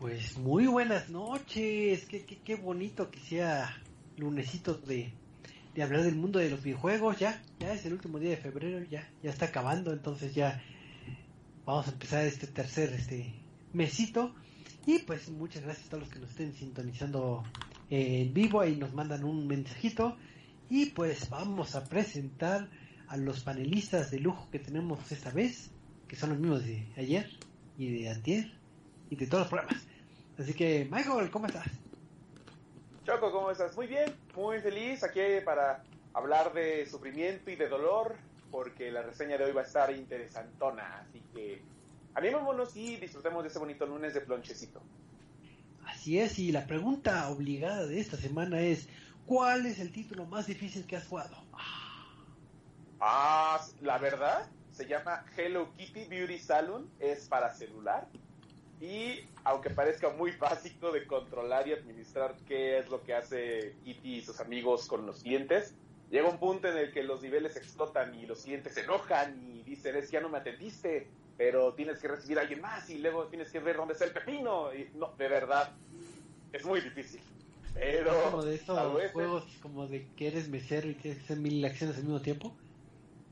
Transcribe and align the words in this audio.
Pues 0.00 0.38
muy 0.38 0.66
buenas 0.66 1.10
noches, 1.10 2.06
qué, 2.06 2.24
qué, 2.24 2.38
qué 2.38 2.54
bonito 2.54 3.10
que 3.10 3.20
sea 3.20 3.76
lunesito 4.16 4.72
de, 4.72 5.12
de, 5.74 5.82
hablar 5.82 6.04
del 6.04 6.16
mundo 6.16 6.38
de 6.38 6.48
los 6.48 6.62
videojuegos, 6.62 7.18
ya, 7.18 7.42
ya 7.58 7.74
es 7.74 7.84
el 7.84 7.92
último 7.92 8.18
día 8.18 8.30
de 8.30 8.38
febrero, 8.38 8.82
ya, 8.88 9.06
ya 9.22 9.28
está 9.28 9.44
acabando, 9.44 9.92
entonces 9.92 10.34
ya 10.34 10.62
vamos 11.66 11.86
a 11.86 11.90
empezar 11.90 12.24
este 12.24 12.46
tercer 12.46 12.94
este 12.94 13.34
mesito. 13.74 14.34
Y 14.86 15.00
pues 15.00 15.28
muchas 15.28 15.64
gracias 15.64 15.88
a 15.88 15.90
todos 15.90 16.04
los 16.04 16.12
que 16.14 16.18
nos 16.18 16.30
estén 16.30 16.54
sintonizando 16.54 17.44
en 17.90 18.32
vivo. 18.32 18.64
Y 18.64 18.76
nos 18.76 18.94
mandan 18.94 19.22
un 19.22 19.46
mensajito. 19.46 20.16
Y 20.70 20.86
pues 20.86 21.28
vamos 21.28 21.74
a 21.74 21.84
presentar 21.84 22.70
a 23.06 23.18
los 23.18 23.40
panelistas 23.40 24.10
de 24.10 24.20
lujo 24.20 24.48
que 24.50 24.60
tenemos 24.60 25.12
esta 25.12 25.30
vez, 25.30 25.72
que 26.08 26.16
son 26.16 26.30
los 26.30 26.38
mismos 26.38 26.64
de 26.64 26.90
ayer 26.96 27.28
y 27.76 27.90
de 27.90 28.08
antier 28.08 28.50
y 29.10 29.16
de 29.16 29.26
todos 29.26 29.42
los 29.42 29.48
programas. 29.48 29.89
Así 30.40 30.54
que, 30.54 30.88
Michael, 30.90 31.30
¿cómo 31.30 31.46
estás? 31.46 31.66
Choco, 33.04 33.30
¿cómo 33.30 33.50
estás? 33.50 33.76
Muy 33.76 33.86
bien, 33.86 34.10
muy 34.34 34.58
feliz 34.60 35.04
aquí 35.04 35.20
para 35.44 35.84
hablar 36.14 36.54
de 36.54 36.86
sufrimiento 36.86 37.50
y 37.50 37.56
de 37.56 37.68
dolor, 37.68 38.16
porque 38.50 38.90
la 38.90 39.02
reseña 39.02 39.36
de 39.36 39.44
hoy 39.44 39.52
va 39.52 39.60
a 39.60 39.64
estar 39.64 39.94
interesantona. 39.94 41.00
Así 41.00 41.22
que, 41.34 41.60
animémonos 42.14 42.74
y 42.74 42.96
disfrutemos 42.96 43.42
de 43.42 43.50
ese 43.50 43.58
bonito 43.58 43.84
lunes 43.84 44.14
de 44.14 44.22
plonchecito. 44.22 44.80
Así 45.84 46.18
es, 46.18 46.38
y 46.38 46.52
la 46.52 46.66
pregunta 46.66 47.28
obligada 47.28 47.86
de 47.86 48.00
esta 48.00 48.16
semana 48.16 48.62
es: 48.62 48.88
¿Cuál 49.26 49.66
es 49.66 49.78
el 49.78 49.92
título 49.92 50.24
más 50.24 50.46
difícil 50.46 50.86
que 50.86 50.96
has 50.96 51.06
jugado? 51.06 51.36
Ah, 52.98 53.60
la 53.82 53.98
verdad, 53.98 54.48
se 54.72 54.86
llama 54.86 55.22
Hello 55.36 55.68
Kitty 55.76 56.04
Beauty 56.04 56.38
Salon, 56.38 56.88
es 56.98 57.28
para 57.28 57.52
celular 57.54 58.08
y 58.80 59.20
aunque 59.44 59.70
parezca 59.70 60.10
muy 60.10 60.32
básico 60.32 60.92
de 60.92 61.06
controlar 61.06 61.66
y 61.68 61.72
administrar 61.72 62.36
qué 62.46 62.78
es 62.78 62.88
lo 62.88 63.02
que 63.02 63.14
hace 63.14 63.74
Kitty 63.84 64.16
y 64.16 64.20
sus 64.22 64.40
amigos 64.40 64.86
con 64.86 65.06
los 65.06 65.22
clientes, 65.22 65.74
llega 66.10 66.28
un 66.28 66.38
punto 66.38 66.68
en 66.68 66.76
el 66.76 66.92
que 66.92 67.02
los 67.02 67.22
niveles 67.22 67.56
explotan 67.56 68.14
y 68.14 68.26
los 68.26 68.42
clientes 68.42 68.74
se 68.74 68.82
enojan 68.82 69.40
y 69.42 69.62
dicen, 69.62 69.96
es 69.96 70.06
que 70.06 70.12
ya 70.12 70.20
no 70.20 70.28
me 70.28 70.38
atendiste, 70.38 71.08
pero 71.36 71.72
tienes 71.74 71.98
que 72.00 72.08
recibir 72.08 72.38
a 72.38 72.42
alguien 72.42 72.60
más 72.60 72.90
y 72.90 72.98
luego 72.98 73.26
tienes 73.28 73.50
que 73.50 73.60
ver 73.60 73.76
dónde 73.76 73.94
está 73.94 74.04
el 74.04 74.12
pepino. 74.12 74.74
Y 74.74 74.90
no, 74.94 75.14
de 75.16 75.28
verdad, 75.28 75.72
es 76.52 76.64
muy 76.64 76.80
difícil. 76.80 77.20
Pero... 77.72 78.12
Como 78.24 78.42
de 78.42 78.56
esos 78.56 79.12
juegos 79.12 79.44
como 79.62 79.86
de 79.86 80.06
que 80.16 80.28
eres 80.28 80.48
mesero 80.48 80.88
y 80.88 80.94
tienes 80.94 81.18
que 81.20 81.24
hacer 81.24 81.38
mil 81.38 81.64
acciones 81.64 81.96
al 81.96 82.02
mismo 82.02 82.20
tiempo. 82.20 82.54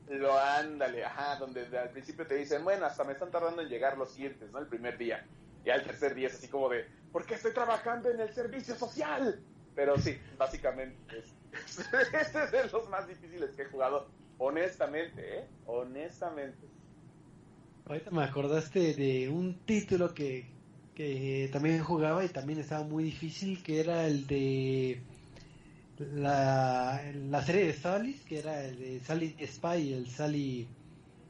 Lo 0.09 0.35
ándale, 0.39 1.05
ajá, 1.05 1.35
donde 1.35 1.67
al 1.77 1.91
principio 1.91 2.25
te 2.25 2.35
dicen, 2.35 2.63
bueno, 2.63 2.87
hasta 2.87 3.03
me 3.03 3.13
están 3.13 3.29
tardando 3.29 3.61
en 3.61 3.69
llegar 3.69 3.95
los 3.95 4.13
clientes, 4.13 4.49
¿no? 4.51 4.57
El 4.57 4.65
primer 4.65 4.97
día. 4.97 5.23
Y 5.65 5.69
al 5.69 5.83
tercer 5.83 6.15
día 6.15 6.27
es 6.27 6.35
así 6.35 6.47
como 6.47 6.69
de, 6.69 6.85
¿por 7.11 7.25
qué 7.25 7.35
estoy 7.35 7.53
trabajando 7.53 8.09
en 8.09 8.19
el 8.19 8.33
servicio 8.33 8.75
social? 8.75 9.41
Pero 9.75 9.97
sí, 9.97 10.17
básicamente, 10.37 10.97
es, 11.17 11.33
este 12.13 12.43
es 12.43 12.51
de 12.51 12.69
los 12.71 12.89
más 12.89 13.07
difíciles 13.07 13.51
que 13.55 13.63
he 13.63 13.65
jugado, 13.65 14.07
honestamente, 14.37 15.39
¿eh? 15.39 15.47
Honestamente. 15.65 16.67
Ahorita 17.85 18.11
me 18.11 18.23
acordaste 18.23 18.93
de 18.93 19.29
un 19.29 19.59
título 19.65 20.13
que, 20.13 20.45
que 20.95 21.49
también 21.51 21.83
jugaba 21.83 22.23
y 22.23 22.29
también 22.29 22.59
estaba 22.59 22.83
muy 22.83 23.03
difícil, 23.03 23.63
que 23.63 23.79
era 23.79 24.05
el 24.05 24.27
de 24.27 25.01
la, 25.97 27.01
la 27.29 27.41
serie 27.43 27.65
de 27.65 27.73
Sally, 27.73 28.13
que 28.27 28.39
era 28.39 28.63
el 28.63 28.77
de 28.77 28.99
Sally 28.99 29.35
Spy 29.45 29.77
y 29.77 29.93
el 29.93 30.07
Sally 30.07 30.67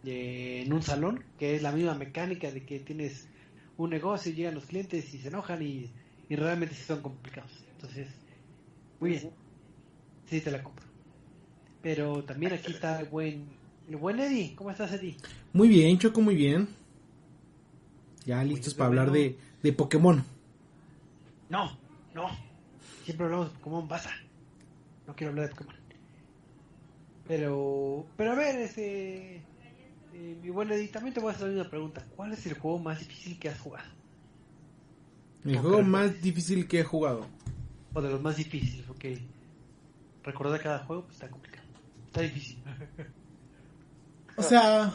eh, 0.05 0.63
en 0.65 0.73
un 0.73 0.81
salón, 0.81 1.23
que 1.37 1.55
es 1.55 1.61
la 1.61 1.71
misma 1.71 1.95
mecánica 1.95 2.51
de 2.51 2.65
que 2.65 2.79
tienes 2.79 3.28
un 3.83 3.89
negocio 3.89 4.31
y 4.31 4.35
llegan 4.35 4.55
los 4.55 4.65
clientes 4.65 5.13
y 5.13 5.19
se 5.19 5.29
enojan 5.29 5.61
y, 5.61 5.89
y 6.27 6.35
realmente 6.35 6.75
sí 6.75 6.83
son 6.83 7.01
complicados. 7.01 7.51
Entonces, 7.71 8.07
muy 8.99 9.11
bien. 9.11 9.31
Sí, 10.29 10.41
te 10.41 10.51
la 10.51 10.61
compro. 10.61 10.85
Pero 11.81 12.23
también 12.23 12.53
aquí 12.53 12.73
está 12.73 12.99
el 12.99 13.07
buen, 13.07 13.45
el 13.87 13.95
buen 13.95 14.19
Eddie. 14.19 14.53
¿Cómo 14.55 14.69
estás, 14.69 14.91
Eddie? 14.91 15.15
Muy 15.53 15.69
bien, 15.69 15.97
Choco, 15.97 16.19
muy 16.19 16.35
bien. 16.35 16.67
Ya 18.25 18.43
listos 18.43 18.73
para 18.73 18.87
hablar 18.87 19.11
de, 19.11 19.37
de 19.63 19.73
Pokémon. 19.73 20.23
No, 21.47 21.77
no. 22.13 22.27
Siempre 23.05 23.25
hablamos 23.25 23.51
de 23.51 23.57
Pokémon, 23.59 23.87
pasa. 23.87 24.11
No 25.07 25.15
quiero 25.15 25.31
hablar 25.31 25.47
de 25.47 25.55
Pokémon. 25.55 25.75
Pero, 27.27 28.05
pero 28.17 28.33
a 28.33 28.35
ver, 28.35 28.59
ese, 28.59 29.41
eh, 30.19 30.37
mi 30.41 30.49
buen 30.49 30.69
Eddie, 30.69 30.89
también 30.89 31.13
te 31.13 31.21
voy 31.21 31.31
a 31.31 31.35
hacer 31.35 31.49
una 31.49 31.69
pregunta. 31.69 32.05
¿Cuál 32.15 32.33
es 32.33 32.45
el 32.45 32.55
juego 32.55 32.77
más 32.77 32.99
difícil 32.99 33.39
que 33.39 33.47
has 33.47 33.59
jugado? 33.59 33.87
El 35.45 35.57
juego 35.59 35.81
más 35.81 36.21
difícil 36.21 36.67
que 36.67 36.81
he 36.81 36.83
jugado. 36.83 37.25
O 37.93 38.01
de 38.01 38.09
los 38.09 38.21
más 38.21 38.35
difíciles, 38.35 38.85
porque 38.85 39.19
recordar 40.23 40.61
cada 40.61 40.79
juego 40.79 41.03
pues, 41.03 41.15
está 41.15 41.29
complicado. 41.29 41.65
Está 42.07 42.21
difícil. 42.21 42.57
o 44.37 44.43
sea, 44.43 44.93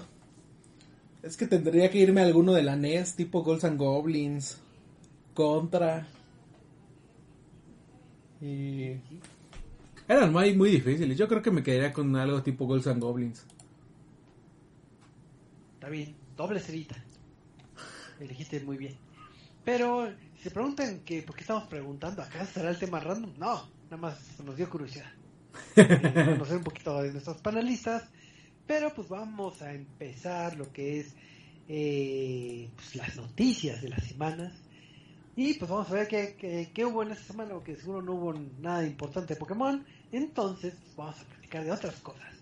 es 1.22 1.38
que 1.38 1.46
tendría 1.46 1.91
que 1.91 1.98
irme 1.98 2.20
a 2.20 2.26
alguno 2.26 2.52
de 2.52 2.62
la 2.62 2.76
NES, 2.76 3.16
tipo 3.16 3.42
Ghosts 3.42 3.64
and 3.64 3.78
Goblins, 3.78 4.60
Contra. 5.32 6.06
Y... 8.42 8.96
Eran 10.06 10.32
muy, 10.32 10.54
muy 10.54 10.70
difíciles. 10.70 11.16
Yo 11.16 11.26
creo 11.28 11.41
que 11.41 11.50
me 11.50 11.62
quedaría 11.62 11.94
con 11.94 12.14
algo 12.14 12.42
tipo 12.42 12.66
Ghosts 12.66 12.88
and 12.88 13.00
Goblins. 13.00 13.46
Bien, 15.91 16.17
doble 16.37 16.61
cerita. 16.61 16.97
Elegiste 18.21 18.61
muy 18.61 18.77
bien. 18.77 18.97
Pero 19.65 20.09
si 20.37 20.45
se 20.45 20.50
preguntan 20.50 21.00
que 21.00 21.22
por 21.22 21.34
qué 21.34 21.43
estamos 21.43 21.65
preguntando, 21.65 22.22
¿acá 22.22 22.45
será 22.47 22.71
el 22.71 22.78
tema 22.78 23.00
random? 23.00 23.33
No, 23.39 23.69
nada 23.84 23.97
más 23.97 24.41
nos 24.45 24.56
dio 24.56 24.69
curiosidad. 24.69 25.11
conocer 25.75 26.56
un 26.56 26.65
poquito 26.65 27.03
de 27.03 27.12
nuestros 27.12 27.39
panelistas. 27.39 28.05
Pero 28.67 28.95
pues 28.95 29.09
vamos 29.09 29.61
a 29.62 29.72
empezar 29.72 30.56
lo 30.56 30.72
que 30.72 31.00
es 31.00 31.15
eh, 31.69 32.71
pues, 32.75 32.97
las 32.97 33.16
noticias 33.16 33.83
de 33.83 33.89
las 33.91 34.05
semanas. 34.05 34.53
Y 35.37 35.55
pues 35.55 35.71
vamos 35.71 35.91
a 35.91 35.95
ver 35.95 36.09
qué, 36.09 36.71
qué, 36.72 36.84
hubo 36.84 37.03
en 37.03 37.11
esta 37.11 37.25
semana, 37.25 37.55
porque 37.55 37.75
seguro 37.75 38.03
no 38.03 38.12
hubo 38.12 38.34
nada 38.61 38.87
importante 38.87 39.34
de 39.34 39.41
Pokémon. 39.41 39.84
Entonces 40.12 40.75
pues, 40.81 40.97
vamos 40.97 41.21
a 41.21 41.25
platicar 41.25 41.65
de 41.65 41.72
otras 41.72 41.97
cosas. 41.97 42.33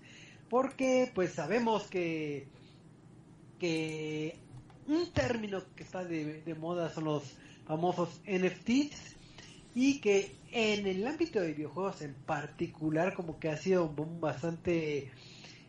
Porque 0.51 1.11
pues 1.15 1.33
sabemos 1.33 1.85
que, 1.85 2.47
que 3.63 4.37
un 4.89 5.13
término 5.13 5.63
que 5.77 5.85
está 5.85 6.05
de, 6.05 6.57
moda 6.59 6.91
son 6.91 7.05
los 7.05 7.23
famosos 7.65 8.21
NFTs. 8.27 9.17
Y 9.75 10.01
que 10.01 10.35
en 10.51 10.87
el 10.87 11.07
ámbito 11.07 11.41
de 11.41 11.55
videojuegos 11.55 12.03
en 12.03 12.13
particular 12.13 13.15
como 13.15 13.39
que 13.39 13.49
ha 13.49 13.57
sido 13.57 13.87
un 13.87 13.97
boom 13.97 14.21
bastante... 14.21 15.11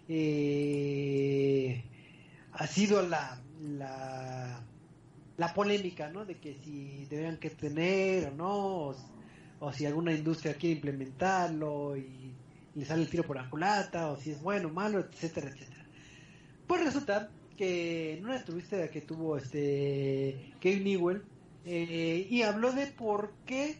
Eh, 0.10 1.84
ha 2.52 2.68
sido 2.68 3.02
la, 3.08 3.42
la 3.62 4.62
la 5.38 5.54
polémica, 5.54 6.10
¿no? 6.10 6.26
De 6.26 6.38
que 6.38 6.56
si 6.64 7.06
deberían 7.10 7.38
que 7.38 7.50
tener 7.50 8.28
o 8.28 8.32
no, 8.32 8.54
o, 8.90 8.96
o 9.60 9.74
si 9.74 9.86
alguna 9.86 10.14
industria 10.14 10.56
quiere 10.56 10.76
implementarlo 10.76 11.98
y, 11.98 12.34
le 12.76 12.86
sale 12.86 13.04
el 13.04 13.10
tiro 13.10 13.24
por 13.24 13.36
la 13.36 13.50
culata, 13.50 14.10
o 14.10 14.18
si 14.18 14.32
es 14.32 14.42
bueno 14.42 14.70
malo, 14.70 15.00
etcétera, 15.00 15.50
etcétera. 15.50 15.86
Pues 16.66 16.84
resulta 16.84 17.30
que 17.58 18.14
en 18.14 18.26
una 18.26 18.38
entrevista 18.38 18.90
que 18.90 19.02
tuvo 19.02 19.38
este 19.38 20.54
Gabe 20.62 20.80
Newell 20.80 21.24
eh, 21.66 22.28
y 22.30 22.42
habló 22.42 22.72
de 22.72 22.88
por 22.88 23.34
qué 23.46 23.78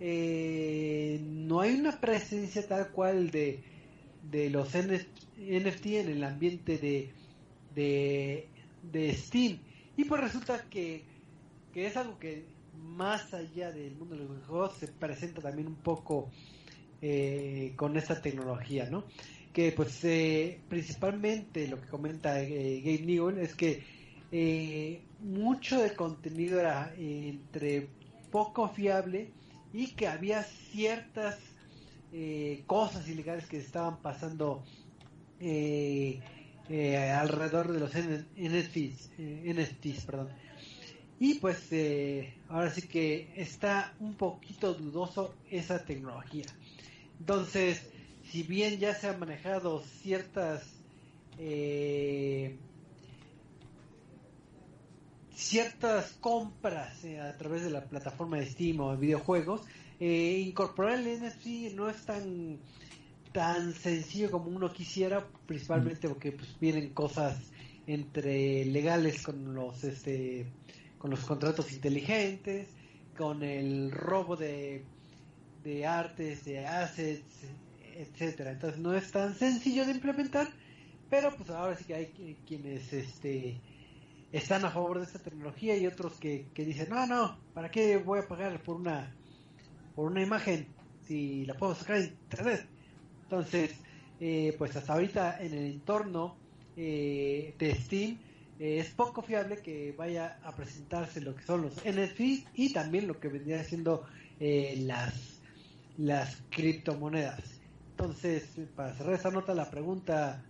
eh, 0.00 1.20
no 1.22 1.60
hay 1.60 1.74
una 1.74 2.00
presencia 2.00 2.66
tal 2.66 2.90
cual 2.90 3.30
de, 3.30 3.62
de 4.30 4.50
los 4.50 4.74
NFT 4.74 5.86
en 5.86 6.08
el 6.08 6.24
ambiente 6.24 6.78
de, 6.78 7.10
de, 7.74 8.48
de 8.92 9.14
Steam 9.14 9.58
y 9.96 10.04
pues 10.04 10.20
resulta 10.20 10.62
que, 10.68 11.04
que 11.72 11.86
es 11.86 11.96
algo 11.96 12.18
que 12.18 12.44
más 12.76 13.32
allá 13.32 13.72
del 13.72 13.94
mundo 13.96 14.14
de 14.14 14.22
los 14.22 14.30
videojuegos 14.30 14.76
se 14.78 14.88
presenta 14.88 15.40
también 15.40 15.68
un 15.68 15.76
poco 15.76 16.30
eh, 17.02 17.72
con 17.76 17.96
esta 17.96 18.20
tecnología, 18.20 18.88
¿no? 18.90 19.04
Que 19.56 19.72
pues 19.72 20.04
eh, 20.04 20.60
principalmente 20.68 21.66
lo 21.66 21.80
que 21.80 21.88
comenta 21.88 22.42
eh, 22.42 22.82
Gabe 22.84 23.06
Newell 23.06 23.38
es 23.38 23.54
que 23.54 23.82
mucho 25.20 25.80
de 25.80 25.94
contenido 25.94 26.60
era 26.60 26.92
entre 26.98 27.88
poco 28.30 28.68
fiable 28.68 29.30
y 29.72 29.88
que 29.88 30.08
había 30.08 30.42
ciertas 30.42 31.38
eh, 32.12 32.62
cosas 32.66 33.08
ilegales 33.08 33.46
que 33.46 33.58
estaban 33.58 33.98
pasando 33.98 34.64
eh, 35.40 36.20
eh, 36.68 37.10
alrededor 37.10 37.72
de 37.72 37.80
los 37.80 37.92
NFTs, 37.94 39.10
NFTs 39.18 40.04
perdón. 40.06 40.28
Y 41.18 41.34
pues 41.34 41.68
ahora 42.48 42.70
sí 42.70 42.82
que 42.82 43.32
está 43.36 43.94
un 44.00 44.14
poquito 44.14 44.74
dudoso 44.74 45.34
esa 45.50 45.84
tecnología. 45.84 46.44
Entonces, 47.18 47.88
si 48.36 48.42
bien 48.42 48.78
ya 48.78 48.94
se 48.94 49.08
han 49.08 49.18
manejado 49.18 49.82
ciertas 50.02 50.62
ciertas 55.34 56.12
compras 56.20 57.02
a 57.02 57.34
través 57.38 57.64
de 57.64 57.70
la 57.70 57.86
plataforma 57.86 58.36
de 58.36 58.44
Steam 58.44 58.78
o 58.80 58.90
de 58.90 58.98
videojuegos, 58.98 59.62
eh, 60.00 60.44
incorporar 60.46 60.98
el 60.98 61.18
NFC 61.18 61.72
no 61.74 61.88
es 61.88 62.04
tan 62.04 62.58
tan 63.32 63.72
sencillo 63.72 64.30
como 64.30 64.50
uno 64.50 64.70
quisiera, 64.70 65.26
principalmente 65.46 66.06
porque 66.06 66.32
pues 66.32 66.60
vienen 66.60 66.90
cosas 66.90 67.38
entre 67.86 68.66
legales 68.66 69.22
con 69.22 69.54
los 69.54 69.82
este 69.82 70.44
con 70.98 71.10
los 71.10 71.20
contratos 71.20 71.72
inteligentes, 71.72 72.68
con 73.16 73.42
el 73.42 73.90
robo 73.92 74.36
de 74.36 74.84
de 75.64 75.86
artes, 75.86 76.44
de 76.44 76.66
assets, 76.66 77.46
etcétera. 77.96 78.52
Entonces 78.52 78.80
no 78.80 78.94
es 78.94 79.10
tan 79.10 79.34
sencillo 79.34 79.84
de 79.84 79.92
implementar, 79.92 80.48
pero 81.10 81.34
pues 81.36 81.50
ahora 81.50 81.76
sí 81.76 81.84
que 81.84 81.94
hay 81.94 82.36
quienes 82.46 82.92
este 82.92 83.60
están 84.32 84.64
a 84.64 84.70
favor 84.70 84.98
de 84.98 85.04
esta 85.04 85.18
tecnología 85.18 85.76
y 85.76 85.86
otros 85.86 86.14
que, 86.14 86.46
que 86.52 86.64
dicen, 86.64 86.88
no, 86.90 87.06
no, 87.06 87.38
¿para 87.54 87.70
qué 87.70 87.96
voy 87.96 88.18
a 88.18 88.28
pagar 88.28 88.60
por 88.62 88.76
una 88.76 89.14
por 89.94 90.10
una 90.10 90.22
imagen 90.22 90.66
si 91.06 91.46
la 91.46 91.54
puedo 91.54 91.74
sacar 91.74 91.96
en 91.96 92.04
internet. 92.04 92.66
Entonces, 93.22 93.74
eh, 94.20 94.54
pues 94.58 94.76
hasta 94.76 94.92
ahorita 94.92 95.42
en 95.42 95.54
el 95.54 95.64
entorno 95.66 96.36
eh, 96.76 97.54
de 97.58 97.74
Steam 97.74 98.18
eh, 98.58 98.78
es 98.78 98.90
poco 98.90 99.22
fiable 99.22 99.58
que 99.58 99.94
vaya 99.96 100.38
a 100.42 100.54
presentarse 100.54 101.20
lo 101.20 101.34
que 101.34 101.42
son 101.42 101.62
los 101.62 101.74
NFTs 101.76 102.46
y 102.54 102.72
también 102.72 103.06
lo 103.08 103.18
que 103.18 103.28
vendría 103.28 103.64
siendo 103.64 104.04
las, 104.38 105.40
las 105.96 106.42
criptomonedas. 106.50 107.55
Entonces, 107.98 108.44
para 108.74 108.92
cerrar 108.94 109.14
esta 109.14 109.30
nota, 109.30 109.54
la 109.54 109.70
pregunta 109.70 110.42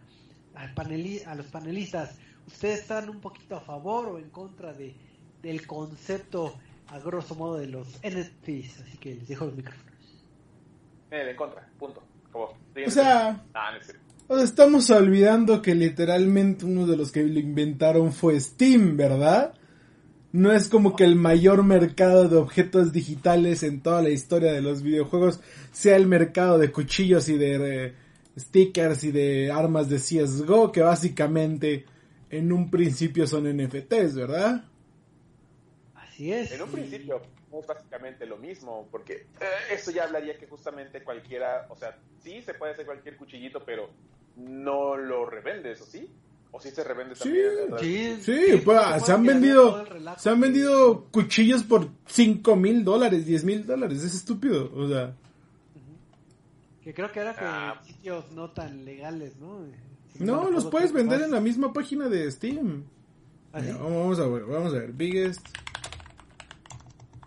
al 0.55 0.75
panel, 0.75 1.23
a 1.27 1.35
los 1.37 1.47
panelistas, 1.47 2.19
¿ustedes 2.47 2.81
están 2.81 3.09
un 3.09 3.21
poquito 3.21 3.57
a 3.57 3.61
favor 3.61 4.09
o 4.09 4.19
en 4.19 4.31
contra 4.31 4.73
de, 4.73 4.95
del 5.43 5.67
concepto 5.67 6.55
a 6.89 6.99
grosso 6.99 7.35
modo 7.35 7.59
de 7.59 7.67
los 7.67 7.87
NFTs, 8.03 8.81
así 8.81 8.99
que 8.99 9.15
les 9.15 9.29
dejo 9.29 9.47
los 9.47 9.57
micrófonos. 9.57 9.95
Eh, 11.11 11.31
en 11.31 11.37
contra, 11.37 11.69
punto. 11.79 12.03
O 12.35 12.91
sea, 12.91 13.43
ah, 13.55 13.79
estamos 14.43 14.91
olvidando 14.91 15.63
que 15.63 15.75
literalmente 15.75 16.67
uno 16.67 16.87
de 16.87 16.97
los 16.97 17.11
que 17.11 17.23
lo 17.23 17.39
inventaron 17.39 18.13
fue 18.13 18.39
Steam, 18.39 18.97
¿verdad? 18.97 19.55
No 20.33 20.53
es 20.53 20.69
como 20.69 20.97
que 20.97 21.05
el 21.05 21.17
mayor 21.17 21.63
mercado 21.63 22.29
de 22.29 22.37
objetos 22.37 22.93
digitales 22.93 23.63
en 23.63 23.81
toda 23.81 24.03
la 24.03 24.11
historia 24.11 24.53
de 24.53 24.61
los 24.61 24.83
videojuegos 24.83 25.41
sea 25.73 25.97
el 25.97 26.07
mercado 26.07 26.59
de 26.59 26.71
cuchillos 26.73 27.29
y 27.29 27.39
de 27.39 27.87
eh, 27.87 27.95
stickers 28.39 29.05
y 29.05 29.13
de 29.13 29.51
armas 29.51 29.89
de 29.89 29.97
CSGO, 29.97 30.73
que 30.73 30.83
básicamente 30.83 31.87
en 32.31 32.53
un 32.53 32.71
principio 32.71 33.27
son 33.27 33.45
NFTs, 33.45 34.15
¿verdad? 34.15 34.65
En 36.19 36.63
un 36.63 36.71
principio 36.71 37.21
es 37.53 37.67
básicamente 37.67 38.27
lo 38.27 38.37
mismo, 38.37 38.89
porque 38.91 39.27
eh, 39.41 39.73
eso 39.73 39.91
ya 39.91 40.05
hablaría 40.05 40.39
que 40.39 40.47
justamente 40.47 41.03
cualquiera, 41.03 41.67
o 41.71 41.77
sea, 41.77 41.99
sí 42.23 42.43
se 42.43 42.55
puede 42.55 42.73
hacer 42.73 42.87
cualquier 42.87 43.17
cuchillito, 43.17 43.65
pero 43.65 43.91
no 44.37 44.97
lo 44.97 45.27
revendes, 45.27 45.81
¿o 45.81 45.87
sí? 45.87 46.11
¿O 46.57 46.61
sí 46.61 46.71
se 46.71 46.83
revende 46.83 47.15
también? 47.15 47.45
Sí, 47.79 48.17
sí, 48.23 48.63
pues, 48.65 49.05
se 49.05 49.13
han 49.13 49.27
vendido, 49.27 49.85
se 50.17 50.31
han 50.31 50.41
vendido 50.41 51.05
cuchillos 51.11 51.63
por 51.63 51.91
5 52.07 52.57
mil 52.57 52.83
dólares, 52.83 53.27
10 53.27 53.45
mil 53.45 53.67
dólares, 53.67 54.03
es 54.03 54.15
estúpido, 54.15 54.73
o 54.75 54.89
sea. 54.89 55.15
Que 56.83 56.95
creo 56.95 57.13
que 57.13 57.21
era 57.21 57.35
que 57.35 57.45
ah. 57.45 57.79
sitios 57.85 58.33
no 58.33 58.53
tan 58.53 58.87
legales, 58.87 59.37
¿no? 59.37 59.67
no, 60.19 60.51
los 60.51 60.65
puedes 60.65 60.95
vender 60.95 61.21
en 61.21 61.33
la 61.33 61.41
misma 61.41 61.75
página 61.75 62.09
de 62.09 62.31
Steam. 62.31 62.85
¿Ah, 63.53 63.61
vamos 63.79 64.19
a 64.19 64.27
ver, 64.27 64.45
vamos 64.45 64.73
a 64.73 64.79
ver, 64.79 64.93
biggest 64.93 65.47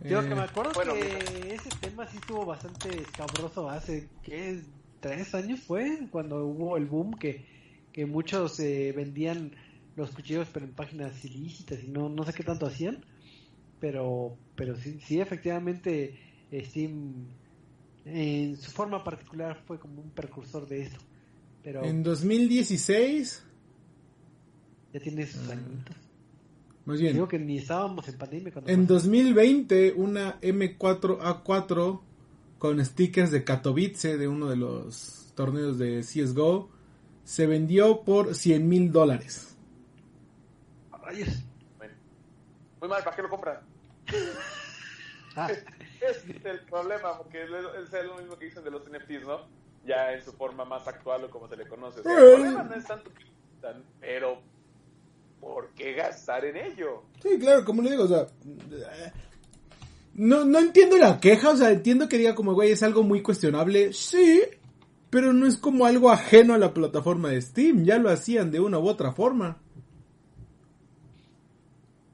yo 0.03 0.21
que 0.21 0.33
me 0.33 0.41
acuerdo 0.41 0.71
que 0.71 1.53
ese 1.53 1.69
tema 1.81 2.07
sí 2.07 2.17
estuvo 2.17 2.45
bastante 2.45 3.01
escabroso 3.01 3.69
hace, 3.69 4.07
¿qué? 4.23 4.63
¿Tres 5.01 5.35
años 5.35 5.59
fue? 5.59 6.07
Cuando 6.09 6.45
hubo 6.45 6.77
el 6.77 6.85
boom 6.85 7.13
que, 7.13 7.45
que 7.99 8.05
muchos 8.05 8.57
eh, 8.61 8.93
vendían 8.95 9.51
los 9.97 10.11
cuchillos 10.11 10.47
pero 10.53 10.65
en 10.65 10.71
páginas 10.71 11.25
ilícitas 11.25 11.83
y 11.83 11.89
no, 11.89 12.07
no 12.07 12.23
sé 12.23 12.31
qué 12.31 12.43
tanto 12.43 12.65
hacían. 12.65 13.03
Pero, 13.81 14.37
pero 14.55 14.77
sí, 14.77 15.01
sí 15.05 15.19
efectivamente 15.19 16.17
Steam 16.49 17.27
en 18.05 18.55
su 18.55 18.71
forma 18.71 19.03
particular 19.03 19.61
fue 19.67 19.79
como 19.79 20.01
un 20.01 20.11
precursor 20.11 20.65
de 20.65 20.83
eso. 20.83 20.97
Pero 21.61 21.83
en 21.83 22.01
2016 22.01 23.43
ya 24.93 24.99
tiene 25.01 25.27
sus 25.27 25.49
ah. 25.49 25.51
años. 25.51 25.83
Más 26.85 27.01
bien. 27.01 27.15
Digo 27.15 27.27
que 27.27 27.37
ni 27.37 27.57
estábamos 27.57 28.07
en 28.07 28.17
pandemia 28.17 28.53
En 28.65 28.87
2020, 28.87 29.91
una 29.97 30.39
M4A4 30.39 31.99
con 32.59 32.85
stickers 32.85 33.31
de 33.31 33.43
Katowice 33.43 34.17
de 34.17 34.29
uno 34.29 34.47
de 34.47 34.55
los 34.55 35.33
torneos 35.35 35.77
de 35.77 35.99
CSGO 35.99 36.78
se 37.29 37.45
vendió 37.45 38.01
por 38.01 38.33
100 38.33 38.67
mil 38.67 38.91
dólares. 38.91 39.55
Muy 42.81 42.89
mal, 42.89 43.03
¿para 43.03 43.15
qué 43.15 43.21
lo 43.21 43.29
compran? 43.29 43.59
Ah. 45.35 45.51
es 46.01 46.25
el 46.43 46.61
problema, 46.61 47.15
porque 47.19 47.43
es 47.43 47.49
lo 47.51 48.17
mismo 48.17 48.35
que 48.35 48.45
dicen 48.45 48.63
de 48.63 48.71
los 48.71 48.81
NFTs, 48.89 49.27
¿no? 49.27 49.41
Ya 49.85 50.11
en 50.11 50.23
su 50.23 50.33
forma 50.33 50.65
más 50.65 50.87
actual 50.87 51.25
o 51.25 51.29
como 51.29 51.47
se 51.47 51.55
le 51.55 51.67
conoce. 51.67 51.99
el 51.99 52.03
problema 52.03 52.63
no 52.63 52.73
es 52.73 52.85
tanto 52.85 53.13
que 53.13 53.25
pero 53.99 54.41
¿por 55.39 55.69
qué 55.75 55.93
gastar 55.93 56.45
en 56.45 56.57
ello? 56.57 57.03
Sí, 57.21 57.37
claro, 57.37 57.63
como 57.63 57.83
le 57.83 57.91
digo, 57.91 58.05
o 58.05 58.07
sea, 58.07 58.25
no, 60.15 60.45
no 60.45 60.57
entiendo 60.57 60.97
la 60.97 61.19
queja, 61.19 61.51
o 61.51 61.55
sea, 61.55 61.69
entiendo 61.69 62.09
que 62.09 62.17
diga 62.17 62.33
como, 62.33 62.55
güey, 62.55 62.71
es 62.71 62.81
algo 62.81 63.03
muy 63.03 63.21
cuestionable, 63.21 63.93
sí, 63.93 64.41
pero 65.09 65.33
no 65.33 65.45
es 65.45 65.57
como 65.57 65.85
algo 65.85 66.09
ajeno 66.09 66.53
a 66.53 66.57
la 66.57 66.73
plataforma 66.73 67.29
de 67.29 67.41
Steam, 67.41 67.83
ya 67.83 67.97
lo 67.97 68.09
hacían 68.09 68.51
de 68.51 68.59
una 68.59 68.79
u 68.79 68.87
otra 68.87 69.11
forma. 69.11 69.57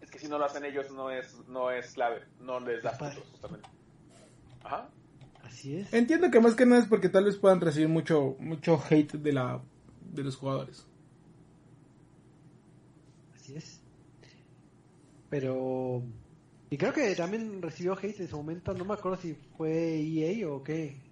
Es 0.02 0.10
que 0.10 0.20
si 0.20 0.28
no 0.28 0.38
lo 0.38 0.46
hacen 0.46 0.66
ellos 0.66 0.92
no 0.92 1.12
es, 1.12 1.36
no 1.48 1.72
es 1.72 1.94
clave, 1.94 2.22
no 2.40 2.60
les 2.60 2.84
da 2.84 2.98
puntos, 2.98 3.24
justamente. 3.32 3.70
Ajá. 4.64 4.90
Así 5.44 5.78
es. 5.78 5.94
Entiendo 5.94 6.32
que 6.32 6.40
más 6.40 6.56
que 6.56 6.66
nada 6.66 6.82
es 6.82 6.88
porque 6.88 7.10
tal 7.10 7.26
vez 7.26 7.38
puedan 7.38 7.62
recibir 7.62 7.90
mucho, 7.90 8.36
mucho 8.40 8.82
hate 8.90 9.14
de 9.14 9.34
la, 9.34 9.62
de 10.12 10.24
los 10.24 10.36
jugadores. 10.36 10.88
Pero. 15.30 16.04
Y 16.70 16.78
creo 16.78 16.94
que 16.94 17.16
también 17.16 17.62
recibió 17.62 17.98
hate 17.98 18.22
en 18.22 18.28
su 18.28 18.38
momento. 18.38 18.74
No 18.74 18.86
me 18.86 18.94
acuerdo 18.94 19.18
si 19.18 19.36
fue 19.58 20.00
EA 20.00 20.50
o 20.50 20.64
qué. 20.64 21.05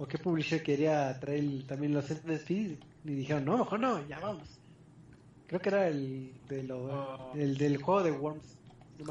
O 0.00 0.08
qué 0.08 0.16
publisher 0.16 0.62
quería 0.62 1.20
traer 1.20 1.44
también 1.66 1.92
los 1.92 2.06
NFTs. 2.06 2.78
Y 3.04 3.14
dijeron, 3.14 3.44
no, 3.44 3.58
mejor 3.58 3.78
no, 3.78 4.08
ya 4.08 4.18
vamos. 4.18 4.48
Creo 5.46 5.60
que 5.60 5.68
era 5.68 5.88
el, 5.88 6.32
de 6.48 6.62
lo, 6.62 6.90
ah. 6.90 7.32
el 7.34 7.58
del 7.58 7.82
juego 7.82 8.02
de 8.02 8.10
Worms. 8.12 8.56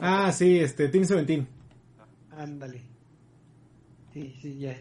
ah, 0.01 0.31
sí, 0.31 0.57
este, 0.57 0.89
Team 0.89 1.05
17. 1.05 1.45
Ándale. 2.35 2.81
Sí, 4.13 4.35
sí, 4.41 4.57
ya. 4.57 4.75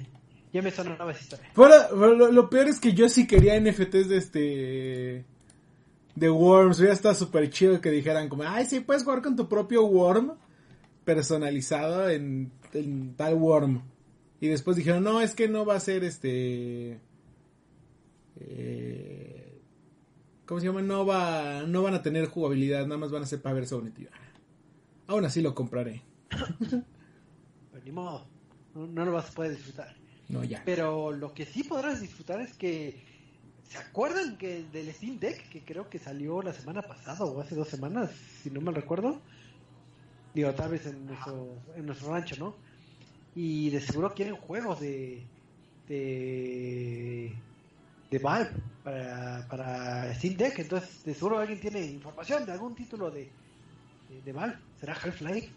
Ya 0.51 0.63
me 0.63 0.71
sonaba 0.71 1.13
esa 1.13 1.21
historia. 1.21 1.51
lo, 1.55 2.33
lo, 2.33 2.49
peor 2.49 2.69
es 2.69 2.81
que 2.81 2.95
yo 2.95 3.07
sí 3.11 3.27
quería 3.27 3.61
NFTs 3.61 4.09
de 4.09 4.17
este 4.17 5.25
de 6.15 6.31
Worms. 6.31 6.79
Ya 6.79 6.93
está 6.93 7.15
súper 7.15 7.51
chido 7.51 7.83
que 7.83 7.91
dijeran 7.91 8.31
como, 8.31 8.45
ay, 8.45 8.65
sí, 8.65 8.81
puedes 8.81 9.05
jugar 9.05 9.21
con 9.21 9.37
tu 9.37 9.47
propio 9.47 9.85
Worm 9.85 10.33
personalizado 11.05 12.09
en, 12.09 12.51
tal 13.15 13.35
Worm. 13.35 13.83
Y 14.41 14.49
después 14.49 14.77
dijeron, 14.77 15.03
no, 15.03 15.21
es 15.21 15.35
que 15.35 15.49
no 15.49 15.65
va 15.65 15.75
a 15.77 15.81
ser 15.81 16.05
este... 16.05 17.01
Eh, 18.37 19.61
¿Cómo 20.47 20.61
se 20.61 20.67
llama? 20.67 20.83
No, 20.83 21.05
va, 21.05 21.65
no 21.67 21.83
van 21.83 21.95
a 21.95 22.03
tener 22.03 22.27
jugabilidad, 22.27 22.83
nada 22.87 22.99
más 22.99 23.11
van 23.11 23.23
a 23.23 23.27
ser 23.27 23.43
para 23.43 23.55
ver 23.55 23.69
bonito. 23.69 24.01
Aún 25.07 25.25
así 25.25 25.43
lo 25.43 25.55
compraré. 25.55 26.03
Pero 27.71 27.85
ni 27.85 27.91
modo, 27.91 28.27
no, 28.75 28.87
no, 28.87 29.05
lo 29.05 29.13
vas 29.13 29.31
a 29.31 29.33
poder 29.33 29.57
disfrutar. 29.57 29.97
No, 30.29 30.45
ya. 30.45 30.63
Pero 30.65 31.13
lo 31.13 31.35
que 31.35 31.45
sí 31.45 31.65
podrás 31.65 32.01
disfrutar 32.01 32.41
es 32.41 32.55
que 32.55 33.07
¿Se 33.69 33.77
acuerdan 33.77 34.39
que 34.39 34.65
del 34.73 34.91
Steam 34.95 35.19
Deck, 35.19 35.51
que 35.51 35.63
creo 35.63 35.91
que 35.91 35.99
salió 35.99 36.41
la 36.41 36.55
semana 36.55 36.81
pasada 36.81 37.27
o 37.27 37.39
hace 37.39 37.55
dos 37.55 37.69
semanas, 37.69 38.11
si 38.43 38.51
no 38.51 38.63
mal 38.63 38.75
recuerdo? 38.75 39.21
digo, 40.35 40.55
tal 40.55 40.71
vez 40.71 40.87
en 40.87 41.07
nuestro, 41.07 41.55
en 41.75 41.85
nuestro 41.85 42.13
rancho, 42.13 42.37
¿no? 42.39 42.55
Y 43.41 43.71
de 43.71 43.81
seguro 43.81 44.13
quieren 44.13 44.35
juegos 44.35 44.81
de, 44.81 45.23
de, 45.89 47.33
de 48.11 48.19
Valve 48.19 48.51
para, 48.83 49.47
para 49.49 50.13
Steam 50.17 50.37
Deck, 50.37 50.59
entonces 50.59 51.05
de 51.05 51.15
seguro 51.15 51.39
alguien 51.39 51.61
tiene 51.61 51.87
información 51.87 52.45
de 52.45 52.51
algún 52.51 52.75
título 52.75 53.13
de, 53.13 53.31
de, 54.25 54.33
Valve. 54.33 54.57
¿Será 54.81 54.95
Half-Life? 54.95 55.51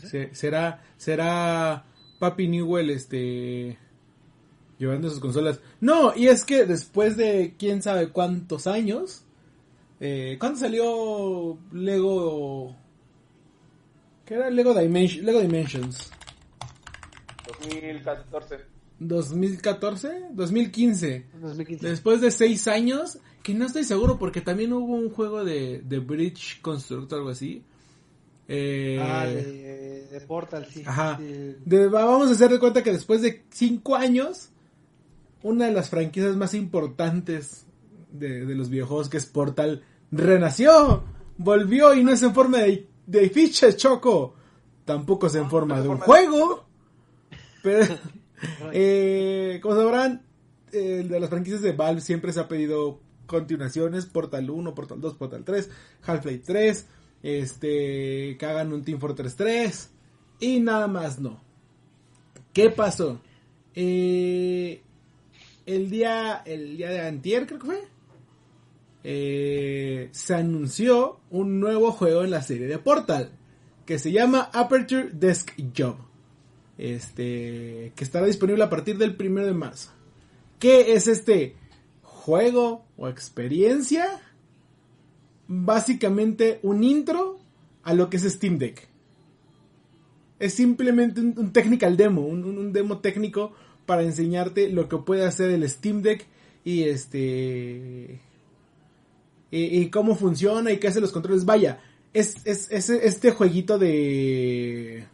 ¿Será? 0.00 0.34
¿Será? 0.34 0.82
¿Será 0.96 1.84
Papi 2.18 2.48
Newell 2.48 2.90
este 2.90 3.78
llevando 4.80 5.10
sus 5.10 5.20
consolas? 5.20 5.60
No, 5.80 6.12
y 6.16 6.26
es 6.26 6.44
que 6.44 6.66
después 6.66 7.16
de 7.16 7.54
quién 7.56 7.82
sabe 7.82 8.08
cuántos 8.08 8.66
años, 8.66 9.22
eh, 10.00 10.38
¿cuándo 10.40 10.58
salió 10.58 11.56
Lego? 11.70 12.74
¿Qué 14.26 14.34
era 14.34 14.50
Lego, 14.50 14.74
Dimension, 14.74 15.24
Lego 15.24 15.40
Dimensions? 15.40 16.10
2014. 17.68 18.72
2014, 18.98 20.28
2015. 20.32 21.26
Después 21.80 22.20
de 22.20 22.30
seis 22.30 22.68
años, 22.68 23.18
que 23.42 23.54
no 23.54 23.66
estoy 23.66 23.84
seguro 23.84 24.18
porque 24.18 24.40
también 24.40 24.72
hubo 24.72 24.94
un 24.94 25.10
juego 25.10 25.44
de, 25.44 25.82
de 25.84 25.98
Bridge 25.98 26.60
Constructor, 26.60 27.18
algo 27.18 27.30
así. 27.30 27.64
Eh, 28.48 28.98
ah, 29.00 29.26
de, 29.26 30.22
Portal, 30.26 30.66
sí. 30.70 30.82
Ajá. 30.86 31.18
vamos 31.90 32.28
a 32.28 32.32
hacer 32.32 32.50
de 32.50 32.58
cuenta 32.58 32.82
que 32.82 32.92
después 32.92 33.22
de 33.22 33.44
cinco 33.50 33.96
años, 33.96 34.50
una 35.42 35.66
de 35.66 35.72
las 35.72 35.88
franquicias 35.88 36.36
más 36.36 36.54
importantes 36.54 37.66
de, 38.10 38.44
los 38.54 38.68
videojuegos, 38.68 39.08
que 39.08 39.16
es 39.16 39.26
Portal, 39.26 39.82
renació, 40.10 41.04
volvió 41.38 41.94
y 41.94 42.04
no 42.04 42.12
es 42.12 42.22
en 42.22 42.34
forma 42.34 42.58
de, 42.58 42.88
de 43.06 43.30
fichas, 43.30 43.76
Choco. 43.76 44.34
Tampoco 44.84 45.28
es 45.28 45.34
en 45.36 45.48
forma 45.48 45.80
de 45.80 45.88
un 45.88 45.98
juego. 45.98 46.66
Pero, 47.62 47.98
eh, 48.72 49.60
como 49.62 49.76
sabrán, 49.76 50.22
de 50.72 51.20
las 51.20 51.28
franquicias 51.28 51.60
de 51.60 51.72
Valve 51.72 52.00
siempre 52.00 52.32
se 52.32 52.40
ha 52.40 52.48
pedido 52.48 53.00
continuaciones, 53.26 54.06
Portal 54.06 54.50
1, 54.50 54.74
Portal 54.74 55.00
2, 55.00 55.14
Portal 55.14 55.44
3, 55.44 55.70
Half-Life 56.02 56.42
3, 56.46 56.86
este, 57.22 58.36
que 58.38 58.46
hagan 58.46 58.72
un 58.72 58.84
Team 58.84 58.98
Fortress 58.98 59.36
3 59.36 59.90
y 60.40 60.60
nada 60.60 60.88
más 60.88 61.20
no. 61.20 61.42
¿Qué 62.52 62.70
pasó? 62.70 63.20
Eh, 63.74 64.82
el 65.64 65.88
día, 65.88 66.42
el 66.44 66.76
día 66.76 66.90
de 66.90 67.00
antier 67.00 67.46
creo 67.46 67.58
que 67.60 67.66
fue, 67.66 67.82
eh, 69.04 70.08
se 70.12 70.34
anunció 70.34 71.20
un 71.30 71.60
nuevo 71.60 71.92
juego 71.92 72.24
en 72.24 72.30
la 72.30 72.42
serie 72.42 72.66
de 72.66 72.78
Portal 72.78 73.30
que 73.86 73.98
se 73.98 74.12
llama 74.12 74.50
Aperture 74.52 75.10
Desk 75.12 75.52
Job. 75.76 75.96
Este, 76.78 77.92
que 77.94 78.04
estará 78.04 78.26
disponible 78.26 78.64
a 78.64 78.70
partir 78.70 78.98
del 78.98 79.14
primero 79.14 79.46
de 79.46 79.52
marzo. 79.52 79.90
¿Qué 80.58 80.94
es 80.94 81.06
este 81.06 81.56
juego 82.02 82.84
o 82.96 83.08
experiencia? 83.08 84.20
Básicamente 85.48 86.60
un 86.62 86.82
intro 86.82 87.38
a 87.82 87.94
lo 87.94 88.08
que 88.08 88.16
es 88.16 88.22
Steam 88.22 88.58
Deck. 88.58 88.88
Es 90.38 90.54
simplemente 90.54 91.20
un, 91.20 91.52
technical 91.52 91.96
demo, 91.96 92.22
un, 92.22 92.72
demo 92.72 92.98
técnico 92.98 93.52
para 93.86 94.02
enseñarte 94.02 94.68
lo 94.68 94.88
que 94.88 94.96
puede 94.98 95.24
hacer 95.24 95.50
el 95.50 95.68
Steam 95.68 96.02
Deck 96.02 96.26
y 96.64 96.84
este 96.84 98.20
y, 99.50 99.88
cómo 99.90 100.16
funciona 100.16 100.72
y 100.72 100.78
qué 100.78 100.88
hace 100.88 101.00
los 101.00 101.12
controles. 101.12 101.44
Vaya, 101.44 101.80
es 102.12 102.36
este 102.46 103.30
jueguito 103.30 103.78
de 103.78 105.06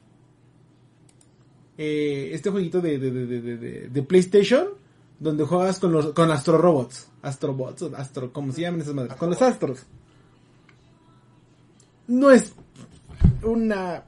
eh, 1.78 2.30
este 2.32 2.50
jueguito 2.50 2.80
de, 2.80 2.98
de, 2.98 4.02
PlayStation 4.02 4.66
donde 5.20 5.44
juegas 5.44 5.78
con 5.78 5.92
los 5.92 6.12
con 6.12 6.28
Astro 6.30 6.58
Robots, 6.58 7.08
Astrobots, 7.22 7.82
Astro, 7.94 8.32
como 8.32 8.52
se 8.52 8.62
llaman 8.62 8.80
esas 8.80 8.94
madres, 8.94 9.14
con 9.14 9.30
los 9.30 9.40
astros. 9.40 9.86
No 12.08 12.32
es 12.32 12.52
una 13.44 14.02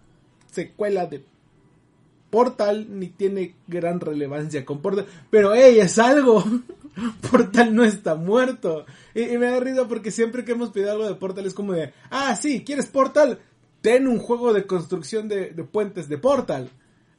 secuela 0.51 1.07
de 1.07 1.25
Portal 2.29 2.87
ni 2.91 3.09
tiene 3.09 3.55
gran 3.69 4.01
relevancia 4.01 4.65
con 4.65 4.83
Portal, 4.83 5.07
pero 5.31 5.55
hey, 5.55 5.79
es 5.79 5.97
algo. 6.01 6.43
Portal 7.31 7.73
no 7.73 7.85
está 7.85 8.17
muerto. 8.17 8.85
Y, 9.15 9.39
me 9.39 9.47
da 9.47 9.61
risa 9.61 9.87
porque 9.87 10.11
siempre 10.11 10.45
que 10.45 10.53
hemos 10.53 10.71
pedido 10.71 10.91
algo 10.91 11.07
de 11.07 11.15
Portal 11.15 11.47
es 11.47 11.55
como 11.55 11.73
de, 11.73 11.93
ah, 12.11 12.35
sí, 12.35 12.65
¿quieres 12.65 12.87
Portal? 12.87 13.39
Ten 13.81 14.09
un 14.09 14.19
juego 14.19 14.53
de 14.53 14.67
construcción 14.67 15.29
de, 15.29 15.51
de 15.51 15.63
puentes 15.63 16.09
de 16.09 16.19
Portal. 16.19 16.69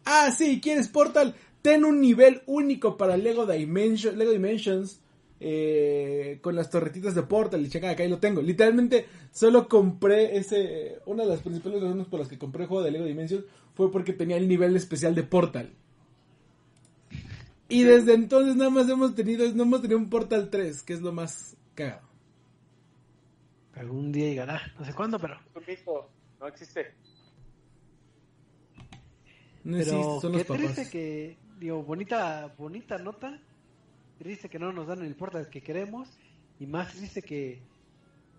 Ah, 0.05 0.31
sí, 0.35 0.59
¿quieres 0.61 0.87
Portal? 0.87 1.35
Ten 1.61 1.85
un 1.85 2.01
nivel 2.01 2.41
único 2.45 2.97
para 2.97 3.17
Lego, 3.17 3.45
Dimension, 3.45 4.17
Lego 4.17 4.31
Dimensions. 4.31 5.01
Eh, 5.43 6.37
con 6.41 6.55
las 6.55 6.69
torretitas 6.69 7.15
de 7.15 7.23
Portal 7.23 7.65
y 7.65 7.69
checa 7.69 7.89
acá 7.89 8.03
ahí 8.03 8.09
lo 8.09 8.19
tengo. 8.19 8.43
Literalmente 8.43 9.07
solo 9.31 9.67
compré 9.67 10.37
ese. 10.37 10.99
Una 11.07 11.23
de 11.23 11.29
las 11.29 11.41
principales 11.41 11.81
razones 11.81 12.05
por 12.05 12.19
las 12.19 12.29
que 12.29 12.37
compré 12.37 12.63
el 12.63 12.67
juego 12.69 12.83
de 12.83 12.91
Lego 12.91 13.05
Dimensions 13.05 13.45
fue 13.73 13.91
porque 13.91 14.13
tenía 14.13 14.37
el 14.37 14.47
nivel 14.47 14.75
especial 14.75 15.15
de 15.15 15.23
Portal. 15.23 15.71
Y 17.69 17.83
desde 17.83 18.13
entonces 18.13 18.55
nada 18.55 18.69
más 18.69 18.87
hemos 18.89 19.15
tenido, 19.15 19.51
no 19.53 19.63
hemos 19.63 19.81
tenido 19.81 19.97
un 19.97 20.09
Portal 20.09 20.49
3, 20.51 20.83
que 20.83 20.93
es 20.93 21.01
lo 21.01 21.11
más 21.11 21.55
cagado. 21.73 22.07
Algún 23.73 24.11
día 24.11 24.27
llegará, 24.27 24.61
no 24.77 24.85
sé 24.85 24.93
cuándo, 24.93 25.17
pero. 25.17 25.39
No 26.39 26.47
existe. 26.47 26.93
Pero 29.63 30.19
qué 30.21 30.43
triste 30.43 30.89
que, 30.89 31.37
digo, 31.59 31.83
bonita, 31.83 32.53
bonita 32.57 32.97
nota. 32.97 33.39
Triste 34.17 34.49
que 34.49 34.59
no 34.59 34.71
nos 34.71 34.87
dan 34.87 35.03
el 35.03 35.15
portal 35.15 35.49
que 35.49 35.61
queremos. 35.61 36.07
Y 36.59 36.67
más 36.67 36.93
triste 36.93 37.21
que, 37.21 37.61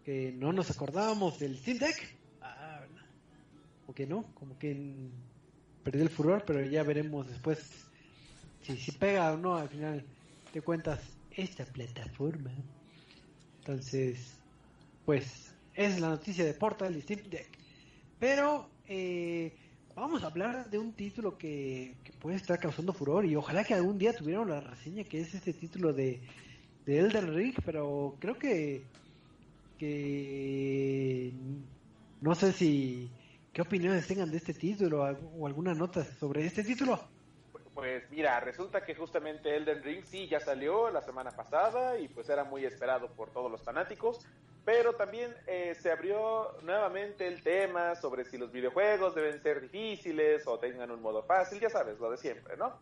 que 0.05 0.33
no 0.33 0.53
nos 0.53 0.71
acordábamos 0.71 1.39
del 1.39 1.59
Steam 1.59 1.79
Deck. 1.79 2.17
Ah, 2.41 2.79
¿verdad? 2.81 3.07
O 3.87 3.95
que 3.95 4.07
no, 4.07 4.25
como 4.35 4.59
que 4.59 4.95
perdió 5.83 6.03
el 6.03 6.11
furor, 6.11 6.45
pero 6.47 6.63
ya 6.63 6.83
veremos 6.83 7.29
después 7.29 7.89
si, 8.63 8.77
si 8.77 8.93
pega 8.93 9.33
o 9.33 9.37
no 9.37 9.57
al 9.57 9.69
final 9.69 10.05
te 10.53 10.61
cuentas 10.61 11.01
esta 11.33 11.65
plataforma. 11.65 12.53
Entonces, 13.59 14.35
pues, 15.05 15.53
es 15.75 16.01
la 16.01 16.11
noticia 16.11 16.45
de 16.45 16.55
Portal 16.55 16.97
y 16.97 17.03
Steam 17.03 17.23
Deck. 17.29 17.49
Pero, 18.19 18.69
eh, 18.87 19.53
vamos 20.03 20.25
a 20.25 20.27
hablar 20.27 20.69
de 20.69 20.81
un 20.81 20.93
título 20.95 21.39
que, 21.39 21.95
puede 22.21 22.35
estar 22.35 22.59
causando 22.59 22.93
furor 22.93 23.25
y 23.25 23.37
ojalá 23.37 23.63
que 23.63 23.73
algún 23.73 23.99
día 23.99 24.13
tuvieran 24.13 24.49
la 24.49 24.61
reseña 24.61 25.05
que 25.05 25.21
es 25.21 25.33
este 25.33 25.53
título 25.53 25.93
de, 25.93 26.21
de 26.85 26.99
Elden 26.99 27.33
Ring, 27.33 27.55
pero 27.65 28.17
creo 28.19 28.37
que, 28.37 28.83
que 29.79 31.33
no 32.21 32.35
sé 32.35 32.53
si 32.53 33.13
qué 33.53 33.63
opiniones 33.63 34.09
tengan 34.09 34.29
de 34.29 34.39
este 34.39 34.55
título 34.55 35.05
o 35.39 35.47
alguna 35.47 35.73
nota 35.73 36.03
sobre 36.05 36.47
este 36.47 36.65
título. 36.65 36.99
Pues 37.73 38.03
mira, 38.11 38.41
resulta 38.41 38.85
que 38.85 38.97
justamente 38.97 39.57
Elden 39.57 39.85
Ring 39.85 40.03
sí 40.05 40.27
ya 40.27 40.41
salió 40.41 40.91
la 40.91 41.03
semana 41.03 41.31
pasada 41.31 41.97
y 42.01 42.09
pues 42.09 42.29
era 42.29 42.43
muy 42.43 42.65
esperado 42.65 43.07
por 43.13 43.31
todos 43.31 43.53
los 43.53 43.63
fanáticos, 43.63 44.27
pero 44.65 44.95
también 44.95 45.35
eh, 45.47 45.75
se 45.75 45.91
abrió 45.91 46.57
nuevamente 46.63 47.27
el 47.27 47.43
tema 47.43 47.95
sobre 47.97 48.25
si 48.25 48.39
los 48.39 48.53
videojuegos 48.53 49.15
deben 49.15 49.43
ser 49.43 49.61
difíciles 49.61 50.47
o 50.47 50.59
tengan 50.59 50.91
un 50.91 51.03
modo 51.03 51.23
fácil, 51.25 51.59
ya 51.61 51.71
sabes, 51.71 51.99
lo 51.99 52.11
de 52.11 52.17
siempre, 52.17 52.57
¿no? 52.57 52.79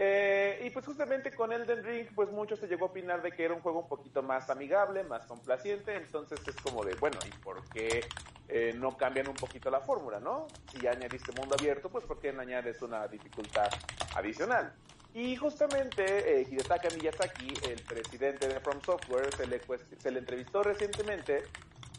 Eh, 0.00 0.62
y 0.64 0.70
pues 0.70 0.86
justamente 0.86 1.34
con 1.34 1.52
Elden 1.52 1.82
Ring, 1.82 2.06
pues 2.14 2.30
mucho 2.30 2.56
se 2.56 2.68
llegó 2.68 2.86
a 2.86 2.88
opinar 2.88 3.20
de 3.20 3.32
que 3.32 3.44
era 3.44 3.54
un 3.54 3.60
juego 3.60 3.80
un 3.80 3.88
poquito 3.88 4.22
más 4.22 4.48
amigable, 4.48 5.02
más 5.02 5.26
complaciente, 5.26 5.96
entonces 5.96 6.40
es 6.46 6.54
como 6.56 6.84
de, 6.84 6.94
bueno, 6.94 7.18
¿y 7.26 7.36
por 7.42 7.68
qué 7.70 8.04
eh, 8.46 8.72
no 8.78 8.96
cambian 8.96 9.28
un 9.28 9.34
poquito 9.34 9.70
la 9.70 9.80
fórmula, 9.80 10.20
no? 10.20 10.46
Si 10.70 10.80
ya 10.80 10.92
añadiste 10.92 11.32
mundo 11.32 11.56
abierto, 11.58 11.90
pues 11.90 12.04
¿por 12.04 12.20
qué 12.20 12.32
no 12.32 12.42
añades 12.42 12.80
una 12.80 13.08
dificultad 13.08 13.68
adicional? 14.14 14.72
Y 15.14 15.36
justamente 15.36 16.40
eh, 16.40 16.46
Hidetaka 16.50 16.88
Miyazaki, 16.96 17.52
el 17.70 17.82
presidente 17.82 18.46
de 18.46 18.60
From 18.60 18.80
Software, 18.82 19.34
se 19.34 19.46
le, 19.46 19.60
se 19.98 20.10
le 20.10 20.18
entrevistó 20.18 20.62
recientemente 20.62 21.42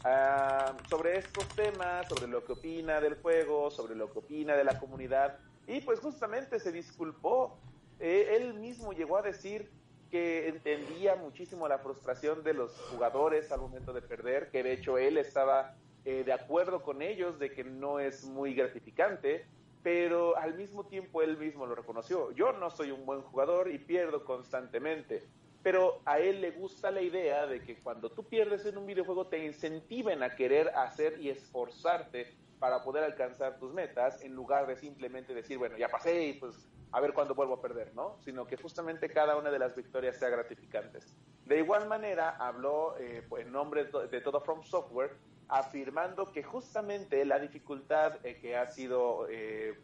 uh, 0.04 0.88
sobre 0.88 1.18
estos 1.18 1.46
temas, 1.48 2.08
sobre 2.08 2.28
lo 2.28 2.44
que 2.44 2.52
opina 2.52 3.00
del 3.00 3.16
juego, 3.16 3.70
sobre 3.70 3.94
lo 3.94 4.12
que 4.12 4.20
opina 4.20 4.54
de 4.54 4.64
la 4.64 4.78
comunidad, 4.78 5.38
y 5.66 5.80
pues 5.80 6.00
justamente 6.00 6.58
se 6.60 6.72
disculpó. 6.72 7.58
Eh, 7.98 8.36
él 8.36 8.54
mismo 8.54 8.92
llegó 8.92 9.18
a 9.18 9.22
decir 9.22 9.70
que 10.10 10.48
entendía 10.48 11.14
muchísimo 11.16 11.68
la 11.68 11.78
frustración 11.78 12.42
de 12.42 12.54
los 12.54 12.72
jugadores 12.90 13.52
al 13.52 13.60
momento 13.60 13.92
de 13.92 14.02
perder, 14.02 14.50
que 14.50 14.62
de 14.62 14.72
hecho 14.72 14.98
él 14.98 15.18
estaba 15.18 15.76
eh, 16.04 16.24
de 16.24 16.32
acuerdo 16.32 16.82
con 16.82 17.02
ellos 17.02 17.38
de 17.38 17.52
que 17.52 17.62
no 17.62 18.00
es 18.00 18.24
muy 18.24 18.54
gratificante, 18.54 19.46
pero 19.82 20.36
al 20.36 20.54
mismo 20.54 20.84
tiempo 20.84 21.22
él 21.22 21.38
mismo 21.38 21.66
lo 21.66 21.74
reconoció. 21.74 22.32
Yo 22.32 22.52
no 22.52 22.70
soy 22.70 22.90
un 22.90 23.06
buen 23.06 23.22
jugador 23.22 23.70
y 23.70 23.78
pierdo 23.78 24.24
constantemente, 24.24 25.26
pero 25.62 26.00
a 26.04 26.18
él 26.18 26.40
le 26.40 26.50
gusta 26.50 26.90
la 26.90 27.02
idea 27.02 27.46
de 27.46 27.62
que 27.62 27.80
cuando 27.80 28.10
tú 28.10 28.24
pierdes 28.24 28.64
en 28.66 28.78
un 28.78 28.86
videojuego 28.86 29.26
te 29.26 29.44
incentiven 29.44 30.22
a 30.22 30.34
querer 30.36 30.68
hacer 30.70 31.20
y 31.20 31.30
esforzarte 31.30 32.34
para 32.58 32.82
poder 32.84 33.04
alcanzar 33.04 33.58
tus 33.58 33.72
metas 33.72 34.22
en 34.22 34.34
lugar 34.34 34.66
de 34.66 34.76
simplemente 34.76 35.34
decir, 35.34 35.58
bueno, 35.58 35.78
ya 35.78 35.88
pasé 35.88 36.26
y 36.26 36.32
pues 36.34 36.68
a 36.92 37.00
ver 37.00 37.14
cuándo 37.14 37.34
vuelvo 37.34 37.54
a 37.54 37.62
perder, 37.62 37.94
¿no? 37.94 38.16
Sino 38.20 38.46
que 38.46 38.56
justamente 38.56 39.08
cada 39.08 39.36
una 39.36 39.50
de 39.50 39.58
las 39.58 39.74
victorias 39.74 40.18
sea 40.18 40.28
gratificantes. 40.28 41.14
De 41.46 41.58
igual 41.58 41.88
manera, 41.88 42.36
habló 42.36 42.96
eh, 42.98 43.24
en 43.38 43.52
nombre 43.52 43.84
de 43.84 44.20
todo 44.20 44.40
From 44.40 44.62
Software, 44.64 45.16
afirmando 45.50 46.32
que 46.32 46.42
justamente 46.42 47.24
la 47.24 47.38
dificultad 47.38 48.24
eh, 48.24 48.38
que 48.40 48.56
ha 48.56 48.66
sido 48.68 49.26
eh, 49.28 49.78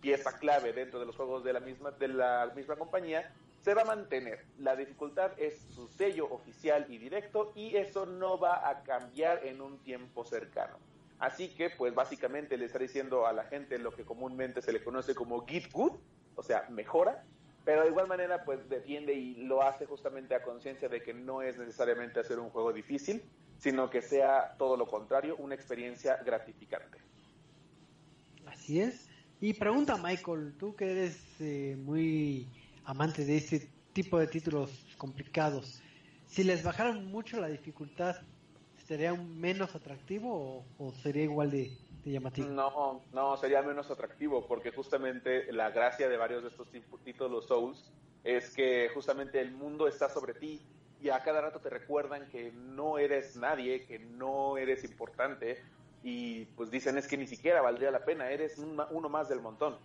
pieza 0.00 0.38
clave 0.38 0.72
dentro 0.72 1.00
de 1.00 1.06
los 1.06 1.16
juegos 1.16 1.44
de 1.44 1.52
la 1.52 1.60
misma 1.60 1.92
de 1.92 2.08
la 2.08 2.52
misma 2.54 2.76
compañía 2.76 3.32
se 3.62 3.74
va 3.74 3.82
a 3.82 3.84
mantener. 3.84 4.44
La 4.58 4.74
dificultad 4.76 5.32
es 5.38 5.60
su 5.74 5.86
sello 5.88 6.26
oficial 6.30 6.86
y 6.88 6.98
directo 6.98 7.52
y 7.54 7.76
eso 7.76 8.06
no 8.06 8.38
va 8.38 8.68
a 8.68 8.82
cambiar 8.82 9.46
en 9.46 9.60
un 9.60 9.78
tiempo 9.78 10.24
cercano. 10.24 10.76
Así 11.20 11.48
que, 11.54 11.70
pues 11.70 11.94
básicamente 11.94 12.56
le 12.56 12.64
está 12.64 12.80
diciendo 12.80 13.26
a 13.26 13.32
la 13.32 13.44
gente 13.44 13.78
lo 13.78 13.92
que 13.92 14.04
comúnmente 14.04 14.60
se 14.60 14.72
le 14.72 14.82
conoce 14.82 15.14
como 15.14 15.46
Git 15.46 15.70
Good, 15.70 15.92
o 16.34 16.42
sea, 16.42 16.66
mejora, 16.70 17.22
pero 17.64 17.82
de 17.82 17.90
igual 17.90 18.08
manera, 18.08 18.44
pues 18.44 18.68
defiende 18.68 19.14
y 19.14 19.36
lo 19.36 19.62
hace 19.62 19.86
justamente 19.86 20.34
a 20.34 20.42
conciencia 20.42 20.88
de 20.88 21.00
que 21.00 21.14
no 21.14 21.42
es 21.42 21.56
necesariamente 21.56 22.18
hacer 22.18 22.40
un 22.40 22.50
juego 22.50 22.72
difícil, 22.72 23.22
sino 23.62 23.88
que 23.88 24.02
sea 24.02 24.56
todo 24.58 24.76
lo 24.76 24.86
contrario, 24.86 25.36
una 25.36 25.54
experiencia 25.54 26.16
gratificante. 26.16 26.98
Así 28.44 28.80
es. 28.80 29.08
Y 29.40 29.54
pregunta 29.54 29.96
Michael, 29.96 30.54
tú 30.58 30.74
que 30.74 30.90
eres 30.90 31.22
eh, 31.38 31.76
muy 31.78 32.48
amante 32.84 33.24
de 33.24 33.36
este 33.36 33.70
tipo 33.92 34.18
de 34.18 34.26
títulos 34.26 34.70
complicados, 34.98 35.80
si 36.26 36.42
les 36.42 36.64
bajaran 36.64 37.06
mucho 37.06 37.40
la 37.40 37.46
dificultad, 37.46 38.16
¿sería 38.84 39.14
menos 39.14 39.76
atractivo 39.76 40.64
o, 40.78 40.92
sería 40.94 41.22
igual 41.22 41.52
de, 41.52 41.70
llamativo? 42.04 42.48
No, 42.48 43.00
no, 43.12 43.36
sería 43.36 43.62
menos 43.62 43.88
atractivo 43.92 44.44
porque 44.48 44.72
justamente 44.72 45.52
la 45.52 45.70
gracia 45.70 46.08
de 46.08 46.16
varios 46.16 46.42
de 46.42 46.48
estos 46.48 46.66
títulos 47.04 47.46
Souls 47.46 47.92
es 48.24 48.50
que 48.56 48.90
justamente 48.92 49.40
el 49.40 49.52
mundo 49.52 49.86
está 49.86 50.08
sobre 50.08 50.34
ti 50.34 50.60
y 51.02 51.10
a 51.10 51.22
cada 51.22 51.40
rato 51.40 51.60
te 51.60 51.68
recuerdan 51.68 52.28
que 52.30 52.52
no 52.52 52.96
eres 52.98 53.36
nadie, 53.36 53.84
que 53.86 53.98
no 53.98 54.56
eres 54.56 54.84
importante 54.84 55.60
y 56.04 56.44
pues 56.56 56.70
dicen 56.70 56.96
es 56.96 57.08
que 57.08 57.16
ni 57.16 57.26
siquiera 57.26 57.60
valdría 57.60 57.90
la 57.90 58.04
pena, 58.04 58.30
eres 58.30 58.58
uno 58.58 59.08
más 59.08 59.28
del 59.28 59.40
montón. 59.40 59.76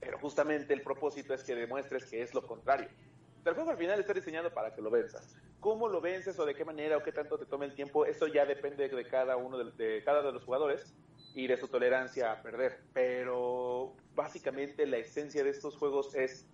Pero 0.00 0.18
justamente 0.18 0.72
el 0.74 0.82
propósito 0.82 1.34
es 1.34 1.44
que 1.44 1.54
demuestres 1.54 2.06
que 2.06 2.22
es 2.22 2.34
lo 2.34 2.46
contrario. 2.46 2.88
El 3.44 3.54
juego 3.54 3.70
al 3.70 3.76
final 3.76 3.98
está 4.00 4.12
diseñado 4.12 4.52
para 4.52 4.74
que 4.74 4.82
lo 4.82 4.90
venzas. 4.90 5.36
¿Cómo 5.60 5.88
lo 5.88 6.00
vences 6.00 6.38
o 6.38 6.44
de 6.44 6.54
qué 6.54 6.64
manera 6.64 6.96
o 6.96 7.02
qué 7.02 7.12
tanto 7.12 7.38
te 7.38 7.46
tome 7.46 7.66
el 7.66 7.74
tiempo? 7.74 8.04
Eso 8.04 8.26
ya 8.26 8.44
depende 8.44 8.88
de 8.88 9.04
cada 9.06 9.36
uno 9.36 9.58
de, 9.58 10.02
cada 10.04 10.22
de 10.22 10.32
los 10.32 10.44
jugadores 10.44 10.92
y 11.34 11.46
de 11.46 11.56
su 11.56 11.68
tolerancia 11.68 12.32
a 12.32 12.42
perder. 12.42 12.80
Pero 12.92 13.94
básicamente 14.14 14.86
la 14.86 14.98
esencia 14.98 15.44
de 15.44 15.50
estos 15.50 15.76
juegos 15.76 16.14
es 16.14 16.46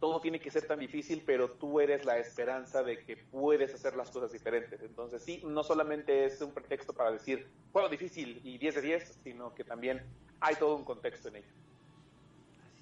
todo 0.00 0.20
tiene 0.20 0.40
que 0.40 0.50
ser 0.50 0.66
tan 0.66 0.80
difícil, 0.80 1.22
pero 1.24 1.50
tú 1.50 1.78
eres 1.78 2.06
la 2.06 2.18
esperanza 2.18 2.82
de 2.82 3.04
que 3.04 3.18
puedes 3.18 3.74
hacer 3.74 3.94
las 3.94 4.10
cosas 4.10 4.32
diferentes. 4.32 4.80
Entonces, 4.80 5.22
sí, 5.22 5.42
no 5.44 5.62
solamente 5.62 6.24
es 6.24 6.40
un 6.40 6.52
pretexto 6.52 6.94
para 6.94 7.12
decir 7.12 7.46
juego 7.70 7.88
difícil 7.88 8.40
y 8.42 8.56
10 8.56 8.76
de 8.76 8.80
10, 8.80 9.18
sino 9.22 9.54
que 9.54 9.62
también 9.62 10.02
hay 10.40 10.56
todo 10.56 10.74
un 10.74 10.84
contexto 10.84 11.28
en 11.28 11.36
ello. 11.36 11.48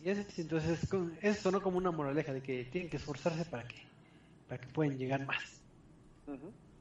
Así 0.01 0.11
es, 0.11 0.39
entonces 0.39 0.89
eso 1.21 1.43
sonó 1.43 1.61
como 1.61 1.77
una 1.77 1.91
moraleja 1.91 2.33
de 2.33 2.41
que 2.41 2.65
tienen 2.67 2.89
que 2.89 2.99
esforzarse 2.99 3.45
para 3.45 3.67
que, 3.67 3.83
para 4.49 4.61
que 4.61 4.69
puedan 4.69 4.97
llegar 4.97 5.27
más. 5.27 5.61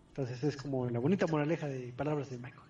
Entonces 0.10 0.44
es 0.44 0.56
como 0.56 0.88
la 0.88 1.00
bonita 1.00 1.26
moraleja 1.26 1.68
de 1.68 1.92
palabras 1.94 2.30
de 2.30 2.38
Michael. 2.38 2.62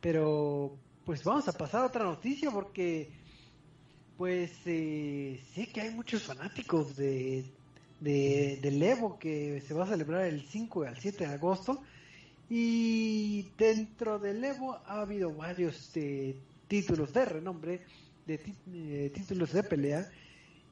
Pero, 0.00 0.76
pues 1.04 1.24
vamos 1.24 1.48
a 1.48 1.52
pasar 1.52 1.82
a 1.82 1.86
otra 1.86 2.04
noticia 2.04 2.52
porque 2.52 3.10
pues 4.18 4.50
eh, 4.66 5.40
sé 5.54 5.68
que 5.68 5.80
hay 5.80 5.90
muchos 5.90 6.24
fanáticos 6.24 6.96
de, 6.96 7.44
de, 8.00 8.58
del 8.60 8.82
Evo 8.82 9.16
que 9.16 9.62
se 9.66 9.72
va 9.72 9.84
a 9.84 9.86
celebrar 9.86 10.24
el 10.24 10.42
5 10.42 10.82
al 10.82 10.98
7 10.98 11.26
de 11.26 11.34
agosto. 11.34 11.80
Y 12.50 13.46
dentro 13.56 14.18
del 14.18 14.42
Evo 14.42 14.76
ha 14.86 15.02
habido 15.02 15.32
varios 15.32 15.96
eh, 15.96 16.34
títulos 16.66 17.12
de 17.12 17.24
renombre, 17.26 17.80
de 18.26 18.40
eh, 18.74 19.12
títulos 19.14 19.52
de 19.52 19.62
pelea. 19.62 20.10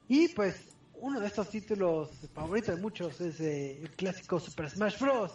Y 0.08 0.28
pues 0.28 0.56
uno 1.00 1.20
de 1.20 1.28
estos 1.28 1.48
títulos 1.48 2.10
favoritos 2.34 2.74
de 2.74 2.82
muchos 2.82 3.20
es 3.20 3.38
el 3.38 3.90
clásico 3.90 4.40
Super 4.40 4.68
Smash 4.68 4.98
Bros. 4.98 5.32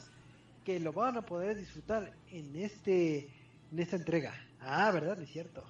Que 0.65 0.81
lo 0.81 0.91
van 0.91 1.15
a 1.15 1.21
poder 1.21 1.57
disfrutar 1.57 2.11
en 2.29 2.55
este 2.57 3.29
en 3.71 3.79
esta 3.79 3.95
entrega. 3.95 4.33
Ah, 4.59 4.91
¿verdad? 4.91 5.19
Es 5.21 5.29
cierto. 5.29 5.63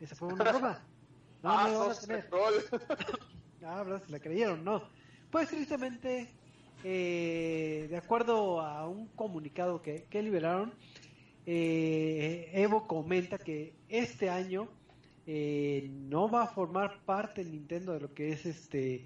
Esa 0.00 0.16
fue 0.16 0.32
una 0.32 0.42
broma. 0.50 0.82
No, 1.46 1.52
ah, 1.52 1.68
no, 1.68 1.82
ah, 3.68 3.82
¿verdad? 3.84 4.02
Se 4.04 4.10
la 4.10 4.18
creyeron, 4.18 4.64
no. 4.64 4.82
Pues 5.30 5.48
tristemente, 5.48 6.28
eh, 6.82 7.86
de 7.88 7.96
acuerdo 7.96 8.60
a 8.60 8.88
un 8.88 9.06
comunicado 9.14 9.80
que, 9.80 10.06
que 10.10 10.24
liberaron, 10.24 10.74
eh, 11.46 12.50
Evo 12.52 12.88
comenta 12.88 13.38
que 13.38 13.74
este 13.88 14.28
año 14.28 14.66
eh, 15.24 15.88
no 15.88 16.28
va 16.28 16.42
a 16.42 16.46
formar 16.48 16.98
parte 17.04 17.42
el 17.42 17.52
Nintendo 17.52 17.92
de 17.92 18.00
lo 18.00 18.12
que 18.12 18.30
es 18.30 18.44
este 18.44 19.04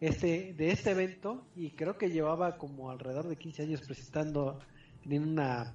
este 0.00 0.54
de 0.54 0.70
este 0.70 0.90
evento 0.90 1.46
y 1.54 1.70
creo 1.72 1.98
que 1.98 2.08
llevaba 2.08 2.56
como 2.56 2.90
alrededor 2.90 3.28
de 3.28 3.36
15 3.36 3.62
años 3.62 3.82
presentando 3.82 4.58
en 5.04 5.28
una 5.28 5.74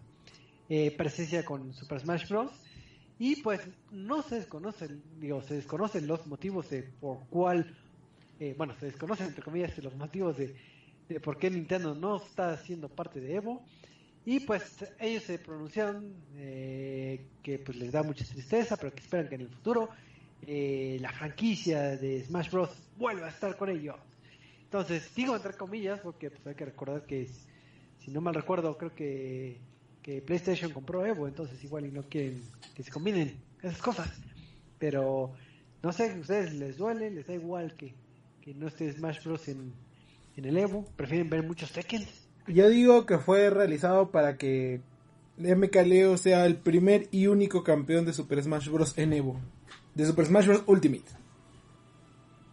presencia 0.67 1.45
con 1.45 1.73
Super 1.73 1.99
Smash 1.99 2.27
Bros 2.27 2.68
y 3.19 3.35
pues 3.41 3.59
no 3.91 4.21
se 4.21 4.35
desconocen, 4.35 5.03
digo, 5.19 5.41
se 5.41 5.55
desconocen 5.55 6.07
los 6.07 6.25
motivos 6.25 6.69
de 6.69 6.83
por 6.83 7.19
cuál, 7.29 7.75
eh, 8.39 8.55
bueno, 8.57 8.73
se 8.79 8.85
desconocen 8.85 9.27
entre 9.27 9.43
comillas 9.43 9.77
los 9.79 9.93
motivos 9.95 10.37
de, 10.37 10.55
por 11.21 11.37
qué 11.37 11.49
Nintendo 11.51 11.93
no 11.93 12.15
está 12.15 12.55
siendo 12.57 12.87
parte 12.87 13.19
de 13.19 13.35
Evo. 13.35 13.61
Y 14.25 14.41
pues 14.41 14.85
ellos 14.99 15.23
se 15.23 15.39
pronunciaron 15.39 16.13
eh, 16.35 17.25
que 17.41 17.59
pues 17.59 17.77
les 17.77 17.91
da 17.91 18.03
mucha 18.03 18.23
tristeza, 18.23 18.77
pero 18.77 18.93
que 18.93 19.01
esperan 19.01 19.27
que 19.27 19.35
en 19.35 19.41
el 19.41 19.49
futuro 19.49 19.89
eh, 20.45 20.97
la 21.01 21.11
franquicia 21.11 21.97
de 21.97 22.23
Smash 22.23 22.51
Bros. 22.51 22.69
vuelva 22.97 23.27
a 23.27 23.29
estar 23.29 23.57
con 23.57 23.69
ellos. 23.69 23.95
Entonces, 24.63 25.13
digo 25.15 25.35
entre 25.35 25.53
comillas, 25.53 25.99
porque 25.99 26.29
pues, 26.29 26.45
hay 26.47 26.55
que 26.55 26.65
recordar 26.65 27.05
que, 27.05 27.27
si 27.99 28.11
no 28.11 28.21
mal 28.21 28.35
recuerdo, 28.35 28.77
creo 28.77 28.93
que 28.93 29.59
que 30.01 30.21
PlayStation 30.21 30.71
compró 30.71 31.05
Evo, 31.05 31.27
entonces 31.27 31.63
igual 31.63 31.85
y 31.85 31.91
no 31.91 32.03
quieren 32.03 32.41
que 32.75 32.83
se 32.83 32.91
combinen 32.91 33.35
esas 33.61 33.81
cosas. 33.81 34.09
Pero 34.77 35.33
no 35.83 35.91
sé, 35.91 36.11
¿a 36.11 36.19
ustedes 36.19 36.53
les 36.53 36.77
duele? 36.77 37.11
¿Les 37.11 37.27
da 37.27 37.33
igual 37.33 37.75
que, 37.75 37.93
que 38.41 38.53
no 38.53 38.67
esté 38.67 38.91
Smash 38.91 39.23
Bros. 39.23 39.47
En, 39.47 39.73
en 40.35 40.45
el 40.45 40.57
Evo? 40.57 40.85
¿Prefieren 40.95 41.29
ver 41.29 41.43
muchos 41.43 41.71
Tekken? 41.71 42.05
Yo 42.47 42.69
digo 42.69 43.05
que 43.05 43.17
fue 43.19 43.49
realizado 43.49 44.11
para 44.11 44.37
que 44.37 44.81
MK 45.37 45.75
Leo 45.85 46.17
sea 46.17 46.45
el 46.45 46.57
primer 46.57 47.07
y 47.11 47.27
único 47.27 47.63
campeón 47.63 48.05
de 48.05 48.13
Super 48.13 48.41
Smash 48.43 48.69
Bros. 48.69 48.97
en 48.97 49.13
Evo. 49.13 49.39
De 49.95 50.05
Super 50.05 50.25
Smash 50.25 50.47
Bros. 50.47 50.63
Ultimate. 50.65 51.05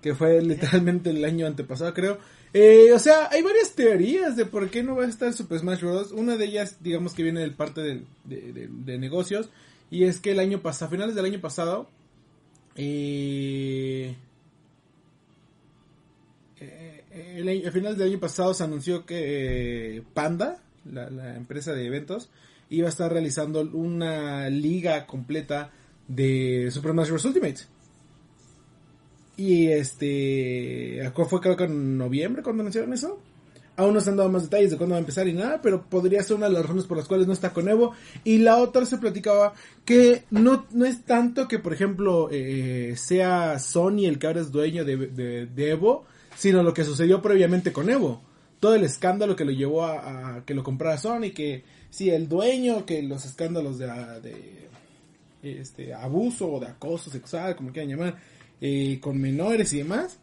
Que 0.03 0.15
fue 0.15 0.43
literalmente 0.43 1.11
el 1.11 1.25
año 1.25 1.47
antepasado, 1.47 1.95
creo. 1.95 2.19
Eh, 2.59 2.91
o 2.95 2.99
sea, 2.99 3.29
hay 3.31 3.43
varias 3.43 3.73
teorías 3.73 4.35
de 4.35 4.47
por 4.47 4.71
qué 4.71 4.83
no 4.83 4.97
va 4.97 5.05
a 5.05 5.09
estar 5.09 5.31
Super 5.35 5.59
Smash 5.59 5.83
Bros. 5.83 6.13
Una 6.13 6.39
de 6.39 6.47
ellas, 6.47 6.79
digamos 6.81 7.13
que 7.13 7.23
viene 7.23 7.41
del 7.41 7.53
parte 7.53 7.83
de, 8.25 8.99
negocios. 8.99 9.51
Y 9.91 10.05
es 10.05 10.21
que 10.21 10.31
el 10.31 10.41
año 10.41 10.63
pasado, 10.63 10.87
a 10.87 10.91
finales 10.91 11.15
del 11.15 11.27
año 11.27 11.39
pasado, 11.39 11.87
eh, 12.77 14.17
eh, 16.59 17.05
del 17.45 18.03
año 18.09 18.21
pasado 18.21 18.55
se 18.55 18.65
anunció 18.65 19.05
que 19.05 20.03
Panda, 20.15 20.63
la, 20.91 21.37
empresa 21.37 21.75
de 21.75 21.85
eventos, 21.85 22.31
iba 22.71 22.87
a 22.87 22.91
estar 22.91 23.13
realizando 23.13 23.61
una 23.61 24.49
liga 24.49 25.07
completa 25.07 25.73
de 26.09 26.71
Super 26.71 26.93
Smash 26.93 27.11
Bros. 27.11 27.25
Ultimate. 27.27 27.76
Y 29.37 29.69
este, 29.69 31.13
fue 31.29 31.41
creo 31.41 31.57
que 31.57 31.65
en 31.65 31.99
noviembre 31.99 32.43
cuando 32.43 32.63
anunciaron 32.63 32.93
eso. 32.93 33.21
Aún 33.79 33.93
no 33.93 34.01
se 34.01 34.09
han 34.09 34.17
dado 34.17 34.31
más 34.31 34.45
detalles 34.45 34.71
de 34.71 34.79
cuándo 34.79 34.95
va 34.95 34.97
a 34.97 35.01
empezar 35.01 35.29
y 35.29 35.35
nada, 35.35 35.61
pero 35.61 35.83
podría 35.83 36.23
ser 36.23 36.37
una 36.37 36.47
de 36.47 36.55
las 36.55 36.63
razones 36.63 36.87
por 36.87 36.97
las 36.97 37.07
cuales 37.07 37.27
no 37.27 37.35
está 37.35 37.53
con 37.53 37.69
Evo. 37.69 37.93
Y 38.25 38.39
la 38.39 38.57
otra 38.57 38.87
se 38.87 38.97
platicaba 38.97 39.53
que 39.85 40.25
no, 40.31 40.65
no 40.71 40.87
es 40.87 41.05
tanto 41.05 41.47
que, 41.47 41.59
por 41.59 41.75
ejemplo, 41.75 42.31
eh, 42.33 42.95
sea 42.97 43.59
Sony 43.59 44.07
el 44.07 44.19
que 44.19 44.29
ahora 44.29 44.41
es 44.41 44.51
dueño 44.51 44.83
de, 44.87 45.47
Evo, 45.57 46.07
sino 46.35 46.63
lo 46.63 46.73
que 46.73 46.85
sucedió 46.85 47.21
previamente 47.21 47.71
con 47.71 47.91
Evo. 47.91 48.23
Todo 48.61 48.75
el 48.75 48.83
escándalo 48.83 49.37
que 49.37 49.45
lo 49.45 49.53
llevó 49.53 49.85
a, 49.85 50.43
que 50.47 50.55
lo 50.55 50.65
comprara 50.65 50.97
Sony, 50.97 51.33
que 51.35 51.63
sí, 51.91 52.09
el 52.09 52.31
dueño, 52.31 52.87
que 52.87 53.03
los 53.03 53.27
escándalos 53.27 53.77
de, 53.77 53.87
de 54.23 54.67
este, 55.43 55.93
abuso 55.93 56.51
o 56.51 56.61
de 56.61 56.69
acoso 56.69 57.11
sexual, 57.11 57.55
como 57.57 57.73
quieran 57.73 57.91
llamar, 57.91 58.17
eh, 58.61 58.99
con 59.01 59.21
menores 59.21 59.73
y 59.73 59.79
demás, 59.79 60.19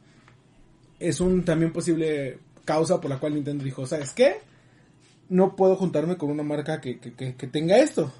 es 1.00 1.20
un 1.20 1.44
también 1.44 1.72
posible 1.72 2.40
causa 2.66 3.02
por 3.02 3.10
la 3.10 3.20
cual 3.20 3.36
Nintendo 3.36 3.64
dijo, 3.64 3.86
¿sabes 3.86 4.14
qué? 4.14 4.38
No 5.30 5.56
puedo 5.56 5.76
juntarme 5.76 6.18
con 6.18 6.30
una 6.30 6.44
marca 6.44 6.80
que, 6.82 7.00
que, 7.00 7.48
tenga 7.48 7.78
esto. 7.78 8.14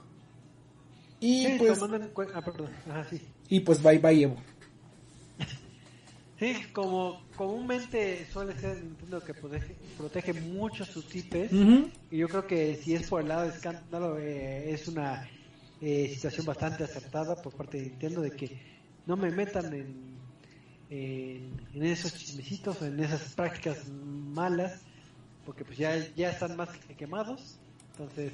Y 1.20 1.58
pues. 1.58 1.80
Ah, 2.90 3.06
y 3.50 3.60
pues 3.62 3.82
bye 3.82 4.00
bye 4.00 4.24
Evo. 4.24 4.38
Sí, 6.40 6.56
como 6.74 7.22
comúnmente 7.38 8.28
suele 8.32 8.58
ser 8.60 8.84
Nintendo 8.84 9.24
que 9.24 9.34
protege, 9.34 9.76
protege 9.98 10.34
mucho 10.34 10.84
sus 10.84 11.16
IPs. 11.16 11.54
Y 12.12 12.18
yo 12.18 12.28
creo 12.28 12.46
que 12.46 12.76
si 12.76 12.96
es 12.96 13.08
por 13.08 13.22
el 13.22 13.30
lado 13.30 13.44
de 13.44 13.50
escándalo, 13.50 14.18
eh, 14.20 14.74
es 14.74 14.88
una 14.88 15.30
eh, 15.80 16.10
situación 16.14 16.46
bastante 16.46 16.84
acertada 16.84 17.42
por 17.42 17.54
parte 17.54 17.78
de 17.78 17.84
Nintendo 17.84 18.22
de 18.22 18.32
que 18.32 18.58
no 19.06 19.18
me 19.18 19.32
metan 19.32 19.74
en, 19.74 20.14
en, 20.90 21.84
esos 21.84 22.14
chismecitos, 22.14 22.82
en 22.82 23.00
esas 23.00 23.34
prácticas 23.34 23.88
malas, 23.90 24.82
porque 25.46 25.66
pues 25.66 25.78
ya, 25.78 25.98
ya 26.16 26.30
están 26.30 26.56
más 26.56 26.70
que 26.70 26.96
quemados. 26.96 27.60
Entonces, 27.92 28.34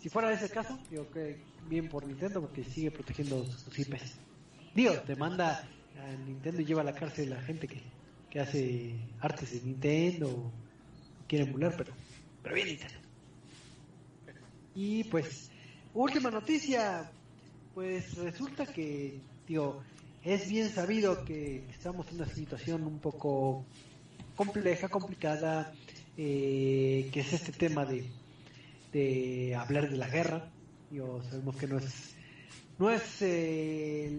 si 0.00 0.08
fuera 0.08 0.32
ese 0.32 0.48
caso, 0.50 0.78
yo 0.90 1.10
que 1.10 1.38
bien 1.68 1.88
por 1.88 2.06
Nintendo 2.06 2.40
porque 2.40 2.64
sigue 2.64 2.90
protegiendo 2.90 3.44
sus 3.46 3.78
IPs. 3.78 4.18
Digo, 4.74 4.94
te 5.06 5.16
manda 5.16 5.66
a 6.00 6.12
Nintendo 6.26 6.60
y 6.62 6.64
lleva 6.64 6.82
a 6.82 6.84
la 6.84 6.94
cárcel 6.94 7.32
a 7.32 7.36
la 7.36 7.42
gente 7.42 7.68
que, 7.68 7.80
que 8.30 8.40
hace 8.40 8.94
artes 9.20 9.52
de 9.52 9.60
Nintendo 9.60 10.28
o 10.28 10.52
quiere 11.28 11.44
emular, 11.44 11.74
pero, 11.76 11.92
pero 12.42 12.54
bien 12.54 12.68
Nintendo. 12.68 12.94
Y 14.74 15.04
pues, 15.04 15.50
última 15.94 16.30
noticia, 16.30 17.10
pues 17.74 18.14
resulta 18.16 18.66
que, 18.66 19.20
digo, 19.46 19.82
es 20.24 20.48
bien 20.48 20.70
sabido 20.70 21.24
que 21.24 21.64
estamos 21.70 22.08
en 22.08 22.16
una 22.16 22.26
situación 22.26 22.84
un 22.84 22.98
poco 22.98 23.64
compleja, 24.36 24.88
complicada, 24.88 25.72
eh, 26.16 27.08
que 27.12 27.20
es 27.20 27.32
este 27.32 27.52
tema 27.52 27.84
de, 27.84 29.54
hablar 29.56 29.90
de 29.90 29.96
la 29.96 30.08
guerra. 30.08 30.50
Yo 30.90 31.22
sabemos 31.24 31.56
que 31.56 31.66
no 31.66 31.78
es 31.78 32.14
no 32.78 32.90
es 32.90 33.22
eh, 33.22 34.18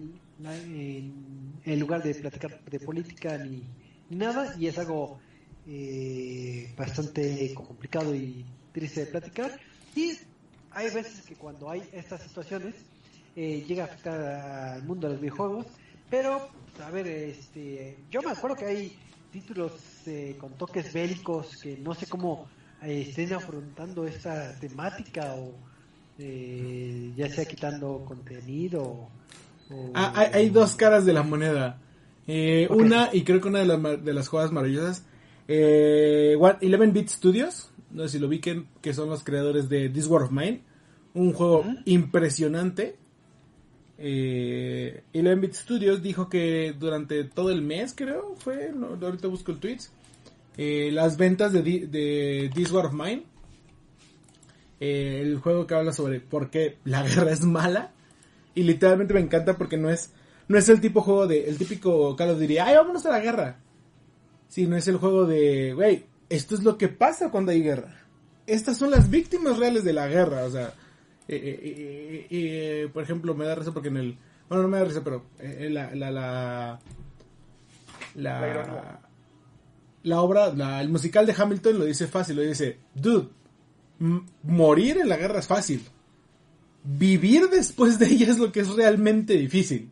el 1.64 1.78
lugar 1.78 2.02
de 2.02 2.14
platicar 2.14 2.60
de 2.64 2.80
política 2.80 3.36
ni, 3.38 3.62
nada 4.10 4.54
y 4.58 4.68
es 4.68 4.78
algo 4.78 5.18
eh, 5.66 6.72
bastante 6.76 7.52
complicado 7.54 8.14
y 8.14 8.44
triste 8.72 9.00
de 9.00 9.06
platicar 9.06 9.58
y 9.94 10.12
hay 10.70 10.90
veces 10.90 11.22
que 11.22 11.34
cuando 11.34 11.70
hay 11.70 11.82
estas 11.92 12.22
situaciones 12.22 12.74
eh, 13.36 13.64
llega 13.66 13.84
a 13.84 13.86
afectar 13.86 14.20
al 14.20 14.84
mundo 14.84 15.08
de 15.08 15.14
los 15.14 15.20
videojuegos 15.20 15.66
pero 16.14 16.48
a 16.86 16.90
ver 16.92 17.08
este 17.08 17.96
yo 18.08 18.22
me 18.22 18.30
acuerdo 18.30 18.56
que 18.56 18.66
hay 18.66 18.96
títulos 19.32 19.72
eh, 20.06 20.36
con 20.38 20.52
toques 20.52 20.92
bélicos 20.92 21.56
que 21.60 21.76
no 21.78 21.92
sé 21.92 22.06
cómo 22.06 22.46
estén 22.80 23.32
afrontando 23.32 24.06
esta 24.06 24.54
temática 24.60 25.34
o 25.34 25.52
ya 26.16 27.28
sea 27.28 27.44
quitando 27.44 28.04
contenido 28.06 29.08
Ah, 29.94 30.28
hay, 30.34 30.50
dos 30.50 30.76
caras 30.76 31.06
de 31.06 31.14
la 31.14 31.22
moneda. 31.22 31.80
Eh, 32.26 32.68
una, 32.70 33.08
y 33.12 33.24
creo 33.24 33.40
que 33.40 33.48
una 33.48 33.60
de, 33.60 33.64
las 33.64 34.04
de 34.04 34.12
las 34.12 34.28
jugadas 34.28 34.52
maravillosas, 34.52 35.06
eh, 35.48 36.36
11 36.38 36.86
Bit 36.92 37.08
Studios, 37.08 37.70
no 37.90 38.02
sé 38.02 38.10
si 38.10 38.18
lo 38.18 38.28
vi, 38.28 38.40
que 38.40 38.92
son 38.92 39.08
los 39.08 39.24
creadores 39.24 39.70
de 39.70 39.88
This 39.88 40.06
War 40.06 40.24
of 40.24 40.32
Mine, 40.32 40.60
un 41.14 41.32
juego 41.32 41.64
impresionante. 41.86 42.98
Eh, 43.98 45.04
11 45.14 45.34
Bit 45.36 45.54
Studios 45.54 46.02
dijo 46.02 46.28
que 46.28 46.74
durante 46.78 47.24
todo 47.24 47.50
el 47.50 47.62
mes, 47.62 47.94
creo, 47.96 48.34
fue, 48.36 48.72
ahorita 49.00 49.28
busco 49.28 49.52
el 49.52 49.58
tweets, 49.58 49.92
eh, 50.56 50.90
las 50.92 51.16
ventas 51.16 51.52
de, 51.52 51.62
de 51.62 52.50
This 52.54 52.72
War 52.72 52.86
of 52.86 52.92
Mine, 52.92 53.24
eh, 54.80 55.20
el 55.22 55.38
juego 55.38 55.66
que 55.66 55.74
habla 55.74 55.92
sobre 55.92 56.20
por 56.20 56.50
qué 56.50 56.78
la 56.84 57.02
guerra 57.06 57.32
es 57.32 57.42
mala, 57.42 57.92
y 58.54 58.62
literalmente 58.62 59.14
me 59.14 59.20
encanta 59.20 59.56
porque 59.56 59.76
no 59.76 59.90
es, 59.90 60.12
no 60.48 60.58
es 60.58 60.68
el 60.68 60.80
tipo 60.80 61.00
juego 61.00 61.26
de, 61.26 61.48
el 61.48 61.58
típico 61.58 62.14
Call 62.16 62.38
Duty, 62.38 62.58
ay, 62.58 62.76
vámonos 62.76 63.06
a 63.06 63.10
la 63.10 63.20
guerra. 63.20 63.60
Sino 64.48 64.76
es 64.76 64.86
el 64.86 64.98
juego 64.98 65.26
de, 65.26 65.72
güey, 65.74 66.06
esto 66.28 66.54
es 66.54 66.62
lo 66.62 66.78
que 66.78 66.88
pasa 66.88 67.30
cuando 67.30 67.50
hay 67.50 67.62
guerra. 67.62 68.02
Estas 68.46 68.76
son 68.76 68.90
las 68.90 69.10
víctimas 69.10 69.58
reales 69.58 69.84
de 69.84 69.92
la 69.92 70.06
guerra, 70.06 70.44
o 70.44 70.50
sea, 70.50 70.74
eh, 71.28 71.60
eh, 71.62 72.26
eh, 72.30 72.88
por 72.92 73.02
ejemplo, 73.02 73.34
me 73.34 73.44
da 73.44 73.54
risa 73.54 73.72
porque 73.72 73.88
en 73.88 73.96
el, 73.96 74.18
bueno, 74.48 74.62
no 74.62 74.68
me 74.68 74.78
da 74.78 74.84
risa, 74.84 75.02
pero 75.02 75.24
la, 75.38 75.94
la, 75.94 76.10
la, 76.10 76.80
la, 78.14 79.00
la 80.02 80.20
obra, 80.20 80.52
la, 80.52 80.80
el 80.80 80.88
musical 80.88 81.26
de 81.26 81.34
Hamilton 81.36 81.78
lo 81.78 81.84
dice 81.84 82.06
fácil, 82.06 82.36
lo 82.36 82.42
dice, 82.42 82.78
dude, 82.94 83.28
morir 84.42 84.98
en 84.98 85.08
la 85.08 85.16
guerra 85.16 85.38
es 85.38 85.46
fácil 85.46 85.82
vivir 86.84 87.48
después 87.48 87.98
de 87.98 88.06
ella 88.06 88.30
es 88.30 88.38
lo 88.38 88.52
que 88.52 88.60
es 88.60 88.68
realmente 88.68 89.34
difícil. 89.34 89.90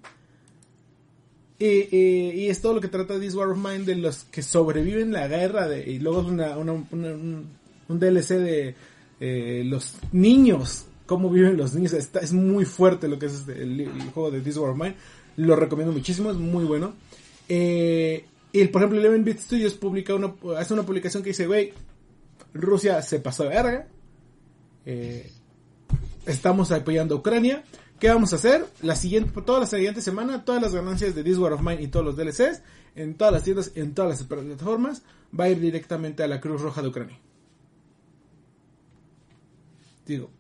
y 1.58 2.48
es 2.48 2.60
todo 2.60 2.74
lo 2.74 2.80
que 2.80 2.88
trata 2.88 3.18
This 3.18 3.34
War 3.34 3.48
of 3.48 3.58
Mine 3.58 3.84
de 3.84 3.96
los 3.96 4.24
que 4.24 4.42
sobreviven 4.42 5.12
la 5.12 5.26
guerra 5.26 5.68
de, 5.68 5.90
y 5.90 5.98
luego 5.98 6.20
es 6.20 6.26
una, 6.26 6.56
un, 6.58 7.48
DLC 7.88 8.28
de 8.28 8.74
eh, 9.20 9.62
los 9.64 9.94
niños, 10.12 10.86
cómo 11.12 11.28
viven 11.28 11.58
los 11.58 11.74
niños. 11.74 11.92
es 11.92 12.32
muy 12.32 12.64
fuerte 12.64 13.06
lo 13.06 13.18
que 13.18 13.26
es 13.26 13.34
este, 13.34 13.62
el, 13.62 13.86
juego 14.14 14.30
de 14.30 14.40
This 14.40 14.56
War 14.56 14.70
of 14.70 14.78
Mine. 14.78 14.94
Lo 15.36 15.54
recomiendo 15.56 15.92
muchísimo, 15.92 16.30
es 16.30 16.38
muy 16.38 16.64
bueno. 16.64 16.94
Eh, 17.50 18.24
y 18.50 18.64
por 18.68 18.80
ejemplo, 18.80 18.98
Eleven 18.98 19.22
Bit 19.22 19.40
Studios 19.40 19.74
publica 19.74 20.14
una, 20.14 20.32
hace 20.56 20.72
una 20.72 20.84
publicación 20.84 21.22
que 21.22 21.28
dice, 21.28 21.46
wey, 21.46 21.74
Rusia 22.54 23.02
se 23.02 23.20
pasó 23.20 23.42
de 23.42 23.48
verga. 23.50 23.86
Eh, 24.86 25.30
estamos 26.24 26.72
apoyando 26.72 27.16
a 27.16 27.18
Ucrania. 27.18 27.62
¿Qué 28.00 28.08
vamos 28.08 28.32
a 28.32 28.36
hacer? 28.36 28.64
La 28.80 28.96
siguiente, 28.96 29.38
toda 29.42 29.60
la 29.60 29.66
siguiente 29.66 30.00
semana, 30.00 30.46
todas 30.46 30.62
las 30.62 30.74
ganancias 30.74 31.14
de 31.14 31.22
This 31.22 31.36
War 31.36 31.52
of 31.52 31.60
Mine 31.60 31.82
y 31.82 31.88
todos 31.88 32.06
los 32.06 32.16
DLCs, 32.16 32.62
en 32.96 33.16
todas 33.16 33.34
las 33.34 33.42
tiendas, 33.42 33.72
en 33.74 33.92
todas 33.92 34.18
las 34.18 34.26
plataformas, 34.26 35.02
va 35.38 35.44
a 35.44 35.50
ir 35.50 35.60
directamente 35.60 36.22
a 36.22 36.26
la 36.26 36.40
Cruz 36.40 36.62
Roja 36.62 36.80
de 36.80 36.88
Ucrania. 36.88 37.18
Digo, 40.06 40.30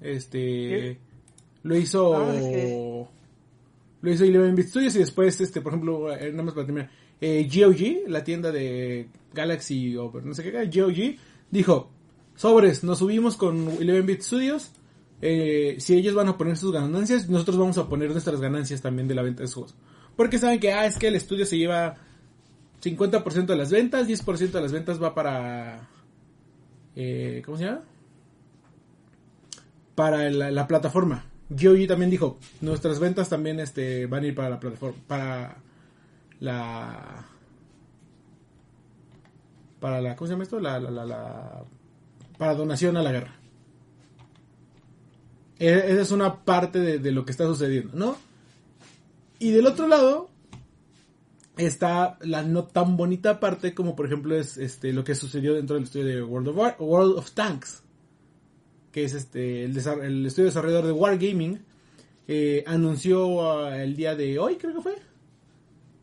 este, 0.00 0.98
lo 1.62 1.76
hizo, 1.76 2.16
ah, 2.16 2.32
lo 4.02 4.12
hizo 4.12 4.24
Eleven 4.24 4.54
Bit 4.54 4.68
Studios 4.68 4.96
y 4.96 5.00
después, 5.00 5.40
este, 5.40 5.60
por 5.60 5.72
ejemplo, 5.72 6.14
eh, 6.14 6.30
nada 6.30 6.44
más 6.44 6.54
para 6.54 6.66
terminar, 6.66 6.90
eh, 7.20 7.48
GOG, 7.52 8.08
la 8.08 8.24
tienda 8.24 8.50
de 8.50 9.08
Galaxy 9.34 9.96
o 9.96 10.12
no 10.24 10.34
sé 10.34 10.42
qué, 10.42 10.66
GOG, 10.66 11.16
dijo, 11.50 11.90
sobres, 12.34 12.82
nos 12.84 12.98
subimos 12.98 13.36
con 13.36 13.68
Eleven 13.80 14.06
Bit 14.06 14.22
Studios, 14.22 14.72
eh, 15.22 15.76
si 15.78 15.94
ellos 15.94 16.14
van 16.14 16.28
a 16.28 16.38
poner 16.38 16.56
sus 16.56 16.72
ganancias, 16.72 17.28
nosotros 17.28 17.58
vamos 17.58 17.76
a 17.78 17.88
poner 17.88 18.10
nuestras 18.10 18.40
ganancias 18.40 18.80
también 18.80 19.06
de 19.06 19.14
la 19.14 19.22
venta 19.22 19.42
de 19.42 19.48
sus 19.48 19.54
juegos. 19.54 19.74
Porque 20.16 20.38
saben 20.38 20.60
que, 20.60 20.72
ah, 20.72 20.86
es 20.86 20.98
que 20.98 21.08
el 21.08 21.16
estudio 21.16 21.44
se 21.44 21.58
lleva 21.58 21.96
50% 22.82 23.46
de 23.46 23.56
las 23.56 23.70
ventas, 23.70 24.08
10% 24.08 24.58
de 24.58 24.60
las 24.60 24.72
ventas 24.72 25.02
va 25.02 25.14
para... 25.14 25.88
Eh, 26.96 27.42
¿Cómo 27.44 27.56
se 27.56 27.64
llama? 27.64 27.82
Para 29.94 30.30
la, 30.30 30.66
plataforma. 30.66 31.24
GOG 31.50 31.86
también 31.86 32.10
dijo, 32.10 32.38
nuestras 32.60 33.00
ventas 33.00 33.28
también 33.28 33.60
este, 33.60 34.06
van 34.06 34.24
a 34.24 34.26
ir 34.28 34.34
para 34.34 34.50
la 34.50 34.60
plataforma, 34.60 34.98
para 35.06 35.56
la... 36.38 37.26
Para 39.80 40.00
la, 40.00 40.14
¿cómo 40.14 40.26
se 40.26 40.34
llama 40.34 40.44
esto? 40.44 40.60
la, 40.60 40.78
la, 40.78 41.04
la 41.04 41.64
para 42.40 42.54
donación 42.54 42.96
a 42.96 43.02
la 43.02 43.12
guerra. 43.12 43.34
E, 45.58 45.92
esa 45.92 46.00
es 46.00 46.10
una 46.10 46.42
parte 46.42 46.98
de, 46.98 47.12
lo 47.12 47.26
que 47.26 47.32
está 47.32 47.44
sucediendo, 47.44 47.92
¿no? 47.94 48.16
Y 49.38 49.50
del 49.50 49.66
otro 49.66 49.86
lado 49.86 50.30
está 51.58 52.16
la 52.22 52.42
no 52.42 52.64
tan 52.64 52.96
bonita 52.96 53.38
parte 53.38 53.74
como 53.74 53.94
por 53.94 54.06
ejemplo 54.06 54.34
es 54.34 54.56
este 54.56 54.94
lo 54.94 55.04
que 55.04 55.14
sucedió 55.14 55.52
dentro 55.52 55.74
del 55.74 55.84
estudio 55.84 56.06
de 56.06 56.22
World 56.22 56.48
of, 56.48 56.80
World 56.80 57.18
of 57.18 57.32
Tanks, 57.32 57.82
que 58.92 59.04
es 59.04 59.14
este 59.14 59.64
el, 59.64 59.76
estudio 60.26 60.46
desarrollador 60.46 60.86
de 60.86 60.92
Wargaming, 60.92 61.60
eh, 62.28 62.64
anunció 62.66 63.50
ah, 63.50 63.82
el 63.82 63.96
día 63.96 64.14
de 64.14 64.38
hoy, 64.38 64.56
creo 64.56 64.74
que 64.74 64.80
fue. 64.80 64.94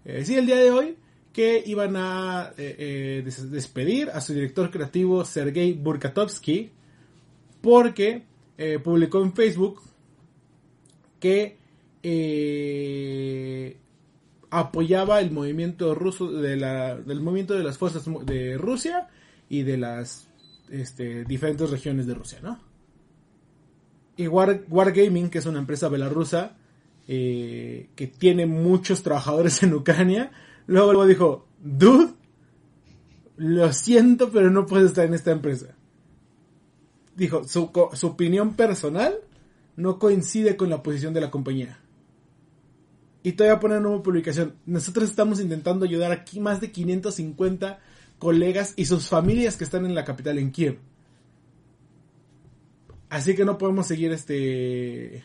Eh, 0.06 0.24
sí, 0.26 0.36
el 0.36 0.46
día 0.46 0.58
de 0.58 0.72
hoy, 0.72 0.98
que 1.34 1.62
iban 1.66 1.96
a 1.96 2.52
eh, 2.58 3.24
despedir 3.52 4.10
a 4.10 4.22
su 4.22 4.34
director 4.34 4.72
creativo 4.72 5.24
Sergei 5.24 5.74
Burkatovsky 5.74 6.72
porque 7.62 8.24
eh, 8.58 8.80
publicó 8.80 9.22
en 9.22 9.34
Facebook 9.34 9.82
que 11.20 11.58
eh, 12.02 13.78
apoyaba 14.50 15.20
el 15.20 15.32
movimiento 15.32 15.94
ruso 15.94 16.32
del 16.32 17.22
movimiento 17.22 17.54
de 17.54 17.64
las 17.64 17.78
fuerzas 17.78 18.06
de 18.26 18.58
Rusia 18.58 19.10
y 19.50 19.64
de 19.64 19.78
las 19.78 20.28
este, 20.70 21.24
diferentes 21.26 21.70
regiones 21.70 22.08
de 22.08 22.14
Rusia, 22.14 22.40
¿no? 22.42 22.60
Y 24.18 24.28
Wargaming, 24.28 25.30
que 25.30 25.38
es 25.38 25.46
una 25.46 25.60
empresa 25.60 25.90
belarrusa 25.90 26.58
eh, 27.08 27.90
que 27.96 28.08
tiene 28.08 28.46
muchos 28.46 29.04
trabajadores 29.04 29.62
en 29.64 29.74
Ucrania, 29.74 30.32
luego 30.66 31.06
dijo, 31.06 31.48
dude, 31.64 32.14
lo 33.38 33.72
siento, 33.72 34.32
pero 34.32 34.50
no 34.50 34.66
puedes 34.66 34.88
estar 34.88 35.06
en 35.06 35.14
esta 35.14 35.32
empresa 35.32 35.78
dijo, 37.18 37.44
su, 37.46 37.72
su 37.94 38.08
opinión 38.08 38.54
personal 38.54 39.16
no 39.76 40.00
coincide 40.00 40.56
con 40.56 40.70
la 40.70 40.84
posición 40.84 41.14
de 41.14 41.22
la 41.22 41.32
compañía. 41.32 41.80
Y 43.24 43.34
todavía 43.34 43.58
a 43.58 43.60
poner 43.60 43.80
una 43.80 43.90
nueva 43.90 44.04
publicación. 44.04 44.56
Nosotros 44.66 45.10
estamos 45.10 45.42
intentando 45.42 45.84
ayudar 45.84 46.12
aquí 46.12 46.40
más 46.40 46.62
de 46.62 46.72
550 46.72 47.80
colegas 48.20 48.74
y 48.78 48.86
sus 48.86 49.10
familias 49.10 49.58
que 49.58 49.64
están 49.64 49.86
en 49.86 49.96
la 49.96 50.06
capital, 50.06 50.38
en 50.38 50.52
Kiev. 50.52 50.80
Así 53.10 53.36
que 53.36 53.46
no 53.46 53.58
podemos 53.58 53.88
seguir 53.88 54.12
este 54.12 55.24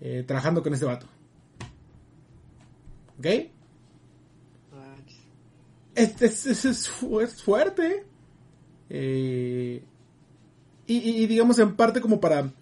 eh, 0.00 0.24
trabajando 0.26 0.62
con 0.62 0.74
este 0.74 0.86
vato. 0.86 1.06
¿Ok? 3.18 3.26
Este 5.94 6.26
es, 6.26 6.88
fuerte. 7.44 8.04
Eh, 8.90 9.82
y, 10.86 11.26
digamos 11.26 11.58
en 11.58 11.76
parte 11.76 12.00
como 12.00 12.20
para 12.20 12.52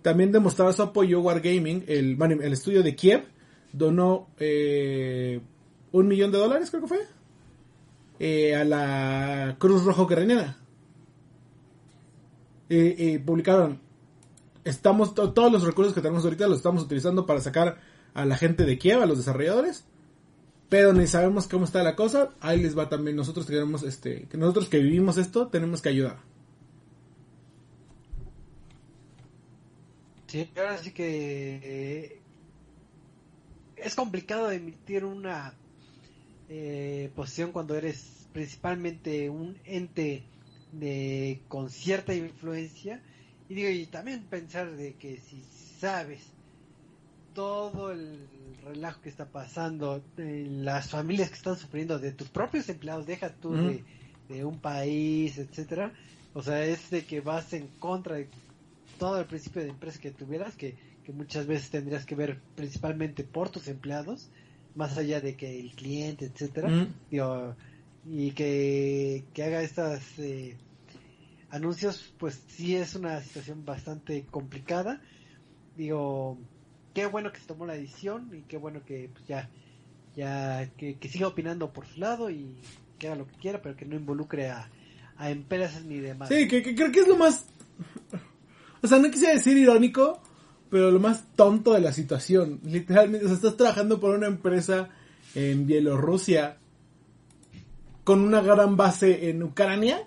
también 0.00 0.32
demostrar 0.32 0.72
su 0.72 0.82
apoyo 0.82 1.20
Wargaming, 1.20 1.84
el, 1.88 2.16
el 2.20 2.52
estudio 2.52 2.82
de 2.82 2.94
Kiev 2.94 3.24
donó 3.72 4.28
eh, 4.38 5.40
un 5.92 6.08
millón 6.08 6.32
de 6.32 6.38
dólares 6.38 6.70
creo 6.70 6.82
que 6.82 6.88
fue 6.88 7.00
eh, 8.18 8.54
a 8.54 8.64
la 8.64 9.56
Cruz 9.58 9.84
Roja 9.84 10.02
Ucraniana. 10.02 10.56
Y, 12.68 13.18
publicaron, 13.18 13.80
estamos 14.64 15.14
todos 15.14 15.52
los 15.52 15.62
recursos 15.62 15.94
que 15.94 16.00
tenemos 16.00 16.24
ahorita 16.24 16.48
los 16.48 16.58
estamos 16.58 16.82
utilizando 16.82 17.24
para 17.24 17.40
sacar 17.40 17.78
a 18.14 18.24
la 18.24 18.36
gente 18.36 18.64
de 18.64 18.78
Kiev, 18.78 19.02
a 19.02 19.06
los 19.06 19.18
desarrolladores, 19.18 19.84
pero 20.68 20.92
ni 20.92 21.06
sabemos 21.06 21.46
cómo 21.46 21.64
está 21.64 21.82
la 21.82 21.94
cosa. 21.94 22.30
Ahí 22.40 22.60
les 22.60 22.76
va 22.76 22.88
también. 22.88 23.16
Nosotros 23.16 23.46
tenemos 23.46 23.82
este, 23.84 24.26
que 24.28 24.36
nosotros 24.36 24.68
que 24.68 24.78
vivimos 24.78 25.16
esto, 25.16 25.48
tenemos 25.48 25.80
que 25.80 25.90
ayudar. 25.90 26.18
Sí, 30.26 30.50
ahora 30.56 30.78
sí 30.78 30.90
que 30.90 31.60
eh, 31.62 32.20
es 33.76 33.94
complicado 33.94 34.50
emitir 34.50 35.04
una 35.04 35.54
eh, 36.48 37.10
posición 37.14 37.52
cuando 37.52 37.76
eres 37.76 38.26
principalmente 38.32 39.30
un 39.30 39.56
ente 39.64 40.24
de 40.78 41.40
con 41.48 41.70
cierta 41.70 42.14
influencia 42.14 43.02
y 43.48 43.54
digo 43.54 43.68
y 43.70 43.86
también 43.86 44.24
pensar 44.24 44.76
de 44.76 44.94
que 44.94 45.18
si 45.18 45.42
sabes 45.78 46.20
todo 47.34 47.92
el 47.92 48.26
relajo 48.64 49.00
que 49.02 49.10
está 49.10 49.26
pasando, 49.26 50.02
las 50.16 50.88
familias 50.88 51.28
que 51.28 51.36
están 51.36 51.56
sufriendo 51.56 51.98
de 51.98 52.12
tus 52.12 52.28
propios 52.28 52.68
empleados, 52.68 53.06
deja 53.06 53.28
tú 53.28 53.52
de, 54.28 54.44
un 54.44 54.58
país, 54.58 55.38
etcétera. 55.38 55.92
O 56.32 56.42
sea, 56.42 56.64
es 56.64 56.90
de 56.90 57.04
que 57.04 57.20
vas 57.20 57.52
en 57.52 57.68
contra 57.78 58.16
de 58.16 58.28
todo 58.98 59.20
el 59.20 59.26
principio 59.26 59.62
de 59.62 59.68
empresa 59.68 60.00
que 60.00 60.10
tuvieras, 60.10 60.56
que, 60.56 60.74
muchas 61.12 61.46
veces 61.46 61.70
tendrías 61.70 62.04
que 62.04 62.16
ver 62.16 62.40
principalmente 62.56 63.22
por 63.22 63.50
tus 63.50 63.68
empleados, 63.68 64.28
más 64.74 64.98
allá 64.98 65.20
de 65.20 65.36
que 65.36 65.60
el 65.60 65.70
cliente, 65.72 66.24
etcétera. 66.24 66.88
y 68.08 68.30
que, 68.32 69.24
que 69.34 69.42
haga 69.44 69.62
estas 69.62 70.18
eh, 70.18 70.56
anuncios, 71.50 72.12
pues 72.18 72.42
sí 72.48 72.76
es 72.76 72.94
una 72.94 73.20
situación 73.20 73.64
bastante 73.64 74.24
complicada. 74.30 75.00
Digo, 75.76 76.38
qué 76.94 77.06
bueno 77.06 77.32
que 77.32 77.40
se 77.40 77.46
tomó 77.46 77.66
la 77.66 77.74
decisión 77.74 78.30
y 78.32 78.42
qué 78.42 78.56
bueno 78.56 78.84
que 78.84 79.10
pues, 79.12 79.26
ya, 79.26 79.50
ya 80.14 80.68
que, 80.76 80.98
siga 81.08 81.28
opinando 81.28 81.72
por 81.72 81.86
su 81.86 82.00
lado 82.00 82.30
y 82.30 82.56
que 82.98 83.08
haga 83.08 83.16
lo 83.16 83.26
que 83.26 83.36
quiera, 83.36 83.60
pero 83.60 83.76
que 83.76 83.84
no 83.84 83.96
involucre 83.96 84.48
a, 84.48 84.70
a 85.16 85.30
empresas 85.30 85.84
ni 85.84 86.00
demás. 86.00 86.28
Sí, 86.28 86.48
que, 86.48 86.62
creo 86.74 86.90
que 86.90 87.00
es 87.00 87.08
lo 87.08 87.16
más... 87.16 87.46
O 88.82 88.88
sea, 88.88 88.98
no 88.98 89.10
quisiera 89.10 89.34
decir 89.34 89.56
irónico, 89.56 90.22
pero 90.70 90.90
lo 90.90 91.00
más 91.00 91.24
tonto 91.34 91.72
de 91.72 91.80
la 91.80 91.92
situación. 91.92 92.60
Literalmente, 92.62 93.24
o 93.26 93.28
sea, 93.28 93.36
estás 93.36 93.56
trabajando 93.56 93.98
por 93.98 94.14
una 94.14 94.26
empresa 94.26 94.90
en 95.34 95.66
Bielorrusia 95.66 96.58
con 98.04 98.20
una 98.20 98.40
gran 98.40 98.76
base 98.76 99.28
en 99.28 99.42
Ucrania. 99.42 100.06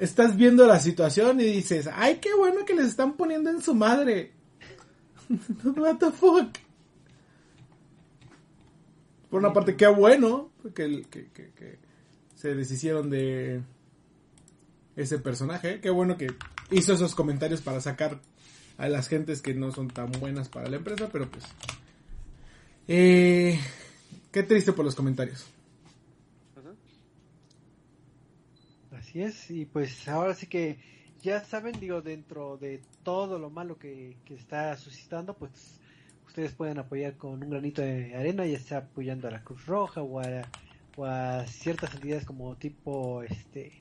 Estás 0.00 0.34
viendo 0.34 0.66
la 0.66 0.80
situación 0.80 1.40
y 1.40 1.44
dices, 1.44 1.86
ay, 1.92 2.20
qué 2.22 2.34
bueno 2.34 2.64
que 2.64 2.74
les 2.74 2.86
están 2.86 3.18
poniendo 3.18 3.50
en 3.50 3.60
su 3.60 3.74
madre. 3.74 4.32
What 5.76 5.98
the 5.98 6.10
fuck? 6.10 6.56
Por 9.28 9.40
una 9.40 9.52
parte, 9.52 9.76
qué 9.76 9.86
bueno 9.88 10.52
que, 10.74 11.04
se 12.34 12.54
deshicieron 12.54 13.10
de 13.10 13.60
ese 14.96 15.18
personaje. 15.18 15.80
Qué 15.80 15.90
bueno 15.90 16.16
que 16.16 16.28
hizo 16.70 16.94
esos 16.94 17.14
comentarios 17.14 17.60
para 17.60 17.82
sacar 17.82 18.22
a 18.78 18.88
las 18.88 19.06
gentes 19.06 19.42
que 19.42 19.52
no 19.52 19.70
son 19.70 19.88
tan 19.88 20.10
buenas 20.12 20.48
para 20.48 20.70
la 20.70 20.76
empresa, 20.76 21.10
pero 21.12 21.30
pues... 21.30 21.44
Eh, 22.88 23.60
qué 24.32 24.42
triste 24.44 24.72
por 24.72 24.86
los 24.86 24.94
comentarios. 24.94 25.44
Así 29.10 29.22
es, 29.22 29.50
y 29.50 29.64
pues 29.64 30.06
ahora 30.06 30.34
sí 30.34 30.46
que 30.46 30.78
ya 31.20 31.42
saben, 31.42 31.80
digo, 31.80 32.00
dentro 32.00 32.56
de 32.58 32.80
todo 33.02 33.40
lo 33.40 33.50
malo 33.50 33.76
que, 33.76 34.16
está 34.28 34.76
suscitando, 34.76 35.34
pues 35.34 35.80
ustedes 36.28 36.52
pueden 36.52 36.78
apoyar 36.78 37.16
con 37.16 37.42
un 37.42 37.50
granito 37.50 37.82
de 37.82 38.14
arena, 38.14 38.46
ya 38.46 38.60
sea 38.60 38.78
apoyando 38.78 39.26
a 39.26 39.32
la 39.32 39.42
Cruz 39.42 39.66
Roja 39.66 40.00
o 40.02 40.20
a, 40.20 41.44
ciertas 41.48 41.92
entidades 41.96 42.24
como 42.24 42.54
tipo 42.54 43.24
este 43.24 43.72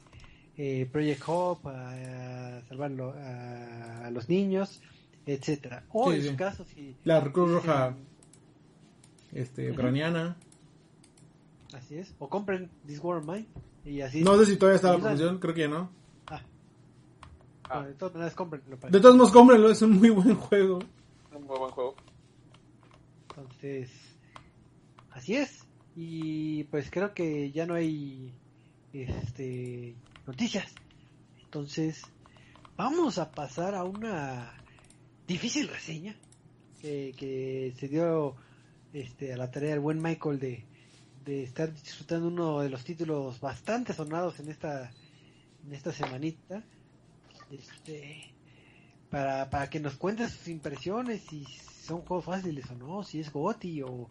eh, 0.58 0.89
Project 0.92 1.22
Hope, 1.28 1.70
a, 1.70 2.63
salvar 2.68 2.92
a, 2.92 4.10
los 4.10 4.30
niños, 4.30 4.82
etcétera. 5.28 5.84
O 5.92 6.12
en 6.12 6.24
su 6.24 6.36
caso, 6.36 6.65
si 6.65 6.96
la 7.04 7.22
Cruz 7.32 7.52
Roja 7.52 7.96
este, 9.32 9.70
ucraniana. 9.70 10.38
Así 11.74 11.98
es. 11.98 12.14
O 12.20 12.30
compren 12.30 12.70
This 12.86 13.00
War 13.04 13.18
of 13.18 13.26
Mine. 13.26 13.48
Y 13.86 14.02
así 14.02 14.24
no 14.24 14.38
sé 14.38 14.46
si 14.46 14.58
todavía 14.58 14.76
está 14.78 14.92
la 14.94 15.00
promoción, 15.00 15.40
creo 15.40 15.54
que 15.54 15.62
ya 15.62 15.68
no. 15.68 15.90
Ah. 17.72 17.86
de 17.86 17.94
todas 17.94 18.16
maneras, 18.16 18.34
cómprenlo. 18.34 18.78
De 18.78 19.00
todos 19.00 19.16
modos, 19.16 19.32
cómprenlo, 19.32 19.70
es 19.70 19.82
un 19.84 20.00
muy 20.00 20.10
buen 20.10 20.36
juego. 20.36 20.80
Un 21.36 21.46
muy 21.46 21.60
buen 21.60 21.72
juego. 21.72 21.96
Entonces, 23.30 23.92
así 25.12 25.36
es. 25.36 25.66
Y 25.96 26.64
pues 26.66 26.90
creo 26.90 27.14
que 27.14 27.52
ya 27.52 27.66
no 27.66 27.76
hay 27.76 28.34
este 28.92 29.96
noticias. 30.26 30.74
Entonces, 31.44 32.02
vamos 32.76 33.18
a 33.20 33.32
pasar 33.32 33.76
a 33.76 33.84
una 33.84 34.54
difícil 35.28 35.68
reseña 35.68 36.16
que, 36.82 37.14
que 37.16 37.74
se 37.78 37.88
dio 37.88 38.36
este, 38.94 39.34
a 39.34 39.38
la 39.38 39.52
tarea 39.52 39.72
del 39.72 39.80
buen 39.80 40.02
Michael 40.02 40.40
de, 40.40 40.66
de 41.30 41.44
estar 41.44 41.72
disfrutando 41.72 42.28
uno 42.28 42.62
de 42.62 42.70
los 42.70 42.84
títulos 42.84 43.39
bastante 43.39 43.94
sonados 43.94 44.39
en 44.39 44.50
esta 44.50 44.92
en 45.63 45.74
esta 45.74 45.92
semanita 45.94 46.63
este 47.52 48.34
para, 49.12 49.50
para 49.50 49.70
que 49.70 49.80
nos 49.80 49.96
cuentes 49.96 50.32
sus 50.32 50.48
impresiones 50.48 51.22
si 51.22 51.46
son 51.46 52.02
juegos 52.02 52.26
fáciles 52.26 52.70
o 52.72 52.76
no, 52.76 53.04
si 53.04 53.20
es 53.20 53.32
GOTI 53.32 53.82
o, 53.84 54.08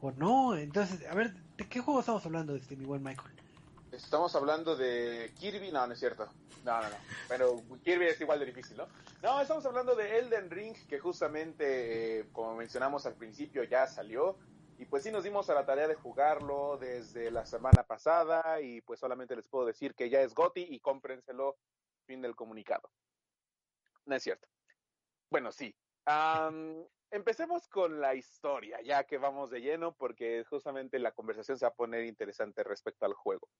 o 0.00 0.10
no. 0.12 0.56
Entonces, 0.56 1.06
a 1.08 1.14
ver, 1.14 1.32
¿de 1.56 1.68
qué 1.68 1.80
juego 1.80 2.00
estamos 2.00 2.24
hablando, 2.26 2.56
este, 2.56 2.76
mi 2.76 2.84
buen 2.84 3.02
Michael? 3.02 3.34
Estamos 3.92 4.34
hablando 4.34 4.76
de 4.76 5.32
Kirby, 5.38 5.70
no, 5.70 5.86
no 5.86 5.92
es 5.92 5.98
cierto. 6.00 6.28
No, 6.64 6.82
no, 6.82 6.88
no. 6.88 6.96
Pero 7.28 7.62
Kirby 7.84 8.06
es 8.06 8.20
igual 8.20 8.40
de 8.40 8.46
difícil, 8.46 8.76
¿no? 8.76 8.86
No, 9.22 9.40
estamos 9.40 9.64
hablando 9.66 9.94
de 9.94 10.18
Elden 10.18 10.50
Ring, 10.50 10.74
que 10.88 10.98
justamente, 10.98 12.20
eh, 12.20 12.26
como 12.32 12.56
mencionamos 12.56 13.06
al 13.06 13.14
principio, 13.14 13.62
ya 13.64 13.86
salió. 13.86 14.36
Y 14.80 14.86
pues 14.86 15.02
sí 15.02 15.12
nos 15.12 15.24
dimos 15.24 15.50
a 15.50 15.54
la 15.54 15.66
tarea 15.66 15.86
de 15.86 15.94
jugarlo 15.94 16.78
desde 16.78 17.30
la 17.30 17.44
semana 17.44 17.82
pasada 17.82 18.62
y 18.62 18.80
pues 18.80 18.98
solamente 18.98 19.36
les 19.36 19.46
puedo 19.46 19.66
decir 19.66 19.94
que 19.94 20.08
ya 20.08 20.22
es 20.22 20.34
GOTI 20.34 20.68
y 20.70 20.80
cómprenselo 20.80 21.58
fin 22.06 22.22
del 22.22 22.34
comunicado. 22.34 22.90
No 24.06 24.16
es 24.16 24.22
cierto. 24.22 24.48
Bueno, 25.28 25.52
sí. 25.52 25.76
empecemos 27.10 27.68
con 27.68 28.00
la 28.00 28.14
historia, 28.14 28.80
ya 28.80 29.04
que 29.04 29.18
vamos 29.18 29.50
de 29.50 29.60
lleno, 29.60 29.94
porque 29.94 30.44
justamente 30.48 30.98
la 30.98 31.12
conversación 31.12 31.58
se 31.58 31.66
va 31.66 31.72
a 31.72 31.74
poner 31.74 32.06
interesante 32.06 32.64
respecto 32.64 33.04
al 33.04 33.12
juego. 33.12 33.50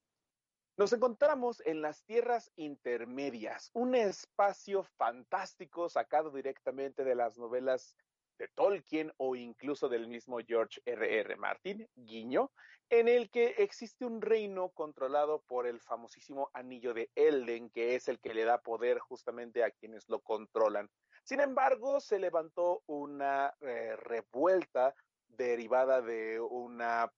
Nos 0.78 0.94
encontramos 0.94 1.60
en 1.66 1.82
las 1.82 2.02
tierras 2.06 2.50
intermedias, 2.56 3.68
un 3.74 3.94
espacio 3.94 4.84
fantástico 4.96 5.90
sacado 5.90 6.30
directamente 6.30 7.04
de 7.04 7.14
las 7.14 7.36
novelas 7.36 7.94
de 8.40 8.48
Tolkien 8.48 9.12
o 9.18 9.36
incluso 9.36 9.88
del 9.90 10.08
mismo 10.08 10.38
George 10.46 10.80
R. 10.86 11.20
R. 11.20 11.36
Martin, 11.36 11.86
guiño, 11.94 12.50
en 12.88 13.06
el 13.06 13.28
que 13.28 13.54
existe 13.58 14.06
un 14.06 14.22
reino 14.22 14.70
controlado 14.70 15.42
por 15.42 15.66
el 15.66 15.78
famosísimo 15.80 16.50
anillo 16.54 16.94
de 16.94 17.10
Elden, 17.14 17.68
que 17.68 17.94
es 17.94 18.08
el 18.08 18.18
que 18.18 18.32
le 18.32 18.44
da 18.44 18.62
poder 18.62 18.98
justamente 18.98 19.62
a 19.62 19.70
quienes 19.70 20.08
lo 20.08 20.20
controlan. 20.20 20.88
Sin 21.22 21.40
embargo, 21.40 22.00
se 22.00 22.18
levantó 22.18 22.82
una 22.86 23.54
eh, 23.60 23.94
revuelta 23.96 24.94
derivada 25.28 26.00
de 26.00 26.40
una 26.40 27.12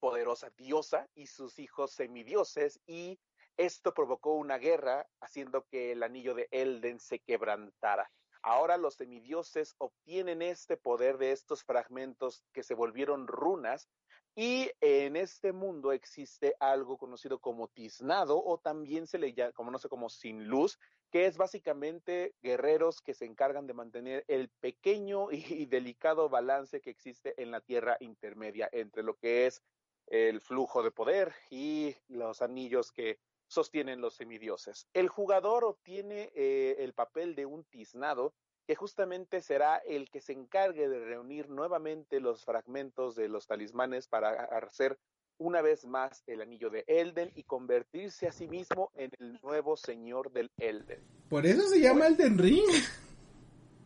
poderosa 0.00 0.50
diosa 0.56 1.08
y 1.14 1.28
sus 1.28 1.60
hijos 1.60 1.92
semidioses 1.92 2.80
y 2.84 3.20
Esto 3.58 3.92
provocó 3.92 4.34
una 4.34 4.56
guerra, 4.56 5.06
haciendo 5.20 5.66
que 5.66 5.92
el 5.92 6.02
anillo 6.02 6.34
de 6.34 6.48
Elden 6.50 6.98
se 6.98 7.18
quebrantara. 7.20 8.10
Ahora 8.42 8.76
los 8.76 8.94
semidioses 8.94 9.74
obtienen 9.78 10.42
este 10.42 10.76
poder 10.76 11.18
de 11.18 11.32
estos 11.32 11.62
fragmentos 11.62 12.42
que 12.52 12.62
se 12.62 12.74
volvieron 12.74 13.26
runas 13.28 13.88
y 14.34 14.70
en 14.80 15.16
este 15.16 15.52
mundo 15.52 15.92
existe 15.92 16.56
algo 16.58 16.96
conocido 16.96 17.38
como 17.38 17.68
tiznado 17.68 18.42
o 18.42 18.58
también 18.58 19.06
se 19.06 19.18
le 19.18 19.34
llama, 19.34 19.52
como 19.52 19.70
no 19.70 19.78
sé, 19.78 19.88
como 19.88 20.08
sin 20.08 20.48
luz, 20.48 20.78
que 21.10 21.26
es 21.26 21.36
básicamente 21.36 22.34
guerreros 22.40 23.02
que 23.02 23.14
se 23.14 23.26
encargan 23.26 23.66
de 23.66 23.74
mantener 23.74 24.24
el 24.28 24.48
pequeño 24.48 25.30
y 25.30 25.66
delicado 25.66 26.28
balance 26.28 26.80
que 26.80 26.90
existe 26.90 27.40
en 27.40 27.50
la 27.50 27.60
tierra 27.60 27.96
intermedia 28.00 28.68
entre 28.72 29.02
lo 29.02 29.14
que 29.14 29.46
es 29.46 29.62
el 30.06 30.40
flujo 30.40 30.82
de 30.82 30.90
poder 30.90 31.34
y 31.50 31.94
los 32.08 32.42
anillos 32.42 32.90
que 32.90 33.18
sostienen 33.52 34.00
los 34.00 34.14
semidioses. 34.14 34.88
El 34.94 35.08
jugador 35.08 35.64
obtiene 35.64 36.32
eh, 36.34 36.76
el 36.78 36.94
papel 36.94 37.34
de 37.34 37.44
un 37.44 37.64
tiznado 37.64 38.32
que 38.66 38.74
justamente 38.74 39.42
será 39.42 39.76
el 39.76 40.10
que 40.10 40.20
se 40.20 40.32
encargue 40.32 40.88
de 40.88 41.04
reunir 41.04 41.50
nuevamente 41.50 42.20
los 42.20 42.44
fragmentos 42.44 43.14
de 43.14 43.28
los 43.28 43.46
talismanes 43.46 44.08
para 44.08 44.30
hacer 44.44 44.98
una 45.36 45.60
vez 45.60 45.84
más 45.84 46.22
el 46.26 46.40
anillo 46.40 46.70
de 46.70 46.84
Elden 46.86 47.30
y 47.34 47.42
convertirse 47.42 48.26
a 48.28 48.32
sí 48.32 48.46
mismo 48.48 48.90
en 48.94 49.10
el 49.18 49.38
nuevo 49.42 49.76
señor 49.76 50.32
del 50.32 50.50
Elden. 50.56 51.02
Por 51.28 51.44
eso 51.44 51.68
se 51.68 51.80
llama 51.80 52.06
Elden 52.06 52.38
Ring. 52.38 52.70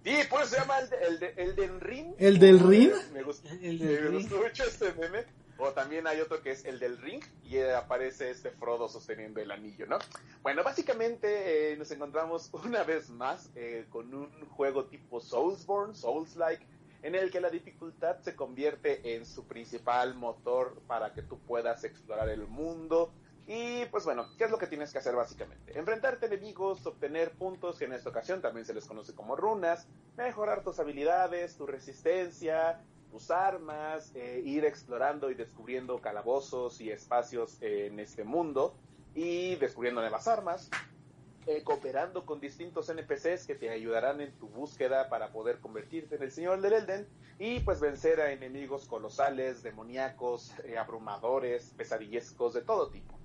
Sí, 0.04 0.14
por 0.30 0.42
eso 0.42 0.50
se 0.50 0.60
llama 0.60 0.78
el, 0.78 1.22
Elden 1.36 1.80
Ring. 1.80 2.14
¿El 2.18 2.38
del 2.38 2.60
Ring? 2.60 2.92
Me 3.12 3.22
gustó, 3.22 3.48
me 3.60 4.10
gustó 4.10 4.36
mucho 4.36 4.64
este 4.64 4.92
meme 4.92 5.24
o 5.58 5.72
también 5.72 6.06
hay 6.06 6.20
otro 6.20 6.42
que 6.42 6.50
es 6.50 6.64
el 6.64 6.78
del 6.78 6.98
ring 6.98 7.22
y 7.44 7.58
aparece 7.60 8.30
este 8.30 8.50
Frodo 8.50 8.88
sosteniendo 8.88 9.40
el 9.40 9.50
anillo, 9.50 9.86
¿no? 9.86 9.98
Bueno, 10.42 10.62
básicamente 10.62 11.72
eh, 11.72 11.76
nos 11.76 11.90
encontramos 11.90 12.50
una 12.64 12.84
vez 12.84 13.10
más 13.10 13.50
eh, 13.54 13.86
con 13.90 14.12
un 14.14 14.30
juego 14.50 14.84
tipo 14.86 15.20
Soulsborne, 15.20 15.94
Souls-like, 15.94 16.66
en 17.02 17.14
el 17.14 17.30
que 17.30 17.40
la 17.40 17.50
dificultad 17.50 18.18
se 18.20 18.34
convierte 18.34 19.14
en 19.14 19.26
su 19.26 19.46
principal 19.46 20.14
motor 20.14 20.80
para 20.86 21.12
que 21.12 21.22
tú 21.22 21.38
puedas 21.38 21.84
explorar 21.84 22.28
el 22.28 22.46
mundo. 22.46 23.12
Y 23.46 23.84
pues 23.86 24.04
bueno, 24.04 24.26
¿qué 24.36 24.44
es 24.44 24.50
lo 24.50 24.58
que 24.58 24.66
tienes 24.66 24.92
que 24.92 24.98
hacer 24.98 25.14
básicamente? 25.14 25.78
Enfrentarte 25.78 26.26
a 26.26 26.28
enemigos, 26.28 26.84
obtener 26.84 27.30
puntos 27.30 27.78
que 27.78 27.84
en 27.84 27.92
esta 27.92 28.10
ocasión 28.10 28.42
también 28.42 28.66
se 28.66 28.74
les 28.74 28.86
conoce 28.86 29.14
como 29.14 29.36
runas, 29.36 29.86
mejorar 30.16 30.64
tus 30.64 30.80
habilidades, 30.80 31.56
tu 31.56 31.64
resistencia, 31.64 32.80
tus 33.10 33.30
armas, 33.30 34.12
eh, 34.14 34.42
ir 34.44 34.64
explorando 34.64 35.30
y 35.30 35.34
descubriendo 35.34 36.00
calabozos 36.00 36.80
y 36.80 36.90
espacios 36.90 37.56
en 37.60 38.00
este 38.00 38.24
mundo 38.24 38.74
y 39.14 39.56
descubriendo 39.56 40.00
nuevas 40.00 40.28
armas, 40.28 40.70
eh, 41.46 41.62
cooperando 41.62 42.26
con 42.26 42.40
distintos 42.40 42.88
NPCs 42.88 43.46
que 43.46 43.54
te 43.54 43.70
ayudarán 43.70 44.20
en 44.20 44.32
tu 44.32 44.48
búsqueda 44.48 45.08
para 45.08 45.30
poder 45.30 45.60
convertirte 45.60 46.16
en 46.16 46.22
el 46.22 46.32
Señor 46.32 46.60
del 46.60 46.74
Elden 46.74 47.06
y 47.38 47.60
pues 47.60 47.80
vencer 47.80 48.20
a 48.20 48.32
enemigos 48.32 48.86
colosales, 48.86 49.62
demoníacos, 49.62 50.52
eh, 50.64 50.76
abrumadores, 50.76 51.72
pesadillescos 51.76 52.54
de 52.54 52.62
todo 52.62 52.90
tipo. 52.90 53.18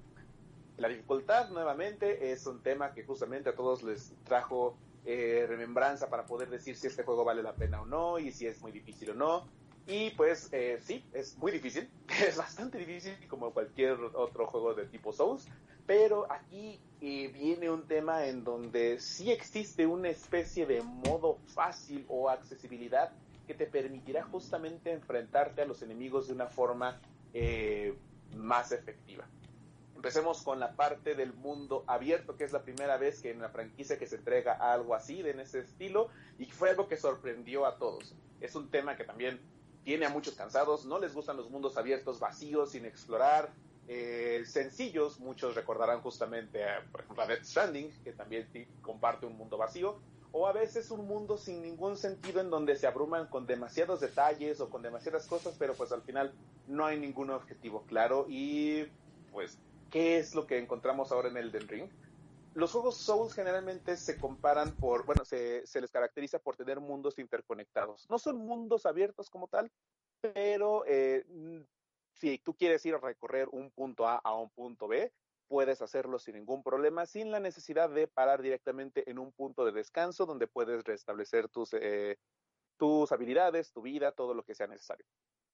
La 0.78 0.88
dificultad 0.88 1.50
nuevamente 1.50 2.32
es 2.32 2.46
un 2.48 2.62
tema 2.62 2.94
que 2.94 3.04
justamente 3.04 3.50
a 3.50 3.56
todos 3.56 3.84
les 3.84 4.14
trajo 4.24 4.78
remembranza 5.04 6.10
para 6.12 6.28
poder 6.28 6.52
decir 6.52 6.76
si 6.78 6.86
este 6.86 7.02
juego 7.02 7.26
vale 7.26 7.42
la 7.42 7.56
pena 7.56 7.82
o 7.82 7.88
no 7.88 8.20
y 8.20 8.32
si 8.32 8.46
es 8.46 8.62
muy 8.62 8.72
difícil 8.72 9.10
o 9.10 9.14
no. 9.16 9.61
Y 9.88 10.12
pues 10.12 10.50
eh, 10.52 10.80
sí, 10.84 11.04
es 11.14 11.38
muy 11.38 11.52
difícil, 11.52 11.90
es 12.28 12.38
bastante 12.38 12.78
difícil 12.78 13.16
como 13.28 13.52
cualquier 13.52 13.94
otro 14.14 14.48
juego 14.48 14.74
de 14.74 14.86
tipo 14.86 15.12
Souls, 15.12 15.48
pero 15.86 16.32
aquí 16.32 16.80
eh, 17.02 17.30
viene 17.34 17.70
un 17.70 17.88
tema 17.88 18.26
en 18.28 18.44
donde 18.44 19.00
sí 19.00 19.32
existe 19.32 19.86
una 19.86 20.10
especie 20.10 20.66
de 20.66 20.82
modo 20.82 21.40
fácil 21.48 22.06
o 22.08 22.30
accesibilidad 22.30 23.12
que 23.48 23.54
te 23.54 23.66
permitirá 23.66 24.24
justamente 24.24 24.92
enfrentarte 24.92 25.64
a 25.64 25.66
los 25.66 25.82
enemigos 25.82 26.28
de 26.28 26.34
una 26.34 26.48
forma 26.48 27.02
eh, 27.34 27.94
más 28.36 28.72
efectiva. 28.72 29.26
Empecemos 29.96 30.42
con 30.42 30.60
la 30.60 30.76
parte 30.76 31.14
del 31.16 31.34
mundo 31.34 31.84
abierto, 31.86 32.36
que 32.36 32.44
es 32.44 32.54
la 32.54 32.64
primera 32.64 32.98
vez 32.98 33.22
que 33.22 33.32
en 33.32 33.42
la 33.42 33.50
franquicia 33.50 34.00
que 34.00 34.08
se 34.08 34.16
entrega 34.16 34.54
algo 34.54 34.96
así, 34.96 35.22
de 35.22 35.32
en 35.32 35.40
ese 35.40 35.60
estilo, 35.60 36.10
y 36.40 36.46
fue 36.46 36.70
algo 36.72 36.88
que 36.88 36.98
sorprendió 36.98 37.66
a 37.66 37.78
todos. 37.78 38.16
Es 38.40 38.56
un 38.56 38.70
tema 38.70 38.96
que 38.96 39.04
también 39.04 39.40
tiene 39.84 40.06
a 40.06 40.10
muchos 40.10 40.36
cansados, 40.36 40.86
no 40.86 41.00
les 41.00 41.14
gustan 41.14 41.38
los 41.38 41.50
mundos 41.50 41.78
abiertos 41.78 42.20
vacíos, 42.20 42.72
sin 42.72 42.86
explorar, 42.86 43.52
eh, 43.88 44.44
sencillos, 44.46 45.20
muchos 45.20 45.56
recordarán 45.56 46.02
justamente, 46.02 46.64
a, 46.64 46.86
por 46.92 47.02
ejemplo, 47.02 47.24
a 47.24 47.28
Death 47.28 47.44
Stranding, 47.44 47.92
que 48.04 48.14
también 48.14 48.48
comparte 48.82 49.26
un 49.26 49.38
mundo 49.38 49.58
vacío, 49.58 50.00
o 50.32 50.48
a 50.48 50.54
veces 50.54 50.92
un 50.92 51.08
mundo 51.08 51.38
sin 51.38 51.62
ningún 51.62 51.98
sentido 51.98 52.40
en 52.40 52.50
donde 52.50 52.76
se 52.76 52.88
abruman 52.88 53.28
con 53.28 53.48
demasiados 53.48 54.00
detalles 54.00 54.62
o 54.62 54.70
con 54.70 54.82
demasiadas 54.82 55.28
cosas, 55.28 55.56
pero 55.60 55.74
pues 55.74 55.92
al 55.92 56.04
final 56.04 56.34
no 56.68 56.86
hay 56.86 57.00
ningún 57.00 57.32
objetivo 57.32 57.84
claro 57.88 58.26
y 58.30 58.86
pues, 59.32 59.58
¿qué 59.90 60.20
es 60.20 60.34
lo 60.34 60.48
que 60.48 60.58
encontramos 60.58 61.12
ahora 61.12 61.30
en 61.30 61.38
Elden 61.38 61.68
Ring? 61.68 61.90
Los 62.54 62.72
juegos 62.72 62.98
Souls 62.98 63.34
generalmente 63.34 63.96
se 63.98 64.18
comparan 64.18 64.76
por, 64.76 65.06
bueno, 65.06 65.24
se, 65.24 65.64
les 65.74 65.92
caracteriza 65.92 66.40
por 66.40 66.58
tener 66.58 66.80
mundos 66.80 67.18
interconectados. 67.20 68.10
No 68.10 68.20
son 68.20 68.38
mundos 68.38 68.86
abiertos 68.86 69.30
como 69.30 69.48
tal, 69.48 69.72
pero 70.20 70.84
eh, 70.86 71.26
si 72.14 72.38
tú 72.40 72.54
quieres 72.56 72.86
ir 72.86 72.96
a 72.96 73.00
recorrer 73.00 73.48
un 73.52 73.72
punto 73.72 74.08
A 74.08 74.18
a 74.18 74.36
un 74.36 74.50
punto 74.50 74.88
B, 74.88 75.12
puedes 75.48 75.82
hacerlo 75.82 76.20
sin 76.20 76.36
ningún 76.36 76.64
problema, 76.64 77.06
sin 77.06 77.32
la 77.32 77.40
necesidad 77.40 77.90
de 77.90 78.08
parar 78.08 78.42
directamente 78.42 79.10
en 79.10 79.20
un 79.20 79.32
punto 79.32 79.66
de 79.66 79.72
descanso 79.72 80.26
donde 80.26 80.48
puedes 80.48 80.84
restablecer 80.84 81.50
tus, 81.50 81.74
eh, 81.74 82.18
tus 82.78 83.12
habilidades, 83.12 83.72
tu 83.72 83.82
vida, 83.82 84.12
todo 84.12 84.34
lo 84.34 84.44
que 84.44 84.56
sea 84.56 84.68
necesario. 84.68 85.06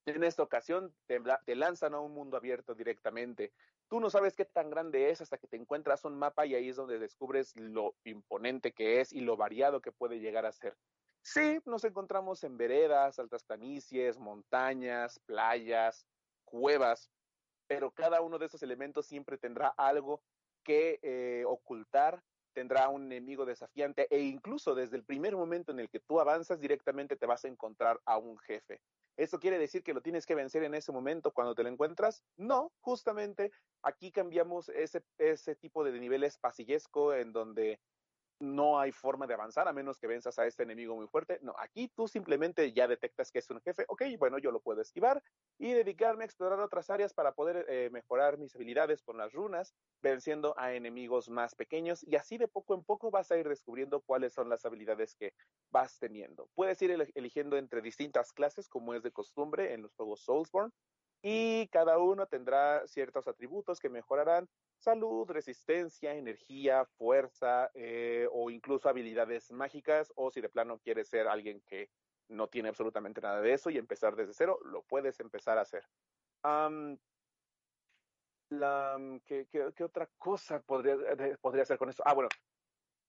En 0.08 0.24
esta 0.24 0.42
ocasión 0.42 0.96
te, 1.06 1.20
lanzan 1.54 1.94
a 1.94 2.00
un 2.00 2.14
mundo 2.14 2.38
abierto 2.38 2.74
directamente. 2.74 3.52
Tú 3.90 4.00
no 4.00 4.10
sabes 4.10 4.38
qué 4.38 4.46
tan 4.46 4.70
grande 4.70 5.10
es 5.10 5.20
hasta 5.20 5.38
que 5.38 5.48
te 5.48 5.58
encuentras 5.58 6.06
un 6.06 6.18
mapa 6.18 6.46
y 6.46 6.56
ahí 6.56 6.70
es 6.70 6.78
donde 6.78 6.98
descubres 6.98 7.54
lo 7.58 7.94
imponente 8.06 8.72
que 8.72 9.02
es 9.02 9.12
y 9.12 9.20
lo 9.20 9.36
variado 9.36 9.82
que 9.82 9.92
puede 9.92 10.22
llegar 10.22 10.46
a 10.46 10.54
ser. 10.54 10.78
Sí, 11.22 11.60
nos 11.66 11.84
encontramos 11.84 12.42
en 12.46 12.56
veredas, 12.56 13.20
altas 13.20 13.44
planicies, 13.44 14.18
montañas, 14.18 15.20
playas, 15.26 16.08
cuevas, 16.46 17.12
pero 17.68 17.92
cada 17.92 18.22
uno 18.22 18.40
de 18.40 18.46
esos 18.46 18.64
elementos 18.64 19.08
siempre 19.08 19.38
tendrá 19.38 19.74
algo 19.76 20.24
que 20.64 21.00
eh, 21.02 21.44
ocultar, 21.46 22.24
tendrá 22.54 22.88
un 22.88 23.12
enemigo 23.12 23.46
desafiante 23.46 24.08
e 24.10 24.22
incluso 24.22 24.74
desde 24.74 24.96
el 24.96 25.04
primer 25.04 25.36
momento 25.36 25.74
en 25.74 25.82
el 25.82 25.90
que 25.90 26.00
tú 26.00 26.22
avanzas 26.22 26.62
directamente 26.62 27.18
te 27.18 27.26
vas 27.26 27.44
a 27.44 27.50
encontrar 27.50 28.00
a 28.06 28.18
un 28.18 28.38
jefe. 28.38 28.82
¿Eso 29.18 29.40
quiere 29.40 29.58
decir 29.58 29.84
que 29.84 29.94
lo 29.94 30.02
tienes 30.02 30.26
que 30.26 30.36
vencer 30.36 30.64
en 30.64 30.76
ese 30.76 30.92
momento 30.92 31.32
cuando 31.32 31.56
te 31.56 31.64
lo 31.64 31.70
encuentras? 31.70 32.24
No, 32.38 32.72
justamente 32.80 33.52
aquí 33.82 34.12
cambiamos 34.12 34.70
ese, 34.70 35.04
ese 35.18 35.56
tipo 35.56 35.84
de 35.84 36.00
nivel 36.00 36.24
pasillesco 36.40 37.14
en 37.14 37.34
donde 37.34 37.80
no 38.40 38.80
hay 38.80 38.92
forma 38.92 39.28
de 39.28 39.34
avanzar 39.34 39.68
a 39.68 39.74
menos 39.74 40.00
que 40.00 40.08
venzas 40.08 40.38
a 40.40 40.46
este 40.46 40.64
enemigo 40.64 40.96
muy 40.96 41.08
fuerte. 41.08 41.40
No, 41.42 41.56
aquí 41.58 41.90
tú 41.90 42.08
simplemente 42.08 42.72
ya 42.74 42.88
detectas 42.88 43.32
que 43.32 43.40
es 43.40 43.50
un 43.50 43.62
jefe. 43.62 43.86
Ok, 43.88 44.04
bueno, 44.20 44.38
yo 44.38 44.52
lo 44.52 44.60
puedo 44.60 44.82
esquivar 44.82 45.24
y 45.58 45.74
dedicarme 45.74 46.24
a 46.24 46.26
explorar 46.26 46.60
otras 46.60 46.90
áreas 46.90 47.14
para 47.14 47.34
poder 47.34 47.66
eh, 47.68 47.90
mejorar 47.92 48.38
mis 48.38 48.56
habilidades 48.56 49.02
con 49.02 49.18
las 49.18 49.34
runas, 49.34 49.74
venciendo 50.02 50.54
a 50.58 50.74
enemigos 50.74 51.30
más 51.30 51.56
pequeños 51.56 52.04
y 52.04 52.16
así 52.16 52.38
de 52.38 52.48
poco 52.48 52.76
en 52.76 52.84
poco 52.84 53.12
vas 53.12 53.32
a 53.32 53.38
ir 53.38 53.48
descubriendo 53.48 54.02
cuáles 54.02 54.34
son 54.34 54.50
las 54.50 54.66
habilidades 54.66 55.16
que 55.16 55.34
vas 55.72 55.98
teniendo. 56.00 56.50
Puedes 56.56 56.82
ir 56.82 56.92
eligiendo 57.16 57.58
entre 57.58 57.82
distintas 57.82 58.34
clases 58.34 58.70
como 58.70 58.94
es 58.94 59.04
de 59.04 59.12
costumbre 59.12 59.74
en 59.74 59.82
los 59.82 59.94
juegos 59.96 60.22
Soulsborne 60.22 60.72
y 61.30 61.68
cada 61.68 61.98
uno 61.98 62.26
tendrá 62.28 62.88
ciertos 62.88 63.28
atributos 63.28 63.82
que 63.82 63.90
mejorarán 63.90 64.48
salud, 64.78 65.30
resistencia, 65.30 66.14
energía, 66.14 66.86
fuerza 66.86 67.70
eh, 67.74 68.30
o 68.32 68.50
incluso 68.50 68.88
habilidades 68.88 69.52
mágicas 69.52 70.14
o 70.16 70.32
si 70.32 70.40
de 70.40 70.48
plano 70.48 70.80
quieres 70.80 71.10
ser 71.10 71.28
alguien 71.28 71.60
que 71.68 71.90
no 72.30 72.48
tiene 72.48 72.70
absolutamente 72.70 73.20
nada 73.20 73.42
de 73.42 73.52
eso 73.52 73.70
y 73.70 73.78
empezar 73.78 74.16
desde 74.16 74.34
cero, 74.34 74.58
lo 74.64 74.84
puedes 74.84 75.20
empezar 75.20 75.58
a 75.58 75.64
hacer. 75.64 75.84
¿qué, 79.26 79.84
otra 79.84 80.10
cosa 80.18 80.62
podría, 80.62 80.96
podría 81.42 81.64
hacer 81.64 81.78
con 81.78 81.90
eso? 81.90 82.04
Ah, 82.06 82.14
bueno, 82.14 82.30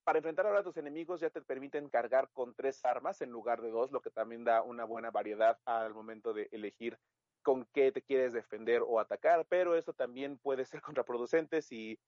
para 0.03 0.19
enfrentar 0.19 0.45
ahora 0.45 0.59
a 0.59 0.63
tus 0.63 0.75
enemigos 0.75 1.21
ya 1.21 1.29
te 1.29 1.41
permiten 1.41 1.87
cargar 1.87 2.29
con 2.33 2.53
tres 2.53 2.83
armas 2.83 3.21
en 3.21 3.29
lugar 3.29 3.61
de 3.61 3.69
dos, 3.69 3.93
lo 3.93 4.01
que 4.01 4.11
también 4.11 4.43
da 4.43 4.61
una 4.61 4.83
buena 4.83 5.09
variedad 5.09 5.57
al 5.63 5.93
momento 5.93 6.33
de 6.33 6.49
elegir 6.51 6.99
con 7.41 7.65
qué 7.73 7.91
te 7.91 8.01
quieres 8.01 8.33
defender 8.33 8.81
o 8.85 8.99
atacar, 8.99 9.45
pero 9.47 9.75
eso 9.75 9.93
también 9.93 10.37
puede 10.37 10.65
ser 10.65 10.81
contraproducente 10.95 11.61
si 11.61 11.99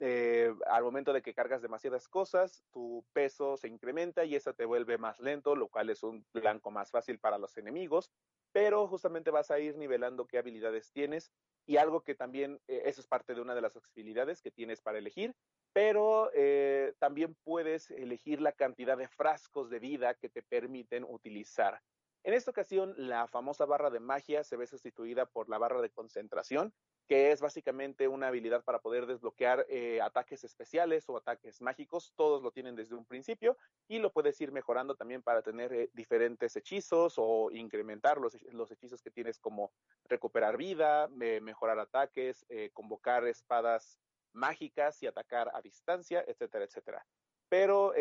eh, 0.00 0.54
al 0.66 0.84
momento 0.84 1.12
de 1.12 1.22
que 1.22 1.34
cargas 1.34 1.60
demasiadas 1.60 2.06
cosas, 2.06 2.62
tu 2.72 3.04
peso 3.12 3.56
se 3.56 3.66
incrementa 3.66 4.24
y 4.24 4.36
eso 4.36 4.54
te 4.54 4.64
vuelve 4.64 4.96
más 4.96 5.18
lento, 5.18 5.56
lo 5.56 5.68
cual 5.68 5.90
es 5.90 6.04
un 6.04 6.24
blanco 6.32 6.70
más 6.70 6.92
fácil 6.92 7.18
para 7.18 7.36
los 7.36 7.56
enemigos, 7.56 8.12
pero 8.52 8.86
justamente 8.86 9.32
vas 9.32 9.50
a 9.50 9.58
ir 9.58 9.76
nivelando 9.76 10.26
qué 10.26 10.38
habilidades 10.38 10.92
tienes 10.92 11.32
y 11.66 11.78
algo 11.78 12.02
que 12.02 12.14
también, 12.14 12.60
eh, 12.68 12.82
eso 12.84 13.00
es 13.00 13.08
parte 13.08 13.34
de 13.34 13.40
una 13.40 13.56
de 13.56 13.60
las 13.60 13.76
accesibilidades 13.76 14.40
que 14.40 14.52
tienes 14.52 14.80
para 14.80 14.98
elegir, 14.98 15.34
pero 15.72 16.30
eh, 16.32 16.94
también 17.00 17.36
puedes 17.42 17.90
elegir 17.90 18.40
la 18.40 18.52
cantidad 18.52 18.96
de 18.96 19.08
frascos 19.08 19.68
de 19.68 19.80
vida 19.80 20.14
que 20.14 20.28
te 20.28 20.42
permiten 20.42 21.04
utilizar. 21.04 21.82
En 22.28 22.34
esta 22.34 22.50
ocasión, 22.50 22.92
la 22.98 23.26
famosa 23.26 23.64
barra 23.64 23.88
de 23.88 24.00
magia 24.00 24.44
se 24.44 24.58
ve 24.58 24.66
sustituida 24.66 25.24
por 25.24 25.48
la 25.48 25.56
barra 25.56 25.80
de 25.80 25.88
concentración, 25.88 26.74
que 27.06 27.32
es 27.32 27.40
básicamente 27.40 28.06
una 28.06 28.26
habilidad 28.26 28.62
para 28.64 28.80
poder 28.80 29.06
desbloquear 29.06 29.64
eh, 29.70 30.02
ataques 30.02 30.44
especiales 30.44 31.08
o 31.08 31.16
ataques 31.16 31.62
mágicos. 31.62 32.12
Todos 32.16 32.42
lo 32.42 32.50
tienen 32.50 32.76
desde 32.76 32.96
un 32.96 33.06
principio 33.06 33.56
y 33.88 33.98
lo 33.98 34.12
puedes 34.12 34.38
ir 34.42 34.52
mejorando 34.52 34.94
también 34.94 35.22
para 35.22 35.40
tener 35.40 35.72
eh, 35.72 35.90
diferentes 35.94 36.54
hechizos 36.54 37.14
o 37.16 37.50
incrementar 37.50 38.18
los, 38.18 38.34
hechizos 38.70 39.00
que 39.00 39.10
tienes 39.10 39.38
como 39.38 39.72
recuperar 40.04 40.58
vida, 40.58 41.08
mejorar 41.08 41.78
ataques, 41.78 42.44
eh, 42.50 42.68
convocar 42.74 43.26
espadas 43.26 43.98
mágicas 44.34 45.02
y 45.02 45.06
atacar 45.06 45.50
a 45.54 45.62
distancia, 45.62 46.22
etcétera, 46.28 46.66
etcétera. 46.66 47.06
Pero 47.48 47.94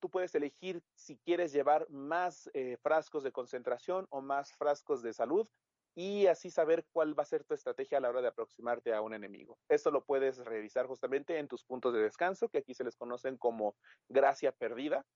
tú 0.00 0.10
puedes 0.10 0.34
elegir 0.34 0.82
si 0.94 1.16
quieres 1.18 1.52
llevar 1.52 1.88
más 1.90 2.50
frascos 2.82 3.22
de 3.22 3.32
concentración 3.32 4.06
o 4.10 4.20
más 4.20 4.52
frascos 4.54 5.02
de 5.02 5.12
salud 5.12 5.48
y 5.94 6.26
así 6.26 6.50
saber 6.50 6.84
cuál 6.92 7.18
va 7.18 7.22
a 7.22 7.26
ser 7.26 7.44
tu 7.44 7.54
estrategia 7.54 7.96
a 7.96 8.00
la 8.02 8.10
hora 8.10 8.20
de 8.20 8.28
aproximarte 8.28 8.92
a 8.92 9.00
un 9.00 9.14
enemigo. 9.14 9.58
Esto 9.68 9.90
lo 9.90 10.04
puedes 10.04 10.38
revisar 10.44 10.86
justamente 10.86 11.38
en 11.38 11.48
tus 11.48 11.64
puntos 11.64 11.94
de 11.94 12.02
descanso, 12.02 12.50
que 12.50 12.58
aquí 12.58 12.74
se 12.74 12.84
les 12.84 12.96
conocen 12.96 13.38
como 13.38 13.76
gracia 14.08 14.52
perdida, 14.52 15.06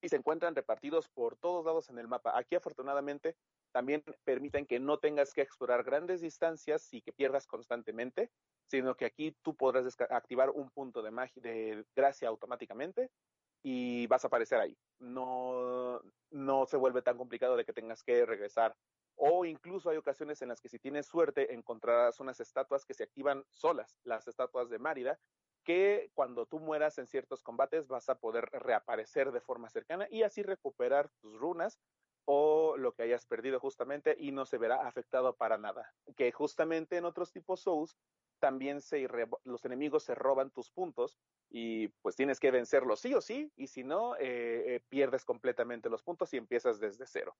y 0.00 0.08
se 0.08 0.16
encuentran 0.16 0.54
repartidos 0.54 1.08
por 1.08 1.36
todos 1.36 1.64
lados 1.64 1.88
en 1.88 1.98
el 1.98 2.08
mapa. 2.08 2.38
Aquí 2.38 2.54
afortunadamente 2.54 3.36
también 3.72 4.02
permiten 4.24 4.66
que 4.66 4.78
no 4.78 4.98
tengas 4.98 5.32
que 5.32 5.40
explorar 5.40 5.82
grandes 5.82 6.20
distancias 6.20 6.92
y 6.92 7.00
que 7.00 7.12
pierdas 7.12 7.46
constantemente, 7.46 8.30
sino 8.74 8.96
que 8.96 9.04
aquí 9.04 9.36
tú 9.42 9.54
podrás 9.54 9.96
activar 10.10 10.50
un 10.50 10.68
punto 10.70 11.00
de 11.00 11.12
magia, 11.12 11.40
de 11.40 11.84
gracia 11.94 12.28
automáticamente 12.28 13.08
y 13.62 14.06
vas 14.08 14.24
a 14.24 14.26
aparecer 14.26 14.58
ahí. 14.58 14.76
No, 14.98 16.00
no 16.30 16.66
se 16.66 16.76
vuelve 16.76 17.02
tan 17.02 17.16
complicado 17.16 17.56
de 17.56 17.64
que 17.64 17.72
tengas 17.72 18.02
que 18.02 18.26
regresar 18.26 18.74
o 19.16 19.44
incluso 19.44 19.90
hay 19.90 19.96
ocasiones 19.96 20.42
en 20.42 20.48
las 20.48 20.60
que 20.60 20.68
si 20.68 20.80
tienes 20.80 21.06
suerte 21.06 21.54
encontrarás 21.54 22.18
unas 22.18 22.40
estatuas 22.40 22.84
que 22.84 22.94
se 22.94 23.04
activan 23.04 23.44
solas, 23.48 23.96
las 24.02 24.26
estatuas 24.26 24.68
de 24.70 24.80
Márida, 24.80 25.20
que 25.62 26.10
cuando 26.14 26.46
tú 26.46 26.58
mueras 26.58 26.98
en 26.98 27.06
ciertos 27.06 27.44
combates 27.44 27.86
vas 27.86 28.08
a 28.08 28.18
poder 28.18 28.46
reaparecer 28.50 29.30
de 29.30 29.40
forma 29.40 29.70
cercana 29.70 30.08
y 30.10 30.24
así 30.24 30.42
recuperar 30.42 31.10
tus 31.20 31.38
runas 31.38 31.78
o 32.26 32.76
lo 32.76 32.92
que 32.92 33.04
hayas 33.04 33.24
perdido 33.26 33.60
justamente 33.60 34.16
y 34.18 34.32
no 34.32 34.46
se 34.46 34.58
verá 34.58 34.86
afectado 34.86 35.36
para 35.36 35.58
nada. 35.58 35.94
Que 36.16 36.32
justamente 36.32 36.96
en 36.96 37.04
otros 37.04 37.30
tipos 37.30 37.60
Souls 37.60 37.96
también 38.38 38.80
se 38.80 39.08
los 39.44 39.64
enemigos 39.64 40.04
se 40.04 40.14
roban 40.14 40.50
tus 40.50 40.70
puntos 40.70 41.18
y 41.50 41.88
pues 42.02 42.16
tienes 42.16 42.40
que 42.40 42.50
vencerlos 42.50 43.00
sí 43.00 43.14
o 43.14 43.20
sí 43.20 43.52
y 43.56 43.68
si 43.68 43.84
no 43.84 44.16
eh, 44.16 44.76
eh, 44.76 44.80
pierdes 44.88 45.24
completamente 45.24 45.88
los 45.88 46.02
puntos 46.02 46.32
y 46.34 46.36
empiezas 46.36 46.80
desde 46.80 47.06
cero. 47.06 47.36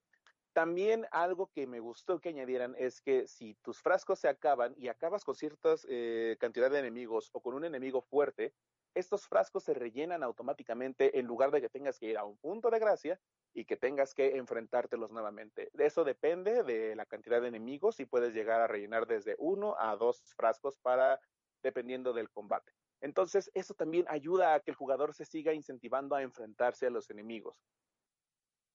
También 0.53 1.07
algo 1.11 1.51
que 1.53 1.67
me 1.67 1.81
gustó 1.81 2.21
que 2.21 2.29
añadieran 2.29 2.77
es 2.79 3.01
que 3.01 3.27
si 3.27 3.55
tus 3.57 3.81
frascos 3.83 4.21
se 4.21 4.29
acaban 4.29 4.75
y 4.77 4.89
acabas 4.89 5.25
con 5.25 5.35
cierta 5.35 5.75
eh, 5.89 6.37
cantidad 6.39 6.71
de 6.71 6.79
enemigos 6.79 7.31
o 7.33 7.41
con 7.41 7.55
un 7.55 7.65
enemigo 7.65 8.03
fuerte, 8.03 8.55
estos 8.95 9.27
frascos 9.27 9.65
se 9.65 9.75
rellenan 9.75 10.23
automáticamente 10.23 11.19
en 11.19 11.27
lugar 11.27 11.51
de 11.51 11.61
que 11.61 11.69
tengas 11.69 11.99
que 11.99 12.07
ir 12.07 12.19
a 12.19 12.25
un 12.25 12.37
punto 12.39 12.71
de 12.71 12.79
gracia 12.79 13.21
y 13.53 13.65
que 13.65 13.77
tengas 13.77 14.15
que 14.15 14.37
enfrentártelos 14.37 15.11
nuevamente. 15.11 15.71
Eso 15.79 16.05
depende 16.05 16.63
de 16.63 16.95
la 16.97 17.07
cantidad 17.07 17.41
de 17.41 17.49
enemigos 17.49 18.01
y 18.01 18.07
puedes 18.07 18.35
llegar 18.35 18.61
a 18.61 18.67
rellenar 18.67 19.07
desde 19.07 19.37
uno 19.39 19.77
a 19.79 19.97
dos 19.97 20.23
frascos 20.37 20.79
para 20.79 21.21
dependiendo 21.63 22.13
del 22.13 22.31
combate. 22.31 22.73
Entonces, 23.01 23.51
eso 23.55 23.75
también 23.75 24.07
ayuda 24.09 24.55
a 24.55 24.61
que 24.61 24.71
el 24.71 24.77
jugador 24.77 25.15
se 25.15 25.25
siga 25.25 25.53
incentivando 25.53 26.15
a 26.15 26.23
enfrentarse 26.23 26.87
a 26.87 26.91
los 26.91 27.11
enemigos 27.11 27.65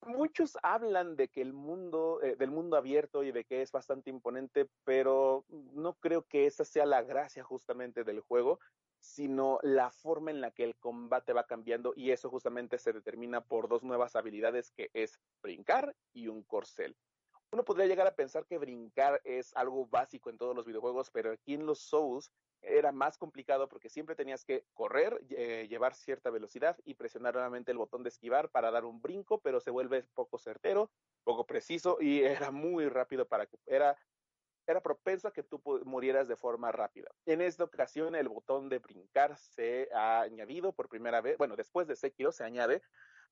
muchos 0.05 0.57
hablan 0.63 1.15
de 1.15 1.27
que 1.27 1.41
el 1.41 1.53
mundo, 1.53 2.21
eh, 2.21 2.35
del 2.35 2.51
mundo 2.51 2.77
abierto 2.77 3.23
y 3.23 3.31
de 3.31 3.43
que 3.43 3.61
es 3.61 3.71
bastante 3.71 4.09
imponente, 4.09 4.67
pero 4.83 5.45
no 5.49 5.93
creo 5.95 6.23
que 6.23 6.45
esa 6.45 6.65
sea 6.65 6.85
la 6.85 7.01
gracia 7.01 7.43
justamente 7.43 8.03
del 8.03 8.21
juego, 8.21 8.59
sino 8.99 9.59
la 9.63 9.91
forma 9.91 10.31
en 10.31 10.41
la 10.41 10.51
que 10.51 10.63
el 10.63 10.75
combate 10.75 11.33
va 11.33 11.45
cambiando 11.45 11.93
y 11.95 12.11
eso 12.11 12.29
justamente 12.29 12.77
se 12.77 12.93
determina 12.93 13.41
por 13.41 13.67
dos 13.67 13.83
nuevas 13.83 14.15
habilidades 14.15 14.71
que 14.71 14.89
es 14.93 15.19
brincar 15.41 15.95
y 16.13 16.27
un 16.27 16.43
corcel. 16.43 16.95
Uno 17.51 17.63
podría 17.65 17.87
llegar 17.87 18.05
a 18.05 18.15
pensar 18.15 18.45
que 18.45 18.59
brincar 18.59 19.21
es 19.23 19.55
algo 19.55 19.87
básico 19.87 20.29
en 20.29 20.37
todos 20.37 20.55
los 20.55 20.67
videojuegos, 20.67 21.09
pero 21.09 21.31
aquí 21.31 21.55
en 21.55 21.65
los 21.65 21.79
Souls 21.79 22.31
era 22.61 22.91
más 22.91 23.17
complicado 23.17 23.67
porque 23.69 23.89
siempre 23.89 24.15
tenías 24.15 24.43
que 24.43 24.65
correr, 24.73 25.19
eh, 25.29 25.67
llevar 25.67 25.95
cierta 25.95 26.29
velocidad 26.29 26.77
y 26.83 26.95
presionar 26.95 27.33
nuevamente 27.33 27.71
el 27.71 27.77
botón 27.77 28.03
de 28.03 28.09
esquivar 28.09 28.49
para 28.49 28.69
dar 28.69 28.85
un 28.85 29.01
brinco, 29.01 29.39
pero 29.39 29.59
se 29.61 29.71
vuelve 29.71 30.03
poco 30.13 30.37
certero, 30.37 30.91
poco 31.23 31.45
preciso 31.45 31.97
y 31.99 32.21
era 32.21 32.51
muy 32.51 32.87
rápido 32.87 33.27
para 33.27 33.45
que 33.47 33.57
era 33.65 33.97
era 34.71 34.81
propenso 34.81 35.27
a 35.27 35.33
que 35.33 35.43
tú 35.43 35.61
murieras 35.85 36.27
de 36.27 36.35
forma 36.35 36.71
rápida. 36.71 37.09
En 37.25 37.41
esta 37.41 37.63
ocasión 37.63 38.15
el 38.15 38.29
botón 38.29 38.69
de 38.69 38.79
brincar 38.79 39.37
se 39.37 39.89
ha 39.93 40.21
añadido 40.21 40.73
por 40.73 40.89
primera 40.89 41.21
vez, 41.21 41.37
bueno, 41.37 41.55
después 41.55 41.87
de 41.87 41.95
Sekiro 41.95 42.31
se 42.31 42.43
añade 42.43 42.81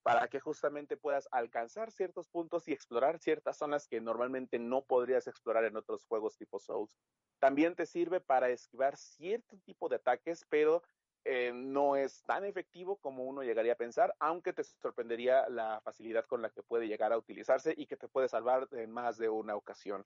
para 0.04 0.28
que 0.30 0.40
justamente 0.40 0.96
puedas 0.96 1.28
alcanzar 1.32 1.92
ciertos 1.92 2.30
puntos 2.30 2.68
y 2.68 2.72
explorar 2.72 3.20
ciertas 3.20 3.58
zonas 3.58 3.88
que 3.88 4.00
normalmente 4.00 4.58
no 4.58 4.84
podrías 4.84 5.28
explorar 5.28 5.66
en 5.66 5.76
otros 5.76 6.06
juegos 6.06 6.38
tipo 6.38 6.60
Souls. 6.60 6.98
También 7.40 7.76
te 7.76 7.86
sirve 7.86 8.22
para 8.22 8.50
esquivar 8.50 8.96
cierto 8.96 9.58
tipo 9.66 9.90
de 9.90 9.98
ataques, 9.98 10.46
pero 10.50 10.82
eh, 11.26 11.52
no 11.54 11.98
es 11.98 12.24
tan 12.24 12.46
efectivo 12.46 12.96
como 12.98 13.26
uno 13.26 13.44
llegaría 13.44 13.74
a 13.74 13.78
pensar, 13.78 14.16
aunque 14.20 14.54
te 14.54 14.64
sorprendería 14.64 15.50
la 15.50 15.82
facilidad 15.82 16.26
con 16.26 16.42
la 16.42 16.50
que 16.50 16.64
puede 16.64 16.88
llegar 16.88 17.12
a 17.12 17.18
utilizarse 17.18 17.74
y 17.76 17.86
que 17.86 17.98
te 17.98 18.08
puede 18.08 18.30
salvar 18.30 18.70
en 18.72 18.92
más 18.92 19.18
de 19.18 19.28
una 19.28 19.56
ocasión. 19.56 20.06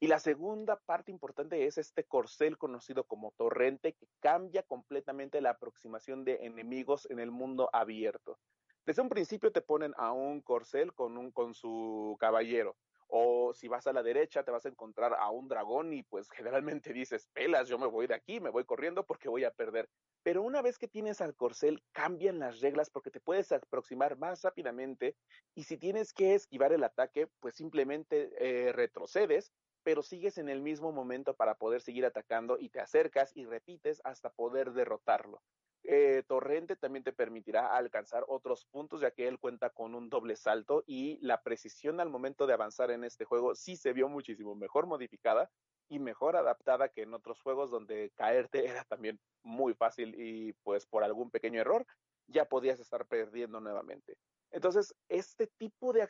Y 0.00 0.08
la 0.08 0.18
segunda 0.18 0.76
parte 0.76 1.12
importante 1.12 1.64
es 1.64 1.78
este 1.78 2.04
corcel 2.04 2.58
conocido 2.58 3.04
como 3.04 3.32
torrente 3.32 3.92
que 3.92 4.08
cambia 4.20 4.62
completamente 4.62 5.40
la 5.40 5.50
aproximación 5.50 6.24
de 6.24 6.44
enemigos 6.46 7.06
en 7.10 7.20
el 7.20 7.30
mundo 7.30 7.70
abierto. 7.72 8.38
Desde 8.84 9.02
un 9.02 9.08
principio 9.08 9.52
te 9.52 9.60
ponen 9.60 9.94
a 9.96 10.12
un 10.12 10.40
corcel 10.40 10.92
con, 10.92 11.16
un, 11.16 11.30
con 11.30 11.54
su 11.54 12.16
caballero 12.18 12.76
o 13.14 13.52
si 13.52 13.68
vas 13.68 13.86
a 13.86 13.92
la 13.92 14.02
derecha 14.02 14.42
te 14.42 14.50
vas 14.50 14.64
a 14.64 14.70
encontrar 14.70 15.12
a 15.12 15.30
un 15.30 15.46
dragón 15.46 15.92
y 15.92 16.02
pues 16.02 16.30
generalmente 16.30 16.94
dices, 16.94 17.28
pelas, 17.34 17.68
yo 17.68 17.78
me 17.78 17.86
voy 17.86 18.06
de 18.06 18.14
aquí, 18.14 18.40
me 18.40 18.48
voy 18.48 18.64
corriendo 18.64 19.04
porque 19.04 19.28
voy 19.28 19.44
a 19.44 19.52
perder. 19.52 19.86
Pero 20.22 20.42
una 20.42 20.62
vez 20.62 20.78
que 20.78 20.88
tienes 20.88 21.20
al 21.20 21.36
corcel, 21.36 21.82
cambian 21.92 22.38
las 22.38 22.60
reglas 22.60 22.88
porque 22.88 23.10
te 23.10 23.20
puedes 23.20 23.52
aproximar 23.52 24.16
más 24.16 24.40
rápidamente 24.42 25.14
y 25.54 25.64
si 25.64 25.76
tienes 25.76 26.14
que 26.14 26.34
esquivar 26.34 26.72
el 26.72 26.84
ataque, 26.84 27.28
pues 27.40 27.54
simplemente 27.54 28.30
eh, 28.38 28.72
retrocedes, 28.72 29.52
pero 29.82 30.02
sigues 30.02 30.38
en 30.38 30.48
el 30.48 30.60
mismo 30.60 30.92
momento 30.92 31.34
para 31.34 31.54
poder 31.54 31.80
seguir 31.80 32.04
atacando 32.04 32.58
y 32.58 32.68
te 32.68 32.80
acercas 32.80 33.36
y 33.36 33.44
repites 33.44 34.00
hasta 34.04 34.30
poder 34.30 34.72
derrotarlo. 34.72 35.42
Eh, 35.84 36.22
Torrente 36.28 36.76
también 36.76 37.02
te 37.02 37.12
permitirá 37.12 37.76
alcanzar 37.76 38.24
otros 38.28 38.66
puntos, 38.66 39.00
ya 39.00 39.10
que 39.10 39.26
él 39.26 39.40
cuenta 39.40 39.70
con 39.70 39.96
un 39.96 40.08
doble 40.08 40.36
salto 40.36 40.84
y 40.86 41.18
la 41.20 41.42
precisión 41.42 41.98
al 41.98 42.08
momento 42.08 42.46
de 42.46 42.54
avanzar 42.54 42.92
en 42.92 43.02
este 43.02 43.24
juego 43.24 43.56
sí 43.56 43.76
se 43.76 43.92
vio 43.92 44.08
muchísimo 44.08 44.54
mejor 44.54 44.86
modificada 44.86 45.50
y 45.88 45.98
mejor 45.98 46.36
adaptada 46.36 46.88
que 46.88 47.02
en 47.02 47.14
otros 47.14 47.40
juegos 47.42 47.70
donde 47.70 48.12
caerte 48.14 48.64
era 48.66 48.84
también 48.84 49.18
muy 49.42 49.74
fácil 49.74 50.14
y 50.16 50.52
pues 50.62 50.86
por 50.86 51.02
algún 51.02 51.30
pequeño 51.30 51.60
error 51.60 51.84
ya 52.28 52.44
podías 52.44 52.78
estar 52.78 53.06
perdiendo 53.06 53.60
nuevamente. 53.60 54.16
Entonces, 54.52 54.94
este 55.08 55.46
tipo 55.46 55.92
de, 55.92 56.06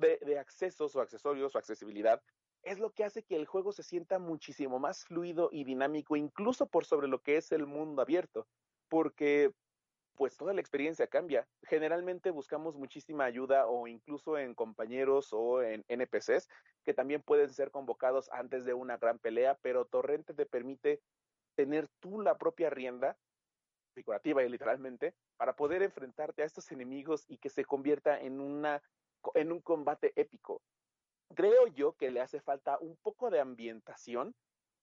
de, 0.00 0.18
de 0.20 0.38
accesos 0.38 0.96
o 0.96 1.00
accesorios 1.00 1.54
o 1.54 1.58
accesibilidad 1.58 2.22
es 2.62 2.78
lo 2.78 2.90
que 2.90 3.04
hace 3.04 3.22
que 3.22 3.36
el 3.36 3.46
juego 3.46 3.72
se 3.72 3.82
sienta 3.82 4.18
muchísimo 4.18 4.78
más 4.78 5.04
fluido 5.04 5.48
y 5.52 5.64
dinámico, 5.64 6.16
incluso 6.16 6.66
por 6.66 6.84
sobre 6.84 7.08
lo 7.08 7.20
que 7.20 7.36
es 7.36 7.52
el 7.52 7.66
mundo 7.66 8.02
abierto 8.02 8.46
porque 8.92 9.54
pues 10.16 10.36
toda 10.36 10.52
la 10.52 10.60
experiencia 10.60 11.06
cambia. 11.06 11.48
Generalmente 11.62 12.30
buscamos 12.30 12.76
muchísima 12.76 13.24
ayuda 13.24 13.66
o 13.66 13.86
incluso 13.86 14.36
en 14.36 14.54
compañeros 14.54 15.32
o 15.32 15.62
en 15.62 15.82
NPCs 15.88 16.46
que 16.84 16.92
también 16.92 17.22
pueden 17.22 17.48
ser 17.54 17.70
convocados 17.70 18.30
antes 18.32 18.66
de 18.66 18.74
una 18.74 18.98
gran 18.98 19.18
pelea, 19.18 19.58
pero 19.62 19.86
Torrente 19.86 20.34
te 20.34 20.44
permite 20.44 21.00
tener 21.54 21.88
tú 22.00 22.20
la 22.20 22.36
propia 22.36 22.68
rienda, 22.68 23.16
figurativa 23.94 24.44
y 24.44 24.50
literalmente, 24.50 25.14
para 25.38 25.56
poder 25.56 25.82
enfrentarte 25.82 26.42
a 26.42 26.44
estos 26.44 26.70
enemigos 26.70 27.24
y 27.28 27.38
que 27.38 27.48
se 27.48 27.64
convierta 27.64 28.20
en, 28.20 28.40
una, 28.40 28.82
en 29.32 29.52
un 29.52 29.62
combate 29.62 30.12
épico. 30.16 30.60
Creo 31.34 31.66
yo 31.68 31.96
que 31.96 32.10
le 32.10 32.20
hace 32.20 32.40
falta 32.40 32.78
un 32.78 32.96
poco 32.96 33.30
de 33.30 33.40
ambientación 33.40 34.34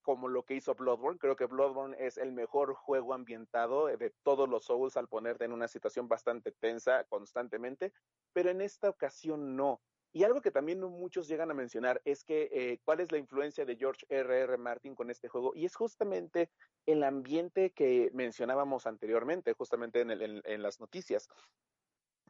como 0.02 0.28
lo 0.28 0.44
que 0.44 0.56
hizo 0.56 0.74
Bloodborne. 0.76 1.20
Creo 1.20 1.36
que 1.36 1.46
Bloodborne 1.46 1.96
es 2.00 2.18
el 2.18 2.32
mejor 2.32 2.74
juego 2.74 3.14
ambientado 3.14 3.88
de 3.88 4.14
todos 4.24 4.50
los 4.50 4.66
Souls 4.66 4.98
al 4.98 5.08
ponerte 5.08 5.46
en 5.46 5.52
una 5.52 5.68
situación 5.68 6.08
bastante 6.08 6.52
tensa 6.52 7.04
constantemente, 7.06 7.94
pero 8.34 8.50
en 8.50 8.62
esta 8.62 8.90
ocasión 8.90 9.56
no. 9.56 9.82
Y 10.12 10.24
algo 10.24 10.42
que 10.42 10.50
también 10.50 10.80
muchos 10.80 11.28
llegan 11.28 11.52
a 11.52 11.54
mencionar 11.54 12.02
es 12.04 12.24
que 12.24 12.50
eh, 12.52 12.80
cuál 12.84 13.00
es 13.00 13.12
la 13.12 13.20
influencia 13.20 13.66
de 13.66 13.76
George 13.76 14.08
R. 14.10 14.40
R. 14.40 14.58
Martin 14.58 14.96
con 14.96 15.12
este 15.12 15.28
juego 15.28 15.52
y 15.54 15.66
es 15.66 15.76
justamente 15.76 16.50
el 16.88 17.04
ambiente 17.04 17.72
que 17.72 18.10
mencionábamos 18.14 18.88
anteriormente, 18.88 19.54
justamente 19.54 20.02
en, 20.02 20.10
en 20.44 20.64
las 20.64 20.80
noticias. 20.80 21.30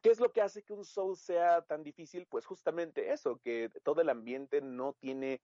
¿Qué 0.02 0.10
es 0.10 0.20
lo 0.20 0.32
que 0.32 0.40
hace 0.40 0.62
que 0.62 0.72
un 0.72 0.84
Soul 0.84 1.16
sea 1.16 1.62
tan 1.62 1.82
difícil? 1.82 2.26
Pues 2.26 2.46
justamente 2.46 3.12
eso, 3.12 3.38
que 3.38 3.70
todo 3.82 4.00
el 4.00 4.08
ambiente 4.08 4.60
no 4.60 4.94
tiene 4.94 5.40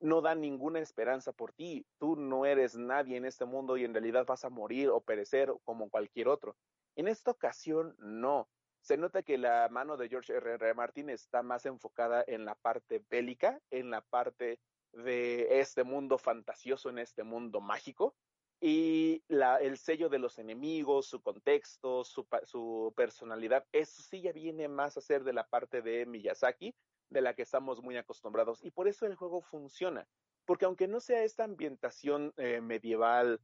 no 0.00 0.20
da 0.20 0.34
ninguna 0.34 0.80
esperanza 0.80 1.32
por 1.32 1.52
ti. 1.52 1.86
Tú 1.98 2.16
no 2.16 2.46
eres 2.46 2.76
nadie 2.76 3.16
en 3.16 3.24
este 3.24 3.44
mundo 3.44 3.76
y 3.76 3.84
en 3.84 3.92
realidad 3.92 4.24
vas 4.26 4.44
a 4.44 4.50
morir 4.50 4.88
o 4.88 5.00
perecer 5.00 5.52
como 5.64 5.90
cualquier 5.90 6.28
otro. 6.28 6.56
En 6.96 7.08
esta 7.08 7.30
ocasión, 7.30 7.94
no. 7.98 8.48
Se 8.80 8.96
nota 8.96 9.22
que 9.22 9.38
la 9.38 9.68
mano 9.70 9.96
de 9.96 10.08
George 10.08 10.34
R. 10.34 10.54
R. 10.54 10.74
Martin 10.74 11.10
está 11.10 11.42
más 11.42 11.66
enfocada 11.66 12.24
en 12.26 12.44
la 12.44 12.54
parte 12.54 13.04
bélica, 13.08 13.60
en 13.70 13.90
la 13.90 14.02
parte 14.02 14.60
de 14.92 15.60
este 15.60 15.84
mundo 15.84 16.18
fantasioso, 16.18 16.90
en 16.90 16.98
este 16.98 17.22
mundo 17.24 17.60
mágico. 17.60 18.14
Y 18.60 19.22
el 19.28 19.76
sello 19.76 20.08
de 20.08 20.18
los 20.18 20.38
enemigos, 20.38 21.06
su 21.06 21.20
contexto, 21.20 22.04
su, 22.04 22.92
personalidad, 22.96 23.66
eso 23.72 24.02
sí 24.02 24.22
ya 24.22 24.32
viene 24.32 24.68
más 24.68 24.96
a 24.96 25.02
ser 25.02 25.24
de 25.24 25.32
la 25.32 25.46
parte 25.46 25.82
de 25.82 26.06
Miyazaki, 26.06 26.74
de 27.10 27.20
la 27.20 27.34
que 27.34 27.42
estamos 27.42 27.82
muy 27.82 27.96
acostumbrados. 27.96 28.64
Y 28.64 28.70
por 28.70 28.88
eso 28.88 29.06
el 29.06 29.16
juego 29.16 29.42
funciona. 29.42 30.06
Porque 30.46 30.64
aunque 30.64 30.88
no 30.88 31.00
sea 31.00 31.24
esta 31.24 31.44
ambientación 31.44 32.32
eh, 32.36 32.60
medieval 32.60 33.40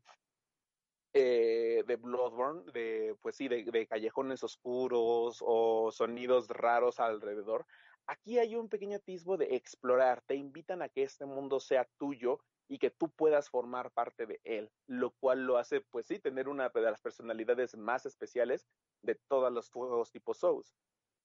eh, 1.13 1.83
de 1.87 1.97
Bloodborne, 1.97 2.71
de, 2.73 3.17
pues 3.21 3.37
sí, 3.37 3.49
de, 3.49 3.87
callejones 3.87 4.43
oscuros 4.45 5.39
o 5.41 5.91
sonidos 5.93 6.49
raros 6.49 7.01
alrededor, 7.01 7.67
aquí 8.07 8.39
hay 8.39 8.55
un 8.55 8.69
pequeño 8.69 8.97
atisbo 8.97 9.37
de 9.37 9.57
explorar. 9.57 10.23
Te 10.23 10.35
invitan 10.35 10.83
a 10.83 10.89
que 10.89 11.03
este 11.03 11.27
mundo 11.27 11.59
sea 11.61 11.89
tuyo 11.99 12.41
y 12.71 12.79
que 12.79 12.91
tú 12.91 13.11
puedas 13.11 13.51
formar 13.51 13.91
parte 13.91 14.27
de 14.27 14.41
él, 14.45 14.71
lo 14.87 15.11
cual 15.11 15.45
lo 15.45 15.59
hace, 15.59 15.81
pues 15.81 16.07
sí, 16.07 16.21
tener 16.21 16.49
una 16.49 16.69
de 16.69 16.81
las 16.83 17.01
personalidades 17.01 17.77
más 17.77 18.07
especiales 18.07 18.69
de 19.03 19.17
todos 19.17 19.53
los 19.53 19.71
juegos 19.71 20.13
tipo 20.13 20.35
Souls. 20.35 20.77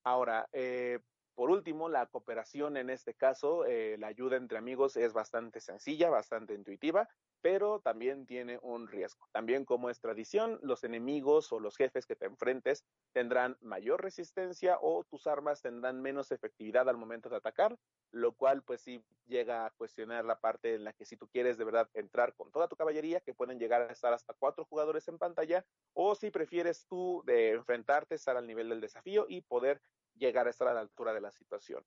Ahora, 0.03 0.49
eh, 0.53 0.99
por 1.35 1.51
último, 1.51 1.87
la 1.87 2.07
cooperación 2.07 2.77
en 2.77 2.89
este 2.89 3.13
caso, 3.13 3.63
eh, 3.65 3.95
la 3.99 4.07
ayuda 4.07 4.37
entre 4.37 4.57
amigos 4.57 4.97
es 4.97 5.13
bastante 5.13 5.59
sencilla, 5.59 6.09
bastante 6.09 6.55
intuitiva, 6.55 7.07
pero 7.45 7.79
también 7.79 8.25
tiene 8.25 8.57
un 8.63 8.87
riesgo. 8.87 9.29
También 9.31 9.65
como 9.65 9.91
es 9.91 9.99
tradición, 9.99 10.57
los 10.63 10.83
enemigos 10.83 11.51
o 11.51 11.59
los 11.59 11.77
jefes 11.77 12.07
que 12.07 12.15
te 12.15 12.25
enfrentes 12.25 12.83
tendrán 13.13 13.55
mayor 13.61 14.01
resistencia 14.01 14.79
o 14.81 15.03
tus 15.03 15.27
armas 15.27 15.61
tendrán 15.61 16.01
menos 16.01 16.31
efectividad 16.31 16.89
al 16.89 16.97
momento 16.97 17.29
de 17.29 17.35
atacar, 17.35 17.77
lo 18.09 18.33
cual 18.33 18.63
pues 18.63 18.81
sí 18.81 19.05
llega 19.27 19.67
a 19.67 19.69
cuestionar 19.69 20.25
la 20.25 20.39
parte 20.39 20.73
en 20.73 20.85
la 20.85 20.93
que 20.93 21.05
si 21.05 21.17
tú 21.17 21.27
quieres 21.27 21.59
de 21.59 21.65
verdad 21.65 21.87
entrar 21.93 22.33
con 22.33 22.51
toda 22.51 22.67
tu 22.67 22.75
caballería, 22.75 23.19
que 23.19 23.35
pueden 23.35 23.59
llegar 23.59 23.83
a 23.83 23.93
estar 23.93 24.11
hasta 24.11 24.33
cuatro 24.33 24.65
jugadores 24.65 25.07
en 25.07 25.19
pantalla, 25.19 25.63
o 25.93 26.15
si 26.15 26.31
prefieres 26.31 26.87
tú 26.87 27.21
de 27.27 27.51
enfrentarte, 27.51 28.15
estar 28.15 28.37
al 28.37 28.47
nivel 28.47 28.69
del 28.69 28.81
desafío 28.81 29.27
y 29.29 29.41
poder 29.41 29.83
llegar 30.15 30.47
a 30.47 30.49
estar 30.49 30.67
a 30.67 30.73
la 30.73 30.79
altura 30.79 31.13
de 31.13 31.21
la 31.21 31.31
situación. 31.31 31.85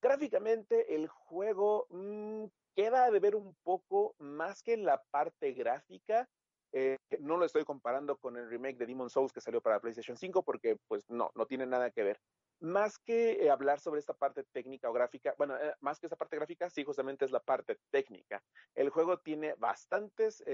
Gráficamente, 0.00 0.94
el 0.94 1.08
juego 1.08 1.86
mmm, 1.90 2.46
queda 2.76 3.10
de 3.10 3.18
ver 3.18 3.34
un 3.34 3.56
poco 3.64 4.14
más 4.18 4.62
que 4.62 4.74
en 4.74 4.84
la 4.84 5.02
parte 5.10 5.52
gráfica. 5.52 6.28
Eh, 6.70 6.96
no 7.18 7.36
lo 7.36 7.44
estoy 7.44 7.64
comparando 7.64 8.18
con 8.18 8.36
el 8.36 8.48
remake 8.48 8.76
de 8.76 8.86
Demon 8.86 9.10
Souls 9.10 9.32
que 9.32 9.40
salió 9.40 9.60
para 9.60 9.80
PlayStation 9.80 10.16
5 10.16 10.44
porque 10.44 10.76
pues 10.86 11.08
no, 11.08 11.32
no 11.34 11.46
tiene 11.46 11.66
nada 11.66 11.90
que 11.90 12.04
ver. 12.04 12.20
Más 12.60 12.98
que 12.98 13.44
eh, 13.44 13.50
hablar 13.50 13.80
sobre 13.80 13.98
esta 13.98 14.14
parte 14.14 14.44
técnica 14.44 14.88
o 14.88 14.92
gráfica, 14.92 15.34
bueno, 15.38 15.56
eh, 15.56 15.74
más 15.80 15.98
que 15.98 16.06
esta 16.06 16.16
parte 16.16 16.36
gráfica, 16.36 16.70
sí, 16.70 16.84
justamente 16.84 17.24
es 17.24 17.32
la 17.32 17.40
parte 17.40 17.80
técnica. 17.90 18.44
El 18.76 18.90
juego 18.90 19.18
tiene 19.18 19.54
bastantes 19.54 20.44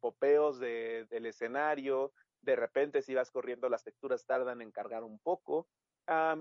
popeos 0.00 0.58
de, 0.58 1.06
del 1.08 1.26
escenario, 1.26 2.12
de 2.42 2.56
repente 2.56 3.00
si 3.00 3.14
vas 3.14 3.30
corriendo 3.30 3.68
las 3.70 3.84
texturas 3.84 4.26
tardan 4.26 4.60
en 4.60 4.72
cargar 4.72 5.04
un 5.04 5.18
poco, 5.18 5.68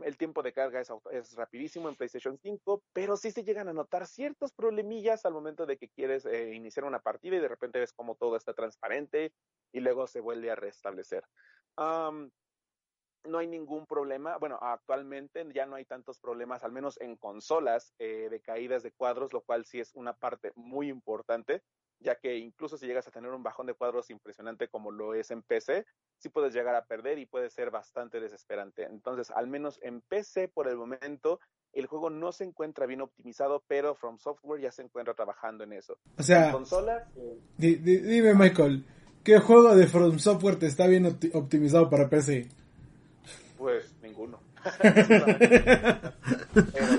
el 0.04 0.18
tiempo 0.18 0.42
de 0.42 0.52
carga 0.52 0.82
es, 0.82 1.36
rapidísimo 1.36 1.90
en 1.90 1.96
PlayStation 1.96 2.38
5, 2.38 2.82
pero 2.92 3.16
sí 3.16 3.32
se 3.32 3.44
llegan 3.44 3.68
a 3.68 3.74
notar 3.74 4.08
ciertos 4.08 4.52
problemillas 4.52 5.26
al 5.26 5.34
momento 5.34 5.68
de 5.68 5.78
que 5.78 5.90
quieres 5.90 6.26
eh, 6.26 6.56
iniciar 6.56 6.86
una 6.86 7.00
partida 7.00 7.36
y 7.36 7.40
de 7.40 7.48
repente 7.48 7.80
ves 7.80 7.94
como 7.94 8.16
todo 8.16 8.36
está 8.36 8.54
transparente 8.54 9.32
y 9.72 9.80
luego 9.80 10.08
se 10.08 10.22
vuelve 10.22 10.50
a 10.50 10.56
restablecer. 10.56 11.24
no 11.78 13.38
hay 13.38 13.48
ningún 13.48 13.86
problema. 13.86 14.38
Bueno, 14.38 14.58
actualmente 14.60 15.46
ya 15.54 15.68
no 15.68 15.76
hay 15.76 15.86
tantos 15.86 16.20
problemas, 16.20 16.64
al 16.64 16.72
menos 16.72 17.00
en 17.00 17.16
consolas, 17.16 17.94
eh, 18.00 18.28
de 18.32 18.42
caídas 18.42 18.82
de 18.82 18.92
cuadros, 18.92 19.34
lo 19.34 19.42
cual 19.42 19.66
sí 19.66 19.80
es 19.80 19.94
una 19.94 20.14
parte 20.14 20.52
muy 20.56 20.90
importante 20.90 21.62
ya 22.00 22.16
que 22.16 22.38
incluso 22.38 22.78
si 22.78 22.88
llegas 22.88 23.08
a 23.08 23.12
tener 23.12 23.32
un 23.32 23.43
bajón 23.43 23.68
de 23.68 23.74
cuadros 23.74 24.10
impresionante 24.10 24.68
como 24.68 24.91
lo 24.91 25.14
es 25.14 25.32
en 25.32 25.41
PC, 25.41 25.86
sí 26.18 26.30
puedes 26.30 26.54
llegar 26.54 26.76
a 26.76 26.86
perder 26.86 27.20
y 27.20 27.26
puede 27.26 27.50
ser 27.50 27.72
bastante 27.72 28.20
desesperante. 28.20 28.84
Entonces, 28.84 29.32
al 29.32 29.47
menos 29.47 29.80
en 29.82 30.02
PC 30.02 30.47
por 30.47 30.68
el 30.68 30.78
momento, 30.78 31.39
el 31.74 31.88
juego 31.88 32.10
no 32.10 32.32
se 32.32 32.45
encuentra 32.45 32.86
bien 32.86 33.02
optimizado, 33.02 33.64
pero 33.68 33.95
From 33.95 34.18
Software 34.18 34.62
ya 34.62 34.72
se 34.72 34.82
encuentra 34.82 35.14
trabajando 35.14 35.64
en 35.64 35.74
eso. 35.74 35.97
O 36.18 36.24
sea, 36.24 36.52
consola, 36.52 37.08
dime 37.58 38.34
Michael, 38.34 38.86
¿qué 39.24 39.39
juego 39.39 39.76
de 39.76 39.88
From 39.88 40.20
Software 40.20 40.58
te 40.58 40.68
está 40.68 40.88
bien 40.88 41.06
optimizado 41.34 41.89
para 41.89 42.10
PC? 42.10 42.50
Pues 43.58 43.93
ninguno. 44.02 44.39
pero 44.82 45.06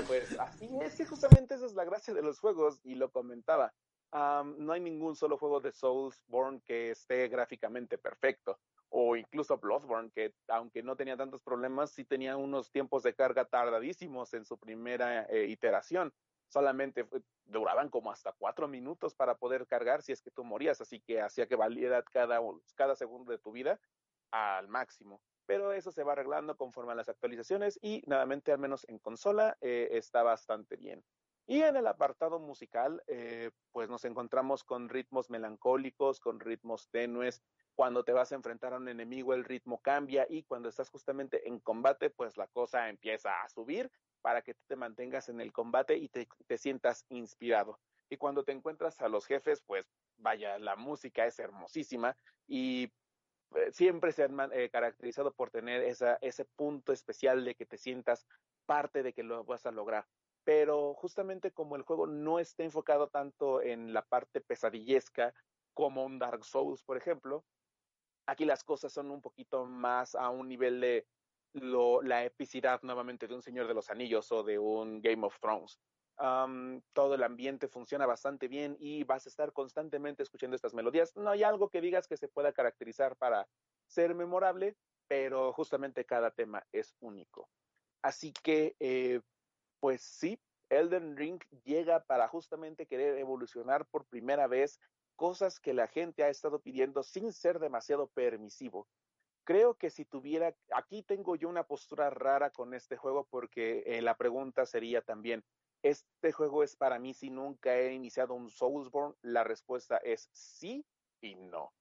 pues 0.07 0.39
así 0.39 0.67
es 0.81 0.95
que 0.95 1.05
justamente 1.05 1.53
esa 1.53 1.67
es 1.67 1.73
la 1.73 1.85
gracia 1.85 2.13
de 2.13 2.23
los 2.23 2.39
juegos 2.39 2.79
y 2.83 2.95
lo 2.95 3.11
comentaba 3.11 3.71
no 4.13 4.73
hay 4.73 4.81
ningún 4.81 5.15
solo 5.15 5.37
juego 5.37 5.59
de 5.59 5.71
Soulsborne 5.71 6.61
que 6.61 6.91
esté 6.91 7.27
gráficamente 7.27 7.97
perfecto. 7.97 8.59
O 8.89 9.15
incluso 9.15 9.57
Bloodborne, 9.57 10.11
que 10.11 10.33
aunque 10.49 10.83
no 10.83 10.97
tenía 10.97 11.15
tantos 11.15 11.41
problemas, 11.41 11.91
sí 11.91 12.03
tenía 12.03 12.35
unos 12.35 12.71
tiempos 12.71 13.03
de 13.03 13.15
carga 13.15 13.45
tardadísimos 13.45 14.33
en 14.33 14.43
su 14.43 14.57
primera 14.57 15.23
eh, 15.23 15.45
iteración. 15.45 16.13
Solamente 16.49 17.07
duraban 17.45 17.89
como 17.89 18.11
hasta 18.11 18.33
cuatro 18.33 18.67
minutos 18.67 19.15
para 19.15 19.35
poder 19.35 19.65
cargar 19.65 20.01
si 20.01 20.11
es 20.11 20.21
que 20.21 20.31
tú 20.31 20.43
morías, 20.43 20.81
así 20.81 20.99
que 20.99 21.21
hacía 21.21 21.47
que 21.47 21.55
valiera 21.55 22.03
cada, 22.03 22.41
cada 22.75 22.95
segundo 22.97 23.31
de 23.31 23.37
tu 23.37 23.53
vida 23.53 23.79
al 24.31 24.67
máximo. 24.67 25.21
Pero 25.45 25.71
eso 25.71 25.93
se 25.93 26.03
va 26.03 26.11
arreglando 26.11 26.57
conforme 26.57 26.91
a 26.91 26.95
las 26.95 27.07
actualizaciones 27.07 27.79
y 27.81 28.03
nuevamente, 28.05 28.51
al 28.51 28.59
menos 28.59 28.85
en 28.89 28.99
consola, 28.99 29.57
eh, 29.61 29.87
está 29.91 30.23
bastante 30.23 30.75
bien. 30.75 31.01
Y 31.51 31.63
en 31.63 31.75
el 31.75 31.85
apartado 31.85 32.39
musical, 32.39 33.03
eh, 33.07 33.51
pues 33.73 33.89
nos 33.89 34.05
encontramos 34.05 34.63
con 34.63 34.87
ritmos 34.87 35.29
melancólicos, 35.29 36.21
con 36.21 36.39
ritmos 36.39 36.87
tenues. 36.91 37.43
Cuando 37.75 38.05
te 38.05 38.13
vas 38.13 38.31
a 38.31 38.35
enfrentar 38.35 38.73
a 38.73 38.77
un 38.77 38.87
enemigo, 38.87 39.33
el 39.33 39.43
ritmo 39.43 39.81
cambia 39.81 40.25
y 40.29 40.43
cuando 40.43 40.69
estás 40.69 40.89
justamente 40.89 41.49
en 41.49 41.59
combate, 41.59 42.09
pues 42.09 42.37
la 42.37 42.47
cosa 42.47 42.87
empieza 42.87 43.43
a 43.43 43.49
subir 43.49 43.91
para 44.21 44.41
que 44.43 44.53
te 44.65 44.77
mantengas 44.77 45.27
en 45.27 45.41
el 45.41 45.51
combate 45.51 45.97
y 45.97 46.07
te, 46.07 46.25
sientas 46.57 47.05
inspirado. 47.09 47.81
Y 48.09 48.15
cuando 48.15 48.45
te 48.45 48.53
encuentras 48.53 49.01
a 49.01 49.09
los 49.09 49.25
jefes, 49.25 49.61
pues 49.61 49.91
vaya, 50.19 50.57
la 50.57 50.77
música 50.77 51.25
es 51.25 51.37
hermosísima 51.37 52.15
y 52.47 52.93
eh, 53.55 53.73
siempre 53.73 54.13
se 54.13 54.23
han 54.23 54.39
eh, 54.53 54.69
caracterizado 54.69 55.33
por 55.33 55.51
tener 55.51 55.83
ese 55.83 56.45
punto 56.55 56.93
especial 56.93 57.43
de 57.43 57.55
que 57.55 57.65
te 57.65 57.77
sientas 57.77 58.25
parte 58.65 59.03
de 59.03 59.11
que 59.11 59.23
lo 59.23 59.43
vas 59.43 59.65
a 59.65 59.71
lograr 59.71 60.05
pero 60.43 60.93
justamente 60.95 61.51
como 61.51 61.75
el 61.75 61.83
juego 61.83 62.07
no 62.07 62.39
está 62.39 62.63
enfocado 62.63 63.07
tanto 63.07 63.61
en 63.61 63.93
la 63.93 64.01
parte 64.03 64.41
pesadillesca 64.41 65.33
como 65.73 66.05
un 66.05 66.19
Dark 66.19 66.43
Souls, 66.43 66.83
por 66.83 66.97
ejemplo, 66.97 67.45
aquí 68.25 68.45
las 68.45 68.63
cosas 68.63 68.91
son 68.91 69.11
un 69.11 69.21
poquito 69.21 69.65
más 69.65 70.15
a 70.15 70.29
un 70.29 70.47
nivel 70.47 70.81
de 70.81 71.07
la 71.53 72.23
epicidad 72.23 72.81
nuevamente 72.83 73.27
de 73.27 73.35
un 73.35 73.41
Señor 73.41 73.67
de 73.67 73.73
los 73.73 73.89
Anillos 73.89 74.31
o 74.31 74.43
de 74.43 74.57
un 74.57 75.01
Game 75.01 75.25
of 75.25 75.37
Thrones. 75.39 75.79
todo 76.93 77.15
el 77.15 77.23
ambiente 77.23 77.67
funciona 77.67 78.05
bastante 78.05 78.47
bien 78.47 78.77
y 78.79 79.03
vas 79.03 79.25
a 79.25 79.29
estar 79.29 79.51
constantemente 79.51 80.23
escuchando 80.23 80.55
estas 80.55 80.73
melodías. 80.73 81.15
No 81.15 81.29
hay 81.29 81.43
algo 81.43 81.69
que 81.69 81.81
digas 81.81 82.07
que 82.07 82.17
se 82.17 82.27
pueda 82.27 82.53
caracterizar 82.53 83.15
para 83.17 83.47
ser 83.87 84.15
memorable, 84.15 84.77
pero 85.07 85.51
justamente 85.51 86.05
cada 86.05 86.31
tema 86.31 86.65
es 86.71 86.95
único. 86.99 87.49
Así 88.01 88.31
que 88.31 88.75
eh, 88.79 89.21
pues 89.81 90.01
sí, 90.03 90.39
Elden 90.69 91.17
Ring 91.17 91.41
llega 91.65 92.03
para 92.05 92.29
justamente 92.29 92.85
querer 92.85 93.17
evolucionar 93.17 93.85
por 93.87 94.05
primera 94.05 94.47
vez 94.47 94.79
cosas 95.17 95.59
que 95.59 95.73
la 95.73 95.87
gente 95.87 96.23
ha 96.23 96.29
estado 96.29 96.61
pidiendo 96.61 97.03
sin 97.03 97.33
ser 97.33 97.59
demasiado 97.59 98.07
permisivo. 98.07 98.87
Creo 99.43 99.73
que 99.75 99.89
si 99.89 100.05
tuviera, 100.05 100.55
aquí 100.73 101.01
tengo 101.03 101.35
yo 101.35 101.49
una 101.49 101.65
postura 101.65 102.09
rara 102.11 102.51
con 102.51 102.73
este 102.73 102.95
juego 102.95 103.27
porque 103.29 103.83
eh, 103.85 104.01
la 104.01 104.15
pregunta 104.15 104.65
sería 104.65 105.01
también, 105.01 105.43
¿este 105.83 106.31
juego 106.31 106.63
es 106.63 106.75
para 106.75 106.99
mí 106.99 107.13
si 107.15 107.31
nunca 107.31 107.75
he 107.75 107.93
iniciado 107.93 108.35
un 108.35 108.49
Soulsborne? 108.49 109.15
La 109.23 109.43
respuesta 109.43 109.97
es 109.97 110.29
sí 110.31 110.85
y 111.21 111.35
no. 111.35 111.73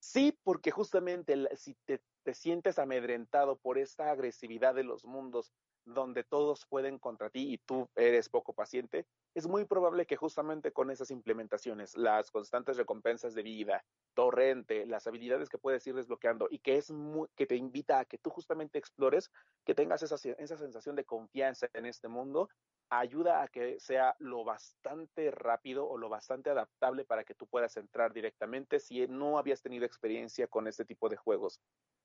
Sí, 0.00 0.38
porque 0.44 0.70
justamente 0.70 1.56
si 1.56 1.74
te, 1.84 2.00
te 2.22 2.34
sientes 2.34 2.78
amedrentado 2.78 3.58
por 3.58 3.78
esta 3.78 4.12
agresividad 4.12 4.76
de 4.76 4.84
los 4.84 5.04
mundos 5.04 5.52
donde 5.94 6.24
todos 6.24 6.66
pueden 6.66 6.98
contra 6.98 7.30
ti 7.30 7.52
y 7.52 7.58
tú 7.58 7.88
eres 7.96 8.28
poco 8.28 8.52
paciente, 8.52 9.06
es 9.34 9.46
muy 9.46 9.64
probable 9.64 10.06
que 10.06 10.16
justamente 10.16 10.72
con 10.72 10.90
esas 10.90 11.10
implementaciones, 11.10 11.96
las 11.96 12.30
constantes 12.30 12.76
recompensas 12.76 13.34
de 13.34 13.42
vida, 13.42 13.84
torrente, 14.14 14.86
las 14.86 15.06
habilidades 15.06 15.48
que 15.48 15.58
puedes 15.58 15.86
ir 15.86 15.94
desbloqueando 15.94 16.48
y 16.50 16.58
que 16.58 16.76
es 16.76 16.92
que 17.36 17.46
te 17.46 17.56
invita 17.56 18.00
a 18.00 18.04
que 18.04 18.18
tú 18.18 18.30
justamente 18.30 18.78
explores, 18.78 19.30
que 19.64 19.74
tengas 19.74 20.02
esa, 20.02 20.16
esa 20.38 20.56
sensación 20.56 20.96
de 20.96 21.04
confianza 21.04 21.68
en 21.72 21.86
este 21.86 22.08
mundo, 22.08 22.48
ayuda 22.90 23.42
a 23.42 23.48
que 23.48 23.78
sea 23.80 24.16
lo 24.18 24.44
bastante 24.44 25.30
rápido 25.30 25.88
o 25.88 25.98
lo 25.98 26.08
bastante 26.08 26.50
adaptable 26.50 27.04
para 27.04 27.24
que 27.24 27.34
tú 27.34 27.46
puedas 27.46 27.76
entrar 27.76 28.12
directamente 28.12 28.80
si 28.80 29.06
no 29.06 29.38
habías 29.38 29.62
tenido 29.62 29.84
experiencia 29.84 30.46
con 30.46 30.66
este 30.66 30.84
tipo 30.84 31.08
de 31.08 31.16
juegos. 31.16 31.60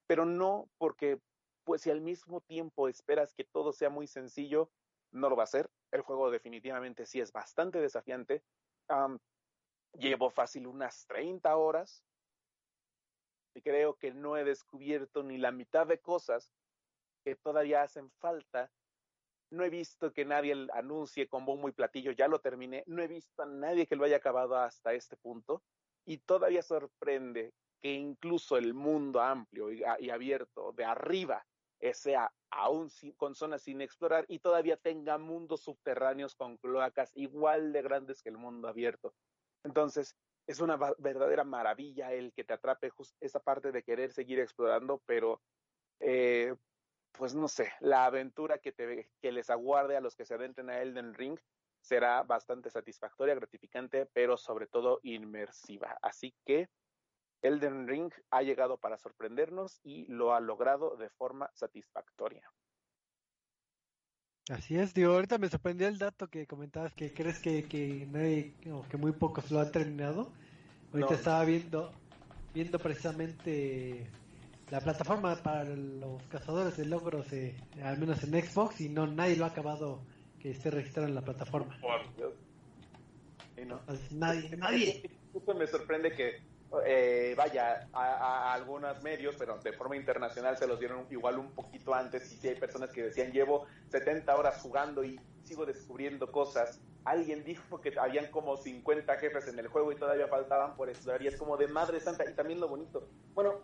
Pero 0.07 0.25
no 0.25 0.69
porque 0.77 1.19
pues 1.63 1.81
si 1.81 1.91
al 1.91 2.01
mismo 2.01 2.41
tiempo 2.41 2.87
esperas 2.87 3.33
que 3.33 3.43
todo 3.43 3.73
sea 3.73 3.89
muy 3.89 4.07
sencillo, 4.07 4.71
no 5.13 5.29
lo 5.29 5.35
va 5.35 5.43
a 5.43 5.47
ser. 5.47 5.69
El 5.91 6.01
juego 6.01 6.31
definitivamente 6.31 7.05
sí 7.05 7.21
es 7.21 7.31
bastante 7.31 7.79
desafiante. 7.79 8.43
llevo 9.93 10.29
fácil 10.29 10.67
unas 10.67 11.05
30 11.05 11.55
horas 11.55 12.03
y 13.55 13.61
creo 13.61 13.95
que 13.95 14.11
no 14.11 14.35
he 14.37 14.43
descubierto 14.43 15.23
ni 15.23 15.37
la 15.37 15.51
mitad 15.51 15.85
de 15.85 15.99
cosas 15.99 16.51
que 17.23 17.35
todavía 17.35 17.83
hacen 17.83 18.11
falta. 18.19 18.71
No 19.51 19.63
he 19.63 19.69
visto 19.69 20.11
que 20.11 20.25
nadie 20.25 20.67
anuncie 20.73 21.27
con 21.27 21.45
bombo 21.45 21.69
y 21.69 21.73
platillo, 21.73 22.11
ya 22.11 22.27
lo 22.27 22.39
terminé. 22.39 22.83
No 22.87 23.03
he 23.03 23.07
visto 23.07 23.43
a 23.43 23.45
nadie 23.45 23.85
que 23.85 23.95
lo 23.95 24.05
haya 24.05 24.17
acabado 24.17 24.57
hasta 24.57 24.93
este 24.93 25.15
punto. 25.15 25.63
Y 26.05 26.17
todavía 26.17 26.63
sorprende 26.63 27.53
que 27.79 27.93
incluso 27.93 28.57
el 28.57 28.73
mundo 28.73 29.21
amplio 29.21 29.71
y, 29.71 29.83
y 29.99 30.09
abierto 30.09 30.71
de 30.71 30.85
arriba 30.85 31.45
sea 31.91 32.31
aún 32.49 32.89
con 33.17 33.35
zonas 33.35 33.63
sin 33.63 33.81
explorar 33.81 34.25
y 34.29 34.39
todavía 34.39 34.77
tenga 34.77 35.17
mundos 35.17 35.63
subterráneos 35.63 36.35
con 36.35 36.57
cloacas 36.57 37.11
igual 37.15 37.73
de 37.73 37.81
grandes 37.81 38.21
que 38.21 38.29
el 38.29 38.37
mundo 38.37 38.69
abierto. 38.69 39.13
Entonces, 39.63 40.15
es 40.47 40.59
una 40.59 40.77
verdadera 40.97 41.43
maravilla 41.43 42.13
el 42.13 42.33
que 42.33 42.43
te 42.43 42.53
atrape 42.53 42.91
esa 43.19 43.39
parte 43.39 43.71
de 43.71 43.83
querer 43.83 44.13
seguir 44.13 44.39
explorando, 44.39 45.01
pero 45.05 45.41
eh, 45.99 46.55
pues 47.11 47.33
no 47.33 47.47
sé, 47.47 47.71
la 47.79 48.05
aventura 48.05 48.57
que, 48.57 48.71
te, 48.71 49.09
que 49.21 49.31
les 49.31 49.49
aguarde 49.49 49.95
a 49.95 50.01
los 50.01 50.15
que 50.15 50.25
se 50.25 50.33
adentren 50.33 50.69
a 50.69 50.81
Elden 50.81 51.13
Ring 51.13 51.39
será 51.81 52.23
bastante 52.23 52.69
satisfactoria, 52.69 53.35
gratificante, 53.35 54.05
pero 54.05 54.37
sobre 54.37 54.67
todo 54.67 54.99
inmersiva. 55.03 55.97
Así 56.01 56.33
que 56.45 56.69
Elden 57.43 57.87
Ring 57.87 58.11
ha 58.31 58.41
llegado 58.41 58.77
para 58.77 58.97
sorprendernos 58.97 59.79
y 59.83 60.05
lo 60.07 60.33
ha 60.33 60.39
logrado 60.39 60.95
de 60.95 61.09
forma 61.09 61.51
satisfactoria. 61.53 62.49
Así 64.49 64.77
es, 64.77 64.93
digo, 64.93 65.13
ahorita 65.13 65.37
me 65.37 65.47
sorprendió 65.47 65.87
el 65.87 65.97
dato 65.97 66.27
que 66.27 66.47
comentabas 66.47 66.93
que 66.93 67.13
crees 67.13 67.39
que, 67.39 67.63
que 67.63 68.07
nadie 68.11 68.55
o 68.71 68.83
que 68.89 68.97
muy 68.97 69.13
pocos 69.13 69.51
lo 69.51 69.59
han 69.59 69.71
terminado. 69.71 70.33
Ahorita 70.91 71.13
estaba 71.13 71.45
viendo 71.45 71.93
viendo 72.53 72.77
precisamente 72.77 74.07
la 74.69 74.79
plataforma 74.79 75.35
para 75.35 75.65
los 75.65 76.21
cazadores 76.23 76.77
de 76.77 76.85
logros, 76.85 77.31
eh, 77.33 77.55
al 77.83 77.97
menos 77.97 78.23
en 78.23 78.31
Xbox, 78.41 78.81
y 78.81 78.89
no 78.89 79.07
nadie 79.07 79.35
lo 79.35 79.45
ha 79.45 79.49
acabado 79.49 80.01
que 80.39 80.51
esté 80.51 80.69
registrado 80.69 81.07
en 81.07 81.15
la 81.15 81.21
plataforma. 81.21 81.77
no. 83.65 83.79
nadie, 84.11 84.55
nadie. 84.57 85.09
me 85.57 85.67
sorprende 85.67 86.11
que 86.11 86.52
eh, 86.85 87.33
vaya, 87.37 87.87
a, 87.93 88.53
algunos 88.53 89.01
medios, 89.03 89.35
pero 89.37 89.57
de 89.59 89.73
forma 89.73 89.95
internacional 89.95 90.57
se 90.57 90.67
los 90.67 90.79
dieron 90.79 91.05
igual 91.11 91.39
un 91.39 91.51
poquito 91.51 91.93
antes 91.93 92.31
y 92.31 92.37
si 92.37 92.47
hay 92.47 92.55
personas 92.55 92.91
que 92.91 93.03
decían 93.03 93.31
llevo 93.31 93.65
70 93.89 94.35
horas 94.35 94.61
jugando 94.61 95.03
y 95.03 95.19
sigo 95.43 95.65
descubriendo 95.65 96.31
cosas. 96.31 96.79
Alguien 97.05 97.43
dijo 97.43 97.81
que 97.81 97.93
habían 97.99 98.31
como 98.31 98.55
50 98.55 99.17
jefes 99.17 99.47
en 99.49 99.59
el 99.59 99.67
juego 99.67 99.91
y 99.91 99.97
todavía 99.97 100.27
faltaban 100.27 100.75
por 100.75 100.89
explorar 100.89 101.21
y 101.21 101.27
es 101.27 101.35
como 101.35 101.57
de 101.57 101.67
madre 101.67 101.99
santa 101.99 102.23
y 102.29 102.33
también 102.33 102.61
lo 102.61 102.69
bonito. 102.69 103.07
Bueno, 103.33 103.59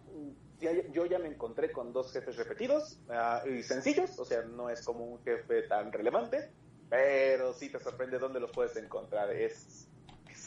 yo 0.91 1.05
ya 1.05 1.19
me 1.19 1.29
encontré 1.29 1.71
con 1.71 1.93
dos 1.93 2.11
jefes 2.11 2.35
repetidos 2.35 2.99
ah, 3.09 3.41
y 3.49 3.63
sencillos, 3.63 4.19
o 4.19 4.25
sea, 4.25 4.41
no 4.41 4.69
es 4.69 4.83
como 4.83 5.05
un 5.05 5.23
jefe 5.23 5.63
tan 5.63 5.91
relevante, 5.91 6.51
pero 6.89 7.53
sí 7.53 7.71
te 7.71 7.79
sorprende 7.79 8.19
dónde 8.19 8.41
los 8.41 8.51
puedes 8.51 8.75
encontrar. 8.75 9.31
Es 9.31 9.87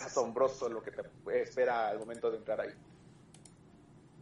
asombroso 0.03 0.69
lo 0.69 0.83
que 0.83 0.91
te 0.91 1.03
espera 1.43 1.89
al 1.89 1.99
momento 1.99 2.31
de 2.31 2.39
entrar 2.39 2.61
ahí. 2.61 2.73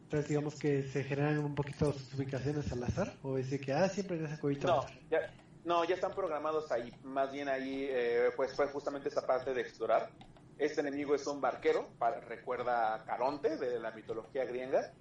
Entonces 0.04 0.28
digamos 0.28 0.56
que 0.56 0.82
se 0.88 1.04
generan 1.04 1.38
un 1.38 1.54
poquito 1.54 1.92
sus 1.92 2.14
ubicaciones 2.14 2.70
al 2.72 2.82
azar 2.82 3.14
o 3.22 3.38
es 3.38 3.50
de 3.50 3.60
que 3.60 3.72
ah 3.72 3.88
siempre 3.88 4.16
en 4.16 4.26
ese 4.26 4.40
cuevito 4.40 4.66
no, 4.66 4.84
ya, 5.08 5.32
no, 5.64 5.84
ya 5.84 5.94
están 5.94 6.12
programados 6.12 6.72
ahí. 6.72 6.92
Más 7.04 7.32
bien 7.32 7.48
ahí 7.48 7.86
eh, 7.88 8.30
pues 8.36 8.54
fue 8.54 8.66
justamente 8.68 9.08
esa 9.08 9.26
parte 9.26 9.54
de 9.54 9.60
explorar. 9.60 10.10
Este 10.58 10.80
enemigo 10.80 11.14
es 11.14 11.26
un 11.26 11.40
barquero, 11.40 11.88
para, 11.98 12.20
recuerda 12.20 12.94
a 12.94 13.04
Caronte 13.04 13.56
de 13.56 13.80
la 13.80 13.92
mitología 13.92 14.44
griega, 14.44 14.92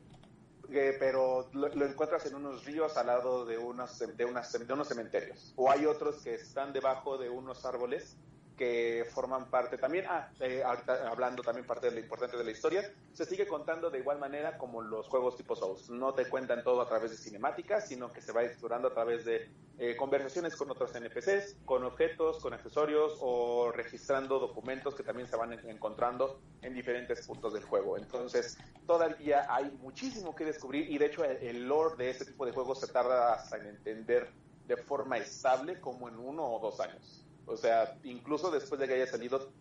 eh, 0.71 0.95
pero 0.99 1.49
lo, 1.53 1.86
encuentras 1.86 2.25
en 2.27 2.36
unos 2.36 2.63
ríos 2.65 2.95
al 2.95 3.07
lado 3.07 3.45
de 3.45 3.57
unos, 3.57 3.99
de, 3.99 4.25
unas, 4.25 4.51
de 4.51 4.73
unos 4.73 4.88
cementerios. 4.88 5.53
O 5.55 5.69
hay 5.69 5.86
otros 5.86 6.21
que 6.23 6.36
están 6.36 6.71
debajo 6.71 7.17
de 7.17 7.30
unos 7.30 7.65
árboles 7.65 8.15
que 8.60 9.07
forman 9.14 9.49
parte 9.49 9.78
también, 9.78 10.03
ah, 10.10 10.30
eh, 10.41 10.62
hablando 11.10 11.41
también 11.41 11.66
parte 11.66 11.88
de 11.88 11.93
lo 11.93 12.01
importante 12.01 12.36
de 12.36 12.43
la 12.43 12.51
historia, 12.51 12.84
se 13.14 13.24
sigue 13.24 13.47
contando 13.47 13.89
de 13.89 13.99
igual 13.99 14.20
manera 14.20 14.57
como 14.57 14.82
los 14.82 15.07
juegos 15.07 15.38
tipo 15.38 15.55
Souls. 15.55 15.89
No 15.89 16.14
te 16.14 16.28
cuentan 16.28 16.62
todo 16.62 16.82
a 16.82 16.89
través 16.89 17.12
de 17.12 17.18
cinemáticas, 17.18 17.88
sino 17.88 18.12
que 18.12 18.20
se 18.20 18.34
va 18.34 18.43
explorando 18.43 18.89
a 18.89 18.93
través 18.93 19.24
de 19.24 19.49
eh, 19.78 19.95
conversaciones 19.95 20.57
con 20.57 20.70
otros 20.70 20.93
NPCs, 20.93 21.55
con 21.64 21.86
objetos, 21.86 22.39
con 22.39 22.53
accesorios 22.53 23.18
o 23.22 23.72
registrando 23.72 24.39
documentos 24.39 24.93
que 24.93 25.03
también 25.03 25.30
se 25.30 25.38
van 25.38 25.53
encontrando 25.53 26.41
en 26.62 26.74
diferentes 26.74 27.26
puntos 27.26 27.53
del 27.53 27.64
juego. 27.64 27.97
Entonces, 27.97 28.57
todavía 28.86 29.45
hay 29.47 29.72
muchísimo 29.80 30.36
que 30.36 30.43
descubrir 30.43 30.91
y 30.91 30.97
de 30.97 31.05
hecho 31.05 31.24
el, 31.24 31.38
el 31.38 31.66
lore 31.66 31.95
de 31.95 32.10
este 32.10 32.26
tipo 32.26 32.45
de 32.45 32.51
juegos 32.51 32.82
se 32.82 32.88
tarda 32.88 33.36
hasta 33.36 33.55
en 33.55 33.68
entender 33.68 34.30
de 34.68 34.76
forma 34.76 35.18
estable 35.18 35.80
como 35.80 36.10
en 36.10 36.20
uno 36.20 36.43
o 36.43 36.60
dos 36.60 36.82
años. 36.82 37.26
O 37.49 37.57
sea, 37.57 37.97
incluso 38.03 38.51
después 38.51 38.79
de 38.79 38.87
que 38.87 38.93
haya 38.93 39.07
salido 39.07 39.51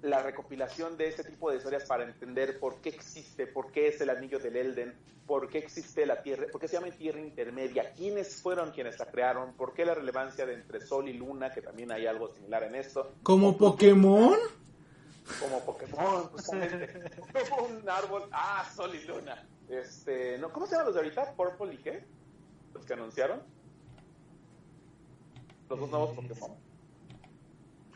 la 0.00 0.22
recopilación 0.22 0.96
de 0.96 1.08
ese 1.08 1.24
tipo 1.24 1.50
de 1.50 1.56
historias 1.56 1.84
para 1.84 2.04
entender 2.04 2.58
por 2.58 2.80
qué 2.80 2.88
existe, 2.88 3.46
por 3.46 3.72
qué 3.72 3.88
es 3.88 4.00
el 4.00 4.10
anillo 4.10 4.38
del 4.38 4.56
Elden, 4.56 4.94
por 5.26 5.48
qué 5.48 5.58
existe 5.58 6.06
la 6.06 6.22
tierra, 6.22 6.46
por 6.50 6.60
qué 6.60 6.68
se 6.68 6.74
llama 6.74 6.90
tierra 6.90 7.20
intermedia, 7.20 7.92
quiénes 7.94 8.40
fueron 8.42 8.70
quienes 8.70 8.98
la 8.98 9.06
crearon, 9.06 9.54
por 9.54 9.74
qué 9.74 9.84
la 9.84 9.94
relevancia 9.94 10.46
de 10.46 10.54
entre 10.54 10.80
sol 10.80 11.08
y 11.08 11.14
luna, 11.14 11.52
que 11.52 11.62
también 11.62 11.90
hay 11.92 12.06
algo 12.06 12.28
similar 12.28 12.62
en 12.64 12.76
esto. 12.76 13.12
¿Como 13.22 13.56
Pokémon? 13.56 14.38
Como 15.40 15.60
Pokémon, 15.64 16.28
justamente. 16.32 17.10
como 17.50 17.66
un 17.66 17.88
árbol. 17.88 18.28
Ah, 18.32 18.68
sol 18.74 18.94
y 18.94 19.04
luna. 19.04 19.46
Este, 19.68 20.38
no, 20.38 20.52
¿cómo 20.52 20.66
se 20.66 20.72
llaman 20.72 20.86
los 20.86 20.94
de 20.94 21.00
ahorita? 21.00 21.34
Purple 21.34 21.74
y 21.74 21.78
qué? 21.78 22.04
Los 22.74 22.84
que 22.84 22.92
anunciaron. 22.92 23.42
Los 25.68 25.78
dos 25.80 25.90
nuevos 25.90 26.14
Pokémon. 26.14 26.61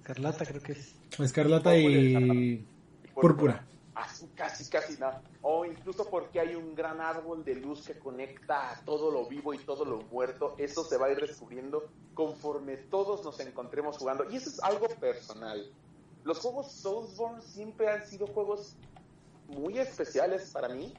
Escarlata 0.06 0.46
creo 0.46 0.62
que 0.62 0.72
es. 0.72 0.94
Escarlata 1.18 1.76
y 1.76 2.64
púrpura. 3.12 3.66
Ah, 3.96 4.06
casi, 4.36 4.70
casi 4.70 4.96
nada. 5.00 5.20
O 5.42 5.64
incluso 5.64 6.08
porque 6.08 6.38
hay 6.38 6.54
un 6.54 6.76
gran 6.76 7.00
árbol 7.00 7.44
de 7.44 7.56
luz 7.56 7.84
que 7.84 7.98
conecta 7.98 8.70
a 8.70 8.84
todo 8.84 9.10
lo 9.10 9.26
vivo 9.26 9.52
y 9.52 9.58
todo 9.58 9.84
lo 9.84 10.02
muerto. 10.02 10.54
Eso 10.58 10.84
se 10.84 10.96
va 10.96 11.06
a 11.06 11.10
ir 11.10 11.18
descubriendo 11.18 11.88
conforme 12.14 12.76
todos 12.76 13.24
nos 13.24 13.40
encontremos 13.40 13.98
jugando. 13.98 14.30
Y 14.30 14.36
eso 14.36 14.48
es 14.48 14.62
algo 14.62 14.86
personal. 14.86 15.72
Los 16.22 16.38
juegos 16.38 16.70
Soulsborne 16.70 17.42
siempre 17.42 17.88
han 17.88 18.06
sido 18.06 18.28
juegos 18.28 18.76
muy 19.48 19.76
especiales 19.76 20.52
para 20.52 20.68
mí, 20.68 20.94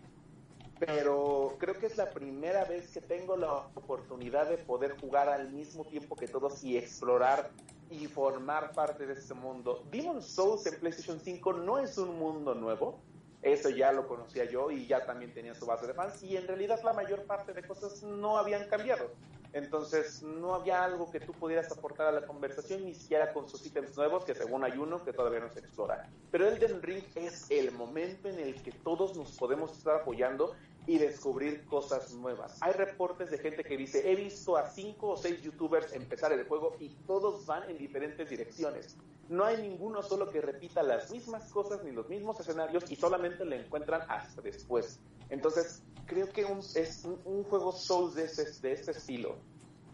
pero 0.80 1.56
creo 1.60 1.80
que 1.80 1.86
es 1.86 1.96
la 1.96 2.10
primera 2.10 2.66
vez 2.66 2.90
que 2.90 3.00
tengo 3.00 3.38
la 3.38 3.54
oportunidad 3.74 4.50
de 4.50 4.58
poder 4.58 5.00
jugar 5.00 5.30
al 5.30 5.50
mismo 5.50 5.86
tiempo 5.86 6.18
que 6.18 6.28
todos 6.28 6.62
y 6.62 6.78
explorar 6.78 7.52
y 7.90 8.08
formar 8.08 8.72
parte 8.74 9.06
de 9.06 9.14
este 9.14 9.34
mundo. 9.34 9.84
Demon 9.92 10.22
Souls 10.22 10.66
en 10.66 10.80
PlayStation 10.80 11.20
5 11.20 11.54
no 11.54 11.80
es 11.80 11.98
un 11.98 12.18
mundo 12.18 12.54
nuevo, 12.54 13.00
eso 13.42 13.70
ya 13.70 13.92
lo 13.92 14.08
conocía 14.08 14.46
yo 14.46 14.72
y 14.72 14.88
ya 14.88 15.06
también 15.06 15.34
tenía 15.34 15.54
su 15.56 15.66
base 15.66 15.88
de 15.88 15.94
fans 15.94 16.22
y 16.24 16.36
en 16.36 16.48
realidad 16.48 16.80
la 16.84 16.94
mayor 16.94 17.24
parte 17.24 17.54
de 17.54 17.64
cosas 17.64 18.04
no 18.04 18.38
habían 18.38 18.68
cambiado. 18.68 19.12
Entonces 19.54 20.22
no 20.22 20.54
había 20.54 20.84
algo 20.84 21.10
que 21.10 21.20
tú 21.20 21.32
pudieras 21.32 21.72
aportar 21.72 22.08
a 22.08 22.12
la 22.12 22.28
conversación 22.28 22.84
ni 22.84 22.94
siquiera 22.94 23.32
con 23.34 23.48
sus 23.48 23.66
ítems 23.66 23.96
nuevos 23.96 24.26
que 24.26 24.36
según 24.36 24.64
hay 24.64 24.78
uno 24.78 25.04
que 25.04 25.14
todavía 25.14 25.40
no 25.40 25.50
se 25.50 25.60
explora. 25.60 26.10
Pero 26.32 26.48
Elden 26.48 26.82
Ring 26.82 27.04
es 27.16 27.50
el 27.50 27.72
momento 27.72 28.28
en 28.28 28.40
el 28.40 28.62
que 28.62 28.72
todos 28.72 29.16
nos 29.16 29.32
podemos 29.38 29.78
estar 29.78 30.02
apoyando 30.02 30.54
y 30.88 30.98
descubrir 30.98 31.66
cosas 31.66 32.14
nuevas. 32.14 32.58
Hay 32.62 32.74
reportes 32.74 33.30
de 33.30 33.38
gente 33.38 33.64
que 33.64 33.78
dice, 33.78 34.10
he 34.10 34.16
visto 34.16 34.58
a 34.58 34.68
cinco 34.70 35.10
o 35.10 35.18
seis 35.18 35.42
youtubers 35.42 35.94
empezar 35.94 36.32
el 36.32 36.48
juego 36.48 36.76
y 36.80 36.90
todos 37.06 37.46
van 37.46 37.70
en 37.70 37.78
diferentes 37.78 38.30
direcciones. 38.30 38.98
No 39.30 39.44
hay 39.44 39.62
ninguno 39.62 40.02
solo 40.02 40.32
que 40.32 40.42
repita 40.42 40.82
las 40.82 41.12
mismas 41.12 41.52
cosas 41.52 41.84
ni 41.84 41.92
los 41.92 42.08
mismos 42.08 42.40
escenarios 42.40 42.90
y 42.90 42.96
solamente 42.96 43.44
le 43.44 43.66
encuentran 43.66 44.02
hasta 44.08 44.42
después. 44.42 45.00
Entonces, 45.30 45.84
creo 46.06 46.30
que 46.32 46.48
es 46.76 47.06
un, 47.26 47.44
juego 47.44 47.74
Souls 47.74 48.16
de, 48.16 48.24
de 48.24 48.72
este 48.72 48.92
estilo 48.92 49.36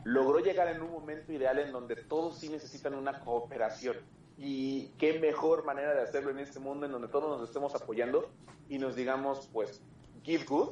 logró 0.04 0.40
llegar 0.40 0.68
en 0.68 0.82
un 0.82 0.92
momento 0.92 1.32
ideal 1.32 1.60
en 1.60 1.72
donde 1.72 1.96
todos 1.96 2.38
sí 2.40 2.50
necesitan 2.50 2.94
una 2.94 3.20
cooperación. 3.22 3.98
Y 4.38 4.88
qué 4.98 5.20
mejor 5.20 5.64
manera 5.64 5.94
de 5.94 6.02
hacerlo 6.02 6.32
en 6.32 6.40
este 6.40 6.60
mundo 6.60 6.86
en 6.86 6.92
donde 6.92 7.08
todos 7.08 7.40
nos 7.40 7.48
estemos 7.48 7.76
apoyando 7.76 8.30
y 8.68 8.80
nos 8.80 8.96
digamos, 8.96 9.50
pues, 9.54 9.82
give 10.24 10.46
good, 10.46 10.70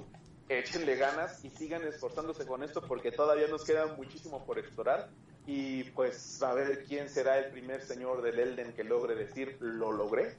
échenle 0.49 0.95
ganas 0.95 1.43
y 1.43 1.49
sigan 1.49 1.84
esforzándose 1.84 2.45
con 2.45 2.64
esto 2.64 2.82
porque 2.82 3.12
todavía 3.12 3.47
nos 3.47 3.64
queda 3.64 3.88
muchísimo 3.95 4.45
por 4.45 4.60
explorar 4.60 5.10
y 5.47 5.84
pues 5.86 6.41
a 6.43 6.54
ver 6.54 6.86
quién 6.86 7.10
será 7.10 7.39
el 7.39 7.52
primer 7.52 7.82
señor 7.82 8.22
del 8.22 8.39
Elden 8.39 8.74
que 8.74 8.84
logre 8.84 9.16
decir 9.16 9.58
lo 9.60 9.91
logré. 9.91 10.36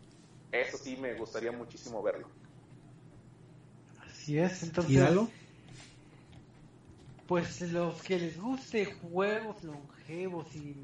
Eso 0.52 0.76
sí 0.76 0.96
me 0.96 1.14
gustaría 1.14 1.50
muchísimo 1.50 2.02
verlo. 2.02 2.28
Así 4.06 4.38
es, 4.38 4.62
entonces 4.62 5.02
pues 7.26 7.62
los 7.72 8.02
que 8.02 8.18
les 8.18 8.38
guste 8.38 8.84
juegos 8.84 9.64
longevos 9.64 10.46
y, 10.54 10.76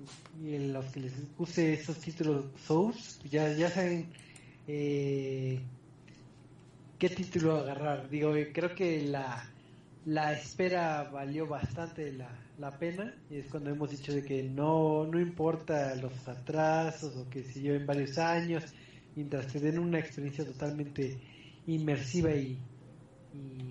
los 0.72 0.86
que 0.86 1.00
les 1.00 1.36
guste 1.36 1.74
esos 1.74 1.98
títulos 1.98 2.46
Souls, 2.66 3.20
ya, 3.30 3.52
ya 3.52 3.70
saben 3.70 4.08
eh, 4.66 5.60
qué 6.98 7.08
título 7.08 7.56
agarrar. 7.56 8.08
Digo, 8.08 8.32
creo 8.52 8.74
que 8.74 9.02
la, 9.02 9.44
la 10.06 10.32
espera 10.32 11.04
valió 11.04 11.46
bastante 11.46 12.12
la, 12.12 12.28
la 12.58 12.76
pena 12.78 13.14
y 13.30 13.36
es 13.36 13.46
cuando 13.46 13.70
hemos 13.70 13.90
dicho 13.90 14.12
de 14.12 14.24
que 14.24 14.42
no, 14.42 15.06
no 15.06 15.20
importa 15.20 15.94
los 15.94 16.26
atrasos 16.28 17.16
o 17.16 17.30
que 17.30 17.44
se 17.44 17.60
lleven 17.60 17.86
varios 17.86 18.18
años, 18.18 18.64
mientras 19.14 19.46
te 19.46 19.60
den 19.60 19.78
una 19.78 19.98
experiencia 19.98 20.44
totalmente 20.44 21.18
inmersiva 21.66 22.30
y, 22.32 22.58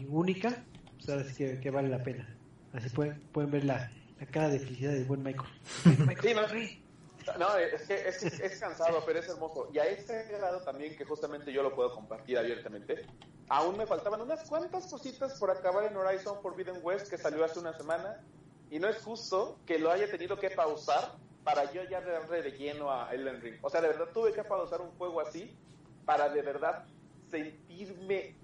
única, 0.09 0.63
pues 0.95 1.09
ahora 1.09 1.25
sí 1.25 1.43
que 1.61 1.69
vale 1.69 1.89
la 1.89 2.01
pena. 2.01 2.28
Así 2.71 2.89
pueden, 2.89 3.19
pueden 3.32 3.51
ver 3.51 3.65
la, 3.65 3.91
la 4.19 4.25
cara 4.28 4.47
de 4.49 4.59
felicidad 4.59 4.93
del 4.93 5.05
buen 5.05 5.21
Michael. 5.23 5.49
No, 7.38 7.57
es 7.57 7.84
que 7.84 8.07
es, 8.07 8.59
cansado, 8.59 9.03
pero 9.05 9.19
es 9.19 9.28
hermoso. 9.28 9.69
Y 9.73 9.80
a 9.80 9.86
este 9.86 10.23
grado 10.25 10.61
también, 10.61 10.95
que 10.95 11.05
justamente 11.05 11.51
yo 11.51 11.63
lo 11.63 11.75
puedo 11.75 11.93
compartir 11.93 12.38
abiertamente, 12.38 13.05
aún 13.49 13.78
me 13.78 13.86
faltaban 13.86 14.21
unas 14.21 14.47
cuantas 14.47 14.88
cositas 14.88 15.39
por 15.39 15.51
acabar 15.51 15.86
en 15.86 15.97
Horizon 15.97 16.41
Forbidden 16.41 16.80
West 16.82 17.09
que 17.09 17.17
salió 17.17 17.43
hace 17.43 17.59
una 17.59 17.75
semana. 17.78 18.23
Y 18.69 18.80
no 18.80 18.89
es 18.89 18.97
justo 18.97 19.59
que 19.65 19.80
lo 19.80 19.91
haya 19.91 20.09
tenido 20.11 20.38
que 20.38 20.49
pausar 20.49 21.13
para 21.43 21.71
yo 21.71 21.82
ya 21.84 22.01
darle 22.01 22.41
de 22.41 22.51
lleno 22.51 22.91
a 22.91 23.13
Elden 23.13 23.41
Ring. 23.41 23.57
O 23.61 23.69
sea, 23.69 23.80
de 23.80 23.88
verdad 23.88 24.09
tuve 24.13 24.34
que 24.34 24.43
pausar 24.43 24.82
un 24.82 24.91
juego 24.97 25.21
así 25.21 25.57
para 26.05 26.28
de 26.30 26.41
verdad 26.41 26.86
sentirme 27.30 28.36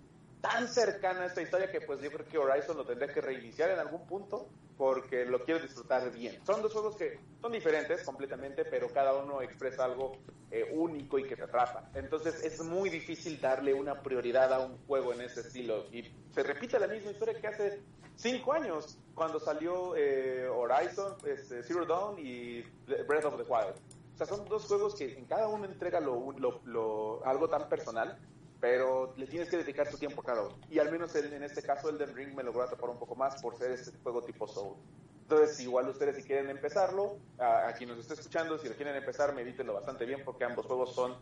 tan 0.44 0.68
cercana 0.68 1.22
a 1.22 1.26
esta 1.28 1.42
historia 1.42 1.72
que 1.72 1.80
pues 1.80 2.02
yo 2.02 2.12
creo 2.12 2.28
que 2.28 2.38
Horizon 2.38 2.76
lo 2.76 2.86
tendré 2.86 3.08
que 3.08 3.22
reiniciar 3.22 3.72
en 3.72 3.80
algún 3.80 4.06
punto 4.06 4.50
porque 4.78 5.24
lo 5.24 5.42
quiero 5.46 5.62
disfrutar 5.62 6.12
bien. 6.12 6.38
Son 6.46 6.62
dos 6.62 6.74
juegos 6.74 6.98
que 6.98 7.18
son 7.42 7.54
diferentes 7.54 8.04
completamente, 8.04 8.66
pero 8.66 8.90
cada 8.90 9.14
uno 9.14 9.42
expresa 9.42 9.86
algo 9.86 10.18
eh, 10.52 10.70
único 10.74 11.18
y 11.18 11.24
que 11.24 11.38
te 11.38 11.44
atrapa. 11.44 11.90
Entonces 11.94 12.44
es 12.44 12.62
muy 12.62 12.90
difícil 12.90 13.40
darle 13.40 13.74
una 13.74 14.04
prioridad 14.04 14.52
a 14.52 14.60
un 14.60 14.78
juego 14.86 15.14
en 15.14 15.22
ese 15.22 15.40
estilo. 15.40 15.86
Y 15.94 16.12
se 16.34 16.44
repite 16.44 16.78
la 16.78 16.88
misma 16.88 17.12
historia 17.12 17.40
que 17.40 17.48
hace 17.48 17.82
cinco 18.18 18.52
años, 18.52 19.00
cuando 19.16 19.40
salió 19.40 19.96
eh, 19.96 20.46
Horizon, 20.50 21.16
este, 21.26 21.64
Zero 21.64 21.86
Dawn 21.86 22.20
y 22.20 22.64
Breath 23.08 23.24
of 23.24 23.38
the 23.38 23.44
Wild. 23.44 23.76
O 24.14 24.18
sea, 24.18 24.28
son 24.28 24.44
dos 24.50 24.66
juegos 24.66 24.94
que 24.96 25.18
en 25.18 25.24
cada 25.24 25.48
uno 25.48 25.64
entrega 25.64 26.02
lo, 26.02 26.34
lo, 26.66 27.26
algo 27.26 27.48
tan 27.48 27.70
personal 27.70 28.20
pero 28.64 29.14
le 29.18 29.28
tienes 29.28 29.50
que 29.50 29.58
dedicar 29.58 29.90
tu 29.90 29.98
tiempo 29.98 30.22
a 30.22 30.24
cada 30.24 30.44
uno. 30.44 30.58
Y 30.72 30.80
al 30.80 30.90
menos 30.90 31.14
en, 31.16 31.44
este 31.44 31.62
caso 31.62 31.90
el 31.90 31.98
Elden 31.98 32.16
Ring 32.16 32.34
me 32.34 32.44
logró 32.44 32.64
atrapar 32.64 32.92
un 32.92 32.98
poco 32.98 33.14
más 33.14 33.42
por 33.42 33.58
ser 33.58 33.72
este 33.72 33.92
juego 34.02 34.22
tipo 34.22 34.48
Soul. 34.48 34.78
Entonces, 35.24 35.60
igual 35.60 35.90
ustedes 35.90 36.16
si 36.16 36.24
quieren 36.24 36.50
empezarlo, 36.50 37.18
a, 37.40 37.74
quien 37.78 37.90
nos 37.90 38.00
esté 38.00 38.14
escuchando, 38.14 38.58
si 38.58 38.70
lo 38.70 38.76
quieren 38.76 38.96
empezar, 38.96 39.36
medítenlo 39.36 39.74
bastante 39.74 40.06
bien 40.06 40.22
porque 40.24 40.46
ambos 40.46 40.66
juegos 40.66 40.96
son 40.96 41.14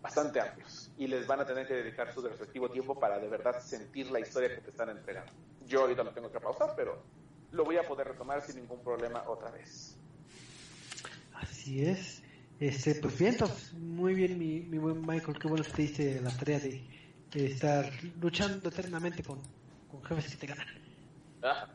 bastante 0.00 0.40
amplios 0.40 0.90
y 0.96 1.06
les 1.06 1.24
van 1.24 1.38
a 1.38 1.46
tener 1.46 1.68
que 1.68 1.74
dedicar 1.74 2.12
su 2.12 2.20
respectivo 2.20 2.68
tiempo 2.68 2.98
para 2.98 3.20
de 3.20 3.28
verdad 3.28 3.62
sentir 3.62 4.10
la 4.10 4.18
historia 4.18 4.52
que 4.52 4.60
te 4.60 4.70
están 4.70 4.88
entregando. 4.88 5.32
Yo 5.64 5.82
ahorita 5.82 6.02
lo 6.02 6.10
tengo 6.10 6.32
que 6.32 6.40
pausar, 6.40 6.74
pero 6.74 7.00
lo 7.52 7.64
voy 7.64 7.76
a 7.76 7.86
poder 7.86 8.08
retomar 8.08 8.42
sin 8.42 8.56
ningún 8.56 8.82
problema 8.82 9.22
otra 9.28 9.52
vez. 9.52 9.96
Así 11.32 11.86
es. 11.86 12.21
Este, 12.62 12.94
pues 12.94 13.18
bien, 13.18 13.36
muy 13.76 14.14
bien 14.14 14.38
mi, 14.38 14.60
mi, 14.60 14.78
buen 14.78 15.00
Michael, 15.04 15.36
qué 15.36 15.48
bueno 15.48 15.64
que 15.64 15.72
te 15.72 15.82
diste 15.82 16.20
la 16.20 16.30
tarea 16.30 16.60
de, 16.60 16.80
estar 17.34 17.90
luchando 18.20 18.68
eternamente 18.68 19.24
con, 19.24 19.40
jefes 20.04 20.30
que 20.30 20.36
te 20.36 20.46
ganan. 20.46 20.66
Ah. 21.42 21.66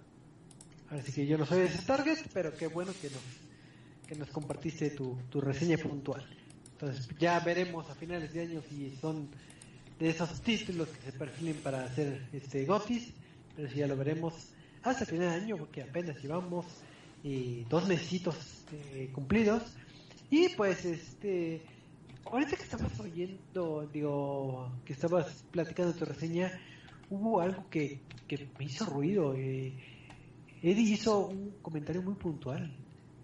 Así 0.91 1.11
que 1.11 1.27
yo 1.27 1.38
no 1.38 1.45
soy 1.45 1.63
ese 1.63 1.81
target, 1.85 2.19
pero 2.33 2.55
qué 2.55 2.67
bueno 2.67 2.93
que 3.01 3.09
nos, 3.09 3.21
que 4.07 4.15
nos 4.15 4.29
compartiste 4.29 4.91
tu, 4.91 5.17
tu 5.29 5.41
reseña 5.41 5.77
puntual. 5.77 6.25
Entonces 6.71 7.09
ya 7.19 7.38
veremos 7.41 7.89
a 7.89 7.95
finales 7.95 8.31
de 8.31 8.43
año 8.43 8.61
si 8.69 8.95
son 9.01 9.27
de 9.99 10.09
esos 10.09 10.41
títulos 10.41 10.88
que 10.88 11.11
se 11.11 11.17
perfilen 11.17 11.55
para 11.55 11.83
hacer 11.83 12.29
este 12.31 12.63
Gotis, 12.63 13.11
pero 13.57 13.69
si 13.69 13.79
ya 13.79 13.88
lo 13.88 13.97
veremos 13.97 14.53
hasta 14.83 15.05
final 15.05 15.31
de 15.31 15.35
año, 15.35 15.57
porque 15.57 15.81
apenas 15.81 16.15
llevamos 16.23 16.65
eh, 17.25 17.65
dos 17.67 17.85
mesitos 17.89 18.38
eh, 18.71 19.09
cumplidos 19.11 19.63
y 20.30 20.49
pues, 20.49 20.86
este, 20.86 21.61
ahorita 22.25 22.55
que 22.55 22.63
estabas 22.63 22.99
oyendo, 22.99 23.89
digo, 23.91 24.71
que 24.86 24.93
estabas 24.93 25.43
platicando 25.51 25.93
tu 25.93 26.05
reseña, 26.05 26.51
hubo 27.09 27.41
algo 27.41 27.69
que, 27.69 28.01
que 28.28 28.47
me 28.57 28.65
hizo 28.65 28.86
ruido. 28.86 29.34
Eh, 29.36 29.73
Eddie 30.61 30.93
hizo 30.93 31.28
un 31.28 31.51
comentario 31.61 32.01
muy 32.01 32.15
puntual. 32.15 32.75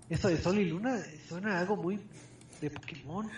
Eso 0.10 0.28
de 0.28 0.38
Sol 0.38 0.60
y 0.60 0.66
Luna 0.66 1.01
suena 1.28 1.60
algo 1.60 1.76
muy 1.76 1.99
de 2.62 2.70
Pokémon. 2.70 3.30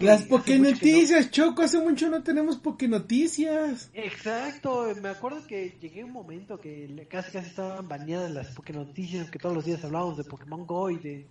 Las 0.00 0.22
Pokénoticias, 0.22 1.30
Choco, 1.30 1.62
hace 1.62 1.80
mucho 1.80 2.08
no 2.08 2.22
tenemos 2.22 2.58
Pokénoticias. 2.58 3.90
Exacto, 3.94 4.94
me 5.02 5.08
acuerdo 5.08 5.44
que 5.46 5.76
llegué 5.80 6.04
un 6.04 6.12
momento 6.12 6.60
que 6.60 7.06
casi 7.10 7.32
casi 7.32 7.48
estaban 7.48 7.88
baneadas 7.88 8.30
las 8.30 8.48
Pokénoticias, 8.48 9.30
que 9.30 9.38
todos 9.38 9.54
los 9.54 9.64
días 9.64 9.84
hablábamos 9.84 10.16
de 10.16 10.24
Pokémon 10.24 10.66
Go 10.66 10.90
y 10.90 10.98
de 10.98 11.26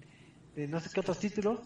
de 0.56 0.68
no 0.68 0.80
sé 0.80 0.90
qué 0.94 1.00
otros 1.00 1.20
títulos, 1.20 1.60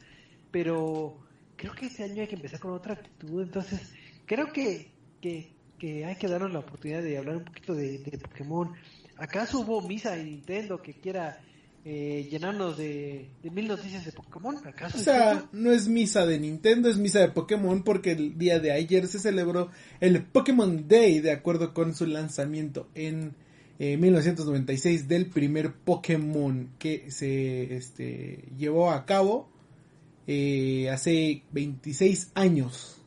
pero 0.51 1.17
creo 1.55 1.73
que 1.73 1.87
ese 1.87 2.03
año 2.03 2.21
hay 2.21 2.27
que 2.27 2.35
empezar 2.35 2.59
con 2.59 2.71
otra 2.71 2.93
actitud, 2.93 3.41
entonces 3.41 3.93
creo 4.25 4.51
que, 4.53 4.91
que, 5.21 5.51
que 5.79 6.05
hay 6.05 6.15
que 6.15 6.27
darnos 6.27 6.51
la 6.51 6.59
oportunidad 6.59 7.01
de 7.01 7.17
hablar 7.17 7.37
un 7.37 7.45
poquito 7.45 7.73
de, 7.73 8.19
Pokémon. 8.21 8.73
¿Acaso 9.17 9.61
hubo 9.61 9.81
misa 9.81 10.11
de 10.11 10.23
Nintendo 10.23 10.81
que 10.81 10.93
quiera 10.93 11.39
eh, 11.83 12.27
llenarnos 12.29 12.77
de, 12.77 13.29
mil 13.43 13.67
noticias 13.67 14.05
de 14.05 14.11
Pokémon? 14.11 14.57
¿Acaso 14.65 14.97
o 14.97 15.01
sea, 15.01 15.49
no 15.51 15.71
es 15.71 15.87
misa 15.87 16.25
de 16.25 16.39
Nintendo, 16.39 16.89
es 16.89 16.97
misa 16.97 17.19
de 17.19 17.29
Pokémon 17.29 17.83
porque 17.83 18.11
el 18.11 18.37
día 18.37 18.59
de 18.59 18.71
ayer 18.71 19.07
se 19.07 19.19
celebró 19.19 19.71
el 19.99 20.23
Pokémon 20.23 20.87
Day 20.87 21.19
de 21.19 21.31
acuerdo 21.31 21.73
con 21.73 21.95
su 21.95 22.05
lanzamiento 22.05 22.87
en 22.93 23.33
1996 23.79 25.07
del 25.07 25.27
primer 25.27 25.71
Pokémon 25.73 26.71
que 26.79 27.11
se 27.11 27.75
este, 27.75 28.45
llevó 28.57 28.89
a 28.91 29.05
cabo 29.05 29.49
eh, 30.25 30.89
hace 30.89 31.43
26 31.51 32.31
años. 32.35 32.97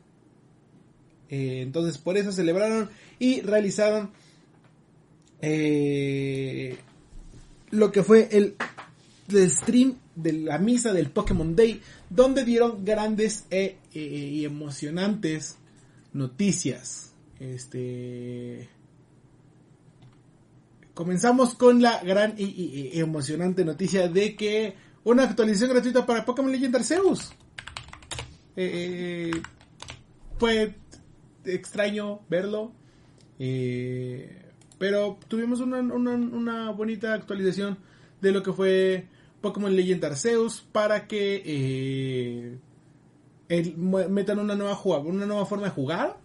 Eh, 1.29 1.61
entonces 1.61 1.99
por 1.99 2.17
eso 2.17 2.31
celebraron 2.31 2.89
y 3.19 3.41
realizaron 3.41 4.09
eh, 5.41 6.77
lo 7.69 7.91
que 7.91 8.03
fue 8.03 8.27
el, 8.31 8.55
stream 9.49 9.97
de 10.15 10.33
la 10.33 10.57
misa 10.57 10.93
del 10.93 11.09
Pokémon 11.09 11.55
Day, 11.55 11.81
donde 12.09 12.43
dieron 12.43 12.83
grandes 12.83 13.45
y 13.93 14.43
emocionantes 14.43 15.57
noticias. 16.11 17.13
Este 17.39 18.67
comenzamos 20.93 21.55
con 21.55 21.81
la 21.81 22.01
gran 22.03 22.35
y, 22.37 22.99
emocionante 22.99 23.65
noticia 23.65 24.07
de 24.07 24.35
que 24.35 24.75
una 25.03 25.23
actualización 25.23 25.71
gratuita 25.71 26.05
para 26.05 26.25
Pokémon 26.25 26.51
Legend 26.51 26.75
Arceus. 26.75 27.31
Eh, 28.55 29.31
fue 30.37 30.75
extraño 31.45 32.21
verlo. 32.29 32.73
Eh, 33.39 34.45
pero 34.77 35.17
tuvimos 35.27 35.59
una, 35.61 36.71
bonita 36.71 37.13
actualización 37.13 37.77
de 38.19 38.31
lo 38.31 38.43
que 38.43 38.53
fue 38.53 39.07
Pokémon 39.41 39.75
Legend 39.75 40.05
Arceus 40.05 40.61
para 40.71 41.07
que 41.07 41.41
eh, 43.49 43.67
metan 44.09 44.39
una 44.39 44.55
nueva, 44.55 44.77
una 44.99 45.25
nueva 45.25 45.45
forma 45.45 45.65
de 45.65 45.71
jugar. 45.71 46.17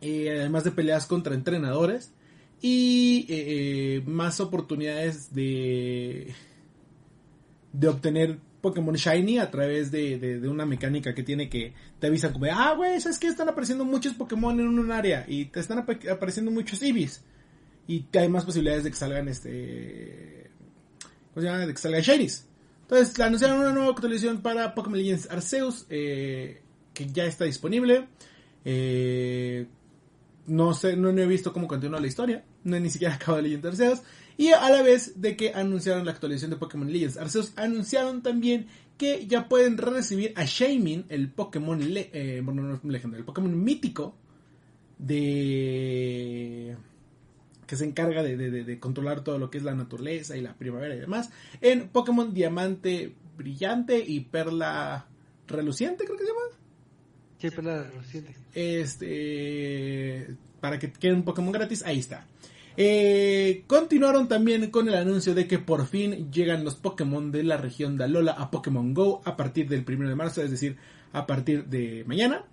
además 0.00 0.64
de 0.64 0.70
peleas 0.70 1.06
contra 1.06 1.34
entrenadores 1.34 2.12
y 2.60 3.26
eh, 3.28 4.02
más 4.06 4.40
oportunidades 4.40 5.32
de, 5.34 6.34
de 7.72 7.88
obtener 7.88 8.38
Pokémon 8.60 8.94
Shiny 8.94 9.38
a 9.38 9.50
través 9.50 9.90
de, 9.90 10.40
una 10.48 10.66
mecánica 10.66 11.14
que 11.14 11.22
tiene 11.22 11.48
que 11.48 11.72
te 11.98 12.06
avisan 12.08 12.32
como, 12.32 12.46
ah, 12.52 12.74
güey, 12.76 13.00
¿sabes 13.00 13.18
que 13.18 13.26
Están 13.26 13.48
apareciendo 13.48 13.84
muchos 13.84 14.14
Pokémon 14.14 14.58
en 14.60 14.66
un 14.66 14.92
área 14.92 15.24
y 15.26 15.46
te 15.46 15.60
están 15.60 15.78
apareciendo 15.78 16.50
muchos 16.50 16.82
Eevees. 16.82 17.24
Y 17.86 18.06
hay 18.16 18.28
más 18.28 18.44
posibilidades 18.44 18.84
de 18.84 18.90
que 18.90 18.96
salgan 18.96 19.28
este... 19.28 20.50
¿Cómo 21.34 21.42
se 21.42 21.50
llama? 21.50 21.66
De 21.66 21.72
que 21.72 21.80
salgan 21.80 22.02
Shinies. 22.02 22.46
Entonces, 22.82 23.18
anunciaron 23.20 23.60
una 23.60 23.72
nueva 23.72 23.90
actualización 23.90 24.42
para 24.42 24.74
Pokémon 24.74 24.98
Legends 24.98 25.30
Arceus, 25.30 25.86
eh, 25.90 26.60
que 26.92 27.06
ya 27.06 27.24
está 27.24 27.44
disponible. 27.44 28.08
Eh, 28.64 29.66
no 30.46 30.74
sé, 30.74 30.96
no, 30.96 31.10
he 31.10 31.26
visto 31.26 31.52
cómo 31.52 31.68
continúa 31.68 32.00
la 32.00 32.06
historia. 32.06 32.44
No 32.64 32.78
ni 32.78 32.90
siquiera 32.90 33.14
acabado 33.16 33.42
Legends 33.42 33.66
Arceus. 33.66 34.02
Y 34.36 34.48
a 34.48 34.70
la 34.70 34.82
vez 34.82 35.20
de 35.20 35.36
que 35.36 35.52
anunciaron 35.52 36.06
la 36.06 36.12
actualización 36.12 36.50
de 36.50 36.56
Pokémon 36.56 36.90
Legends 36.90 37.18
Arceus, 37.18 37.52
anunciaron 37.56 38.22
también 38.22 38.66
que 38.96 39.26
ya 39.26 39.48
pueden 39.48 39.78
recibir 39.78 40.32
a 40.36 40.44
Shaymin, 40.44 41.06
el 41.08 41.30
Pokémon 41.30 41.80
eh, 41.82 42.42
el 42.42 43.24
Pokémon 43.24 43.64
mítico 43.64 44.14
de 44.98 46.76
que 47.66 47.76
se 47.76 47.84
encarga 47.84 48.22
de, 48.22 48.78
controlar 48.80 49.22
todo 49.22 49.38
lo 49.38 49.48
que 49.48 49.58
es 49.58 49.64
la 49.64 49.74
naturaleza 49.74 50.36
y 50.36 50.40
la 50.40 50.54
primavera 50.54 50.94
y 50.96 50.98
demás, 50.98 51.30
en 51.60 51.88
Pokémon 51.88 52.34
Diamante 52.34 53.14
Brillante 53.36 53.98
y 54.04 54.20
Perla 54.20 55.06
Reluciente, 55.46 56.04
creo 56.04 56.16
que 56.16 56.24
se 56.24 56.30
llama. 56.30 56.40
Sí, 57.38 57.50
Perla 57.50 57.84
Reluciente. 57.84 58.34
Este, 58.54 60.36
para 60.60 60.78
que 60.78 60.92
quede 60.92 61.14
un 61.14 61.22
Pokémon 61.22 61.52
gratis, 61.52 61.84
ahí 61.84 62.00
está. 62.00 62.26
Eh, 62.76 63.64
continuaron 63.66 64.28
también 64.28 64.70
con 64.70 64.88
el 64.88 64.94
anuncio 64.94 65.34
de 65.34 65.46
que 65.46 65.58
por 65.58 65.86
fin 65.86 66.30
llegan 66.30 66.64
los 66.64 66.76
Pokémon 66.76 67.32
de 67.32 67.42
la 67.42 67.56
región 67.56 67.96
de 67.96 68.04
Alola 68.04 68.32
a 68.32 68.50
Pokémon 68.50 68.94
Go 68.94 69.22
a 69.24 69.36
partir 69.36 69.68
del 69.68 69.84
1 69.86 70.08
de 70.08 70.14
marzo, 70.14 70.42
es 70.42 70.50
decir, 70.50 70.76
a 71.12 71.26
partir 71.26 71.66
de 71.66 72.04
mañana. 72.06 72.44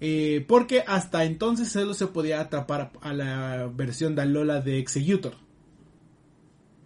Eh, 0.00 0.44
porque 0.48 0.82
hasta 0.86 1.24
entonces 1.24 1.70
solo 1.70 1.94
se 1.94 2.08
podía 2.08 2.40
atrapar 2.40 2.90
a 3.00 3.12
la 3.12 3.70
versión 3.72 4.16
de 4.16 4.22
Alola 4.22 4.60
de 4.60 4.78
Executor. 4.78 5.34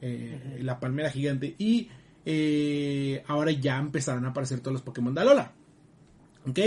Eh, 0.02 0.58
la 0.60 0.78
palmera 0.78 1.10
gigante. 1.10 1.54
Y 1.58 1.88
ahora 3.26 3.52
ya 3.52 3.78
empezaron 3.78 4.26
a 4.26 4.30
aparecer 4.30 4.60
todos 4.60 4.74
los 4.74 4.82
Pokémon 4.82 5.14
de 5.14 5.20
Alola. 5.22 5.52
¿Ok? 6.46 6.58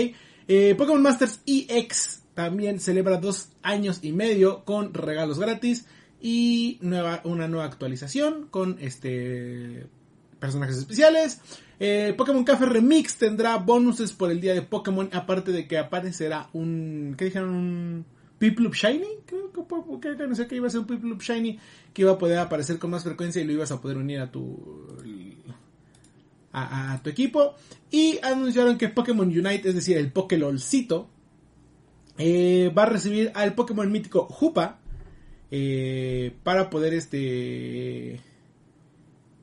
Pokémon 0.76 1.02
Masters 1.02 1.42
EX 1.46 2.24
también 2.34 2.80
celebra 2.80 3.18
dos 3.18 3.50
años 3.62 4.00
y 4.02 4.14
medio 4.14 4.66
con 4.66 4.94
regalos 4.94 5.38
gratis 5.38 5.86
y 6.22 6.78
nueva, 6.82 7.22
una 7.24 7.48
nueva 7.48 7.66
actualización 7.66 8.48
con 8.50 8.78
este 8.80 9.88
personajes 10.40 10.78
especiales. 10.78 11.42
Eh, 11.80 12.14
Pokémon 12.18 12.44
Café 12.44 12.66
Remix 12.66 13.18
tendrá 13.18 13.58
bonuses 13.58 14.12
por 14.12 14.32
el 14.32 14.42
día 14.42 14.54
de 14.54 14.62
Pokémon, 14.62 15.10
aparte 15.14 15.52
de 15.52 15.68
que 15.68 15.78
aparecerá 15.78 16.50
un... 16.54 17.16
¿Qué 17.18 17.26
dijeron? 17.26 17.50
Un 17.50 18.06
Piplup 18.38 18.74
Shiny. 18.74 19.08
Creo 19.26 19.52
que, 20.18 20.28
no 20.28 20.36
sé 20.36 20.48
que 20.48 20.56
iba 20.56 20.68
a 20.68 20.70
ser 20.70 20.82
un 20.82 20.88
Piplup 20.88 21.22
Shiny 21.22 21.60
que 21.94 22.02
iba 22.02 22.14
a 22.14 22.18
poder 22.18 22.40
aparecer 22.40 22.80
con 22.80 22.92
más 22.92 23.04
frecuencia 23.04 23.42
y 23.42 23.46
lo 23.46 23.54
ibas 23.54 23.72
a 23.72 23.82
poder 23.82 23.98
unir 23.98 24.20
a 24.20 24.32
tu... 24.32 24.98
A, 26.52 27.00
tu 27.04 27.10
equipo. 27.10 27.54
Y 27.92 28.20
anunciaron 28.24 28.78
que 28.78 28.90
Pokémon 28.90 29.28
Unite, 29.28 29.70
es 29.70 29.76
decir, 29.76 29.98
el 29.98 30.12
Pokélolcito, 30.12 31.08
eh, 32.18 32.74
va 32.76 32.84
a 32.84 32.88
recibir 32.88 33.32
al 33.36 33.54
Pokémon 33.54 33.90
mítico 33.90 34.26
Jupa 34.26 34.80
eh, 35.52 36.34
para 36.44 36.70
poder 36.70 36.94
este 36.94 38.20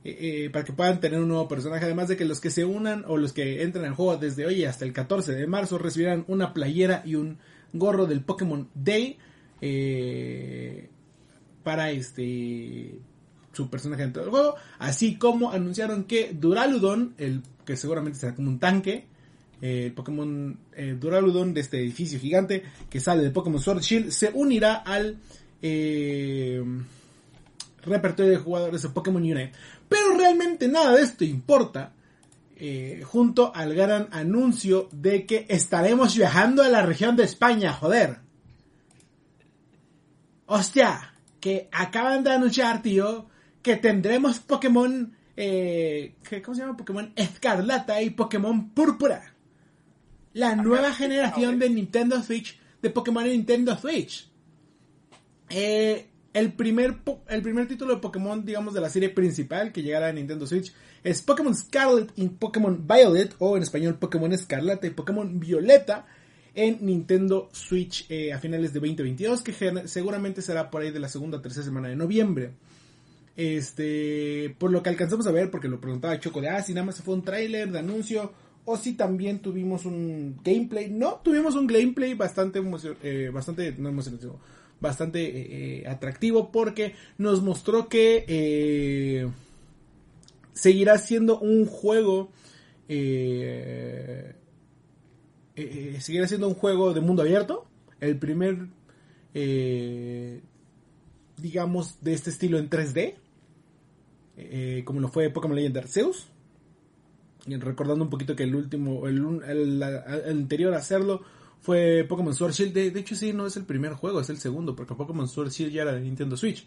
eh, 0.06 0.44
eh, 0.44 0.50
para 0.50 0.64
que 0.64 0.72
puedan 0.72 1.00
tener 1.00 1.18
un 1.18 1.26
nuevo 1.26 1.48
personaje. 1.48 1.84
Además 1.84 2.06
de 2.06 2.16
que 2.16 2.24
los 2.24 2.40
que 2.40 2.50
se 2.50 2.64
unan 2.64 3.04
o 3.08 3.16
los 3.16 3.32
que 3.32 3.64
entran 3.64 3.86
al 3.86 3.94
juego 3.94 4.16
desde 4.16 4.46
hoy 4.46 4.64
hasta 4.64 4.84
el 4.84 4.92
14 4.92 5.32
de 5.32 5.48
marzo 5.48 5.78
recibirán 5.78 6.24
una 6.28 6.54
playera 6.54 7.02
y 7.04 7.16
un 7.16 7.38
gorro 7.72 8.06
del 8.06 8.20
Pokémon 8.20 8.68
Day 8.72 9.18
eh, 9.60 10.88
para 11.64 11.90
este 11.90 13.00
su 13.52 13.68
personaje 13.68 14.02
dentro 14.02 14.22
del 14.22 14.30
juego. 14.30 14.54
Así 14.78 15.16
como 15.16 15.50
anunciaron 15.50 16.04
que 16.04 16.30
Duraludon, 16.32 17.14
el 17.18 17.42
que 17.64 17.76
seguramente 17.76 18.20
será 18.20 18.36
como 18.36 18.48
un 18.48 18.60
tanque, 18.60 19.06
el 19.60 19.92
Pokémon 19.92 20.56
Duraludon 21.00 21.52
de 21.52 21.62
este 21.62 21.80
edificio 21.80 22.20
gigante 22.20 22.62
que 22.88 23.00
sale 23.00 23.24
de 23.24 23.30
Pokémon 23.30 23.58
Sword 23.58 23.80
Shield, 23.80 24.10
se 24.10 24.30
unirá 24.34 24.74
al 24.74 25.18
repertorio 27.82 28.32
de 28.32 28.38
jugadores 28.38 28.82
de 28.82 28.88
Pokémon 28.90 29.22
Unite. 29.22 29.52
Pero 29.88 30.16
realmente 30.16 30.68
nada 30.68 30.92
de 30.94 31.02
esto 31.02 31.24
importa. 31.24 31.92
Eh, 32.58 33.02
junto 33.04 33.54
al 33.54 33.74
gran 33.74 34.08
anuncio 34.12 34.88
de 34.90 35.26
que 35.26 35.44
estaremos 35.50 36.16
viajando 36.16 36.62
a 36.62 36.70
la 36.70 36.80
región 36.80 37.14
de 37.14 37.24
España, 37.24 37.74
joder. 37.74 38.20
Hostia, 40.46 41.12
que 41.38 41.68
acaban 41.70 42.24
de 42.24 42.30
anunciar, 42.30 42.80
tío, 42.80 43.26
que 43.60 43.76
tendremos 43.76 44.38
Pokémon, 44.38 45.14
eh, 45.36 46.14
¿cómo 46.42 46.54
se 46.54 46.62
llama? 46.62 46.78
Pokémon 46.78 47.12
Escarlata 47.14 48.00
y 48.00 48.10
Pokémon 48.10 48.70
Púrpura. 48.70 49.34
La 50.32 50.56
nueva 50.56 50.94
generación 50.94 51.58
de 51.58 51.68
Nintendo 51.68 52.22
Switch, 52.22 52.58
de 52.80 52.88
Pokémon 52.88 53.24
en 53.24 53.32
Nintendo 53.32 53.76
Switch. 53.76 54.30
Eh, 55.50 56.06
el 56.32 56.52
primer, 56.52 56.96
el 57.28 57.42
primer 57.42 57.66
título 57.66 57.94
de 57.94 58.00
Pokémon, 58.00 58.44
digamos, 58.44 58.74
de 58.74 58.80
la 58.80 58.90
serie 58.90 59.08
principal 59.08 59.72
que 59.72 59.82
llegará 59.82 60.08
a 60.08 60.12
Nintendo 60.12 60.46
Switch 60.46 60.72
es 61.02 61.22
Pokémon 61.22 61.54
Scarlet 61.54 62.12
y 62.16 62.28
Pokémon 62.28 62.86
Violet, 62.86 63.34
o 63.38 63.56
en 63.56 63.62
español 63.62 63.94
Pokémon 63.94 64.32
Escarlata 64.32 64.86
y 64.86 64.90
Pokémon 64.90 65.38
Violeta, 65.38 66.06
en 66.54 66.78
Nintendo 66.84 67.48
Switch 67.52 68.06
eh, 68.10 68.32
a 68.32 68.38
finales 68.38 68.72
de 68.72 68.80
2022, 68.80 69.42
que 69.42 69.52
seguramente 69.86 70.42
será 70.42 70.70
por 70.70 70.82
ahí 70.82 70.90
de 70.90 71.00
la 71.00 71.08
segunda 71.08 71.38
o 71.38 71.40
tercera 71.40 71.64
semana 71.64 71.88
de 71.88 71.96
noviembre. 71.96 72.52
Este, 73.36 74.54
por 74.58 74.70
lo 74.70 74.82
que 74.82 74.88
alcanzamos 74.88 75.26
a 75.26 75.30
ver, 75.30 75.50
porque 75.50 75.68
lo 75.68 75.80
preguntaba 75.80 76.18
Choco 76.18 76.40
de, 76.40 76.48
ah, 76.48 76.62
si 76.62 76.72
nada 76.72 76.86
más 76.86 77.00
fue 77.02 77.14
un 77.14 77.22
tráiler 77.22 77.70
de 77.70 77.78
anuncio, 77.78 78.32
o 78.64 78.76
si 78.76 78.94
también 78.94 79.38
tuvimos 79.38 79.84
un 79.84 80.40
gameplay. 80.42 80.90
No, 80.90 81.20
tuvimos 81.22 81.54
un 81.54 81.66
gameplay 81.66 82.14
bastante, 82.14 82.60
eh, 83.02 83.30
bastante, 83.32 83.68
emocionante, 83.68 84.26
bastante 84.80 85.24
eh, 85.24 85.82
eh, 85.82 85.88
atractivo 85.88 86.50
porque 86.50 86.94
nos 87.18 87.42
mostró 87.42 87.88
que 87.88 88.24
eh, 88.28 89.28
seguirá 90.52 90.98
siendo 90.98 91.38
un 91.38 91.66
juego 91.66 92.30
seguirá 95.98 96.28
siendo 96.28 96.46
un 96.46 96.54
juego 96.54 96.94
de 96.94 97.00
mundo 97.00 97.22
abierto. 97.22 97.66
El 98.00 98.16
primer 98.18 98.68
digamos 101.36 102.00
de 102.00 102.12
este 102.12 102.30
estilo 102.30 102.58
en 102.58 102.70
3D 102.70 103.14
como 104.84 105.00
lo 105.00 105.08
fue 105.08 105.30
Pokémon 105.30 105.56
Legend 105.56 105.78
Arceus 105.78 106.28
recordando 107.46 108.04
un 108.04 108.10
poquito 108.10 108.36
que 108.36 108.44
el 108.44 108.54
último 108.54 109.08
el, 109.08 109.42
el 109.44 109.82
anterior 109.82 110.74
a 110.74 110.78
hacerlo 110.78 111.22
fue 111.60 112.04
Pokémon 112.08 112.34
Sword 112.34 112.52
Shield. 112.52 112.72
De, 112.72 113.00
hecho, 113.00 113.14
sí, 113.14 113.32
no 113.32 113.46
es 113.46 113.56
el 113.56 113.64
primer 113.64 113.92
juego, 113.92 114.20
es 114.20 114.30
el 114.30 114.38
segundo, 114.38 114.76
porque 114.76 114.94
Pokémon 114.94 115.28
Sword 115.28 115.50
Shield 115.50 115.72
ya 115.72 115.82
era 115.82 115.92
de 115.92 116.00
Nintendo 116.00 116.36
Switch. 116.36 116.66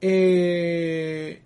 Eh, 0.00 1.42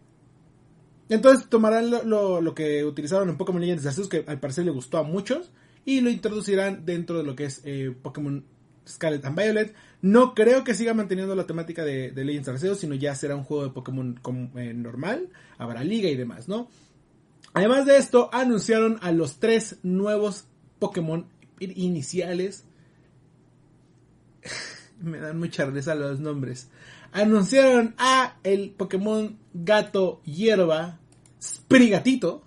entonces 1.09 1.49
tomarán 1.49 1.91
lo, 1.91 2.55
que 2.55 2.85
utilizaron 2.85 3.29
en 3.29 3.37
Pokémon 3.37 3.61
Legends 3.61 3.87
Arceus, 3.87 4.09
que 4.09 4.25
al 4.27 4.41
parecer 4.41 4.65
le 4.65 4.71
gustó 4.71 4.99
a 4.99 5.03
muchos, 5.03 5.51
y 5.85 6.01
lo 6.01 6.11
introducirán 6.11 6.85
dentro 6.85 7.19
de 7.19 7.25
lo 7.25 7.35
que 7.35 7.45
es 7.45 7.63
eh, 7.65 7.95
Pokémon 8.03 8.45
Scarlet 8.87 9.25
and 9.25 9.39
Violet. 9.39 9.75
No 10.03 10.35
creo 10.35 10.65
que 10.65 10.75
siga 10.75 10.95
manteniendo 10.95 11.35
la 11.35 11.47
temática 11.47 11.85
de, 11.85 12.13
Legends 12.15 12.49
Arceus, 12.49 12.79
sino 12.79 12.95
ya 12.95 13.15
será 13.15 13.37
un 13.37 13.45
juego 13.45 13.65
de 13.65 13.71
Pokémon 13.71 14.21
eh, 14.57 14.75
normal, 14.75 15.29
habrá 15.57 15.83
liga 15.85 16.09
y 16.09 16.17
demás, 16.17 16.49
¿no? 16.49 16.69
Además 17.55 17.87
de 17.87 17.97
esto, 17.97 18.29
anunciaron 18.33 18.99
a 19.01 19.11
los 19.11 19.39
tres 19.39 19.79
nuevos 19.83 20.45
Pokémon 20.79 21.27
iniciales. 21.61 22.65
Me 25.01 25.19
dan 25.19 25.39
mucha 25.39 25.67
risa 25.67 25.95
los 25.95 26.21
nombres. 26.21 26.69
Anunciaron 27.13 27.95
a 27.99 28.37
el 28.43 28.71
Pokémon 28.71 29.39
Gato 29.55 30.21
Hierba 30.25 30.99
Sprigatito. 31.41 32.43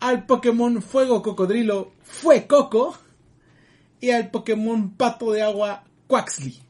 Al 0.00 0.26
Pokémon 0.26 0.82
Fuego 0.82 1.22
Cocodrilo 1.22 1.92
Fue 2.02 2.46
Coco. 2.46 2.96
Y 4.00 4.10
al 4.10 4.30
Pokémon 4.30 4.90
Pato 4.96 5.32
de 5.32 5.42
Agua 5.42 5.84
Quaxly. 6.06 6.60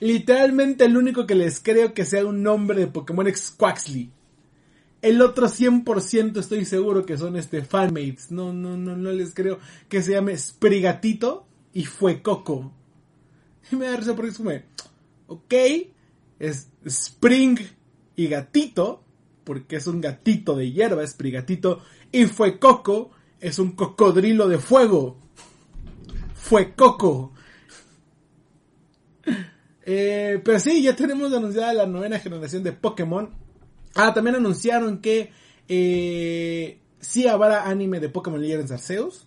Literalmente 0.00 0.84
el 0.84 0.96
único 0.96 1.26
que 1.26 1.34
les 1.34 1.60
creo 1.60 1.92
que 1.92 2.04
sea 2.04 2.24
un 2.24 2.42
nombre 2.42 2.80
de 2.80 2.86
Pokémon 2.86 3.26
es 3.26 3.50
Quaxly. 3.50 4.12
El 5.00 5.22
otro 5.22 5.46
100% 5.48 6.38
estoy 6.38 6.64
seguro 6.64 7.06
que 7.06 7.16
son 7.16 7.36
este 7.36 7.62
fanmates. 7.62 8.30
No, 8.30 8.52
no, 8.52 8.76
no, 8.76 8.96
no 8.96 9.12
les 9.12 9.32
creo 9.32 9.58
que 9.88 10.02
se 10.02 10.12
llame 10.12 10.36
Sprigatito 10.36 11.46
y 11.72 11.84
fue 11.84 12.22
Coco. 12.22 12.72
Y 13.70 13.76
me 13.76 13.86
da 13.86 13.96
risa 13.96 14.16
porque 14.16 14.30
es 14.30 14.36
como, 14.36 14.50
ok, 15.28 15.54
es 16.38 16.68
Spring 16.84 17.58
y 18.16 18.26
Gatito, 18.26 19.04
porque 19.44 19.76
es 19.76 19.86
un 19.86 20.00
gatito 20.00 20.56
de 20.56 20.72
hierba, 20.72 21.06
Sprigatito, 21.06 21.82
y 22.10 22.26
fue 22.26 22.58
Coco, 22.58 23.10
es 23.40 23.58
un 23.58 23.72
cocodrilo 23.72 24.48
de 24.48 24.58
fuego. 24.58 25.16
Fue 26.34 26.74
Coco. 26.74 27.32
Eh, 29.90 30.42
pero 30.44 30.60
sí, 30.60 30.82
ya 30.82 30.94
tenemos 30.94 31.32
anunciada 31.32 31.72
la 31.72 31.86
novena 31.86 32.18
generación 32.18 32.62
de 32.62 32.72
Pokémon. 32.72 33.30
Ah, 33.98 34.14
también 34.14 34.36
anunciaron 34.36 34.98
que 35.00 35.32
eh, 35.66 36.78
sí 37.00 37.26
habrá 37.26 37.68
anime 37.68 37.98
de 37.98 38.08
Pokémon 38.08 38.40
Legends 38.40 38.70
Arceus. 38.70 39.26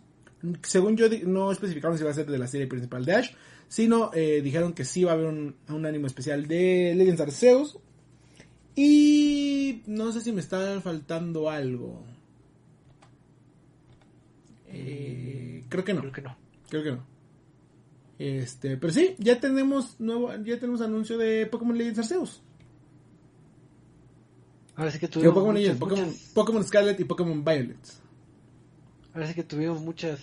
Según 0.64 0.96
yo, 0.96 1.08
no 1.26 1.52
especificaron 1.52 1.98
si 1.98 2.06
va 2.06 2.12
a 2.12 2.14
ser 2.14 2.26
de 2.26 2.40
la 2.40 2.48
serie 2.48 2.68
principal 2.68 3.04
de 3.04 3.14
Ash, 3.14 3.32
sino 3.68 4.12
eh, 4.14 4.42
dijeron 4.42 4.72
que 4.72 4.86
sí 4.86 5.04
va 5.04 5.12
a 5.12 5.16
haber 5.16 5.28
un, 5.28 5.58
un 5.68 5.86
anime 5.86 6.08
especial 6.08 6.48
de 6.48 6.94
Legends 6.96 7.20
Arceus. 7.20 7.80
Y 8.74 9.84
no 9.88 10.14
sé 10.14 10.22
si 10.22 10.32
me 10.32 10.40
está 10.40 10.80
faltando 10.80 11.50
algo. 11.50 12.06
Eh, 14.68 15.66
creo 15.68 15.84
que 15.84 15.94
no. 15.94 16.00
Creo 16.00 16.14
que 16.14 16.22
no. 16.22 16.38
Creo 16.70 16.84
que 16.84 16.92
no. 16.92 17.06
Este, 18.20 18.78
pero 18.78 18.94
sí, 18.94 19.16
ya 19.18 19.42
tenemos 19.42 20.00
nuevo, 20.00 20.34
ya 20.46 20.58
tenemos 20.60 20.80
anuncio 20.80 21.18
de 21.18 21.46
Pokémon 21.48 21.78
Legends 21.78 22.00
Arceus. 22.00 22.42
Ahora 24.82 24.92
sí 24.92 24.98
que 24.98 25.08
tuvimos 25.08 25.36
Pokémon, 25.36 25.54
muchas, 25.54 25.64
Legends, 25.64 25.80
Pokémon, 25.80 26.06
muchas- 26.08 26.32
Pokémon 26.34 26.64
Scarlet 26.64 27.00
y 27.00 27.04
Pokémon 27.04 27.44
Violet. 27.46 27.78
ahora 29.14 29.28
sí 29.28 29.34
que 29.36 29.44
tuvimos 29.44 29.80
muchas 29.82 30.20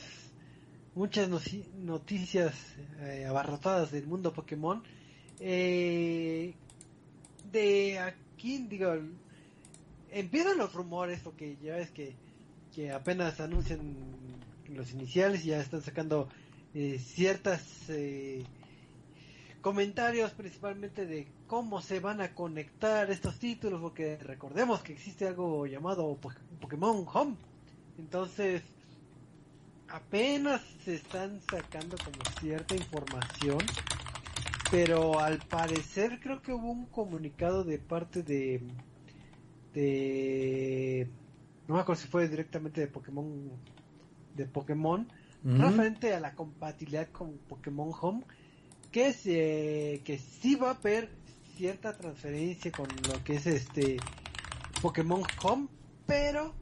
muchas 0.96 1.28
noticias 1.76 2.54
eh, 3.02 3.24
abarrotadas 3.24 3.92
del 3.92 4.08
mundo 4.08 4.32
Pokémon. 4.32 4.82
Eh, 5.38 6.54
de 7.52 7.98
aquí, 8.00 8.66
digo, 8.68 8.96
empiezan 10.10 10.58
los 10.58 10.72
rumores, 10.74 11.20
porque 11.22 11.56
ya 11.62 11.76
ves 11.76 11.90
que, 11.92 12.16
que 12.74 12.90
apenas 12.90 13.38
anuncian 13.38 13.78
los 14.70 14.90
iniciales 14.92 15.44
y 15.44 15.50
ya 15.50 15.60
están 15.60 15.82
sacando 15.82 16.28
eh, 16.74 16.98
ciertas 16.98 17.62
eh, 17.90 18.42
comentarios 19.60 20.32
principalmente 20.32 21.06
de 21.06 21.28
cómo 21.48 21.80
se 21.82 22.00
van 22.00 22.20
a 22.20 22.34
conectar 22.34 23.10
estos 23.10 23.38
títulos, 23.40 23.80
porque 23.80 24.18
recordemos 24.18 24.82
que 24.82 24.92
existe 24.94 25.26
algo 25.26 25.66
llamado 25.66 26.20
Po- 26.20 26.32
Pokémon 26.60 27.06
Home. 27.12 27.36
Entonces, 27.98 28.62
apenas 29.88 30.62
se 30.84 30.94
están 30.94 31.40
sacando 31.40 32.00
como 32.02 32.24
cierta 32.26 32.76
información, 32.76 33.72
pero 34.70 35.20
al 35.20 35.42
parecer 35.48 36.20
creo 36.20 36.42
que 36.42 36.52
hubo 36.52 36.70
un 36.70 36.86
comunicado 36.86 37.64
de 37.64 37.78
parte 37.78 38.22
de 38.22 38.62
de 39.72 41.14
no 41.66 41.74
me 41.74 41.80
acuerdo 41.80 42.02
si 42.02 42.08
fue 42.08 42.28
directamente 42.28 42.80
de 42.80 42.88
Pokémon 42.88 43.62
de 44.34 44.46
Pokémon 44.46 45.08
referente 45.54 46.14
a 46.14 46.20
la 46.20 46.34
compatibilidad 46.34 47.10
con 47.10 47.38
Pokémon 47.40 47.92
Home 48.00 48.24
que 48.92 49.08
es 49.08 49.26
eh, 49.26 50.02
que 50.04 50.18
sí 50.18 50.56
va 50.56 50.70
a 50.72 50.74
haber 50.74 51.17
cierta 51.58 51.98
transferencia 51.98 52.70
con 52.70 52.86
lo 53.08 53.24
que 53.24 53.34
es 53.34 53.46
este 53.48 53.96
Pokémon 54.80 55.24
Home 55.42 55.66
pero 56.06 56.54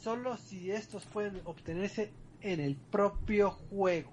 solo 0.00 0.36
si 0.36 0.70
estos 0.70 1.04
pueden 1.06 1.40
obtenerse 1.44 2.12
en 2.40 2.60
el 2.60 2.76
propio 2.76 3.50
juego. 3.50 4.12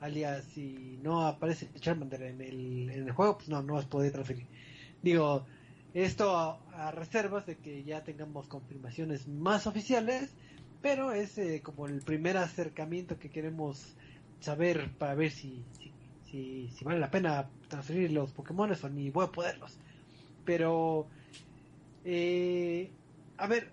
Alias 0.00 0.44
si 0.52 0.98
no 1.00 1.24
aparece 1.24 1.70
Charmander 1.78 2.22
en 2.22 2.40
el, 2.40 2.90
en 2.90 3.04
el 3.04 3.12
juego 3.12 3.36
pues 3.36 3.48
no 3.48 3.62
no 3.62 3.78
a 3.78 3.82
poder 3.82 4.10
transferir. 4.10 4.48
Digo 5.00 5.46
esto 5.94 6.36
a, 6.36 6.90
reservas 6.90 7.46
de 7.46 7.56
que 7.56 7.84
ya 7.84 8.02
tengamos 8.02 8.48
confirmaciones 8.48 9.28
más 9.28 9.68
oficiales 9.68 10.34
pero 10.82 11.12
es 11.12 11.38
eh, 11.38 11.62
como 11.62 11.86
el 11.86 12.02
primer 12.02 12.36
acercamiento 12.36 13.16
que 13.16 13.30
queremos 13.30 13.94
saber 14.40 14.90
para 14.98 15.14
ver 15.14 15.30
si, 15.30 15.64
si, 16.30 16.68
si 16.76 16.84
vale 16.84 16.98
la 16.98 17.10
pena 17.10 17.48
transferir 17.68 18.12
los 18.12 18.32
Pokémon 18.32 18.70
o 18.70 18.88
ni 18.88 19.10
voy 19.10 19.24
a 19.24 19.32
poderlos. 19.32 19.78
Pero, 20.44 21.06
eh, 22.04 22.90
a 23.36 23.46
ver, 23.46 23.70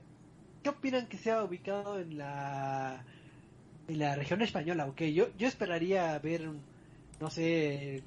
¿qué 0.64 0.70
opinan 0.70 1.08
que 1.08 1.18
sea 1.18 1.44
ubicado 1.44 2.00
en 2.00 2.18
la 2.18 3.04
en 3.88 4.00
la 4.00 4.16
región 4.16 4.42
española? 4.42 4.88
Ok, 4.88 5.02
yo, 5.04 5.28
yo 5.38 5.48
esperaría 5.48 6.18
ver, 6.20 6.50
no 7.20 7.30
sé, 7.30 8.02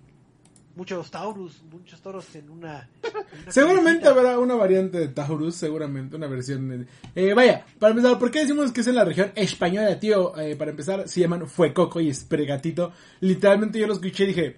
muchos 0.77 1.11
Taurus, 1.11 1.63
muchos 1.71 2.01
toros 2.01 2.35
en 2.37 2.51
una... 2.51 2.89
en 3.03 3.43
una 3.43 3.53
Seguramente 3.53 4.03
cabecita. 4.05 4.11
habrá 4.11 4.39
una 4.39 4.55
variante 4.55 4.99
de 4.99 5.09
Taurus, 5.09 5.57
seguramente 5.57 6.17
una 6.17 6.27
versión. 6.29 6.87
Eh, 7.15 7.35
vaya, 7.35 7.65
para 7.79 7.93
empezar, 7.93 8.19
¿por 8.19 8.31
qué 8.31 8.41
decimos 8.41 8.71
que 8.73 8.83
es 8.83 8.87
en 8.87 8.95
la 8.95 9.05
región 9.05 9.33
española, 9.35 9.99
tío? 9.99 10.39
Eh, 10.39 10.55
para 10.55 10.71
empezar, 10.71 11.09
se 11.09 11.21
llaman 11.21 11.49
Fuecoco 11.49 12.01
y 12.01 12.11
Espregatito. 12.11 12.93
Literalmente 13.21 13.79
yo 13.79 13.87
lo 13.87 13.95
escuché 13.95 14.25
y 14.25 14.27
dije, 14.29 14.57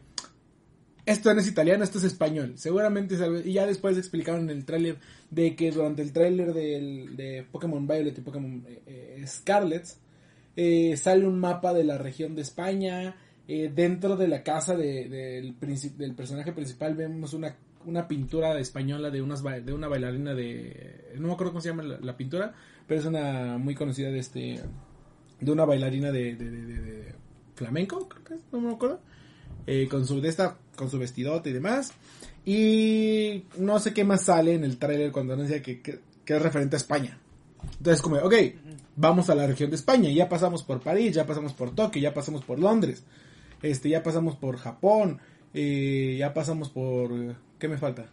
esto 1.06 1.32
no 1.32 1.40
es 1.40 1.48
italiano, 1.48 1.84
esto 1.84 1.98
es 1.98 2.04
español. 2.04 2.54
Seguramente, 2.56 3.16
y 3.44 3.52
ya 3.52 3.66
después 3.66 3.96
explicaron 3.96 4.50
en 4.50 4.58
el 4.58 4.64
tráiler 4.64 4.98
de 5.30 5.54
que 5.54 5.70
durante 5.70 6.02
el 6.02 6.12
tráiler 6.12 6.52
de 6.52 7.46
Pokémon 7.50 7.86
Violet 7.86 8.18
y 8.18 8.20
Pokémon 8.20 8.64
eh, 8.68 8.82
eh, 8.86 9.24
Scarlet 9.26 9.86
sale 10.96 11.24
un 11.24 11.38
mapa 11.38 11.72
de 11.72 11.84
la 11.84 11.96
región 11.96 12.34
de 12.34 12.42
España. 12.42 13.14
Eh, 13.48 13.72
dentro 13.74 14.16
de 14.16 14.28
la 14.28 14.42
casa 14.42 14.76
de- 14.76 15.08
del, 15.08 15.58
princi- 15.58 15.96
del 15.96 16.14
personaje 16.14 16.52
principal 16.52 16.94
vemos 16.94 17.32
una, 17.32 17.56
una 17.86 18.06
pintura 18.06 18.58
española 18.60 19.10
de, 19.10 19.22
unas, 19.22 19.42
de 19.42 19.72
una 19.72 19.88
bailarina 19.88 20.34
de... 20.34 21.06
No 21.18 21.28
me 21.28 21.32
acuerdo 21.32 21.52
cómo 21.52 21.60
se 21.62 21.70
llama 21.70 21.82
la, 21.82 22.16
pintura, 22.16 22.54
pero 22.86 23.00
es 23.00 23.06
una 23.06 23.58
muy 23.58 23.74
conocida 23.74 24.10
de 24.10 24.18
este... 24.18 24.60
De 25.40 25.52
una 25.52 25.64
bailarina 25.64 26.12
de, 26.12 26.36
de- 26.36 26.50
de- 26.50 26.66
de- 26.66 26.80
de 26.82 27.14
flamenco, 27.54 28.08
creo 28.08 28.24
que 28.24 28.34
es, 28.34 28.40
no 28.52 28.60
me 28.60 28.72
acuerdo. 28.72 29.00
Eh, 29.66 29.86
con 29.88 30.06
su 30.06 30.20
de 30.20 30.28
esta, 30.28 30.56
con 30.76 30.90
su 30.90 30.98
vestidote 30.98 31.50
y 31.50 31.52
demás. 31.52 31.92
Y 32.44 33.44
no 33.58 33.78
sé 33.78 33.92
qué 33.92 34.04
más 34.04 34.24
sale 34.24 34.54
en 34.54 34.64
el 34.64 34.78
tráiler 34.78 35.12
cuando 35.12 35.34
anuncia 35.34 35.62
que, 35.62 35.80
que, 35.80 36.00
que 36.24 36.36
es 36.36 36.42
referente 36.42 36.76
a 36.76 36.78
España. 36.78 37.18
Entonces 37.76 38.00
como, 38.02 38.16
ok, 38.16 38.34
vamos 38.96 39.28
a 39.30 39.34
la 39.34 39.46
región 39.46 39.68
de 39.70 39.76
España, 39.76 40.10
ya 40.10 40.28
pasamos 40.28 40.62
por 40.62 40.80
París, 40.80 41.14
ya 41.14 41.26
pasamos 41.26 41.52
por 41.52 41.74
Tokio, 41.74 42.00
ya 42.00 42.14
pasamos 42.14 42.42
por 42.44 42.58
Londres, 42.58 43.04
este, 43.62 43.88
ya 43.88 44.02
pasamos 44.02 44.36
por 44.36 44.56
Japón, 44.58 45.18
eh, 45.54 46.16
ya 46.18 46.34
pasamos 46.34 46.68
por, 46.70 47.10
¿qué 47.58 47.68
me 47.68 47.78
falta? 47.78 48.06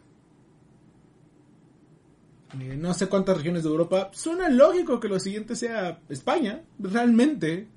Eh, 2.60 2.78
no 2.78 2.93
sé 2.93 3.08
cuántas 3.08 3.38
regiones 3.38 3.64
de 3.64 3.70
Europa. 3.70 4.10
Suena 4.14 4.50
lógico 4.50 5.00
que 5.00 5.10
lo 5.10 5.20
siguiente 5.20 5.56
sea 5.56 6.00
España, 6.10 6.62
realmente, 6.80 7.68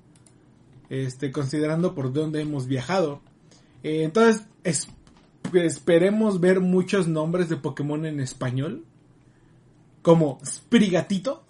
este, 0.89 1.31
considerando 1.31 1.93
por 1.95 2.13
dónde 2.13 2.41
hemos 2.41 2.67
viajado. 2.67 3.21
Eh, 3.83 4.03
entonces, 4.03 4.43
es- 4.63 4.87
esperemos 5.53 6.39
ver 6.39 6.59
muchos 6.61 7.07
nombres 7.07 7.49
de 7.49 7.57
Pokémon 7.57 8.05
en 8.05 8.19
español, 8.19 8.85
como 10.01 10.39
Sprigatito. 10.45 11.43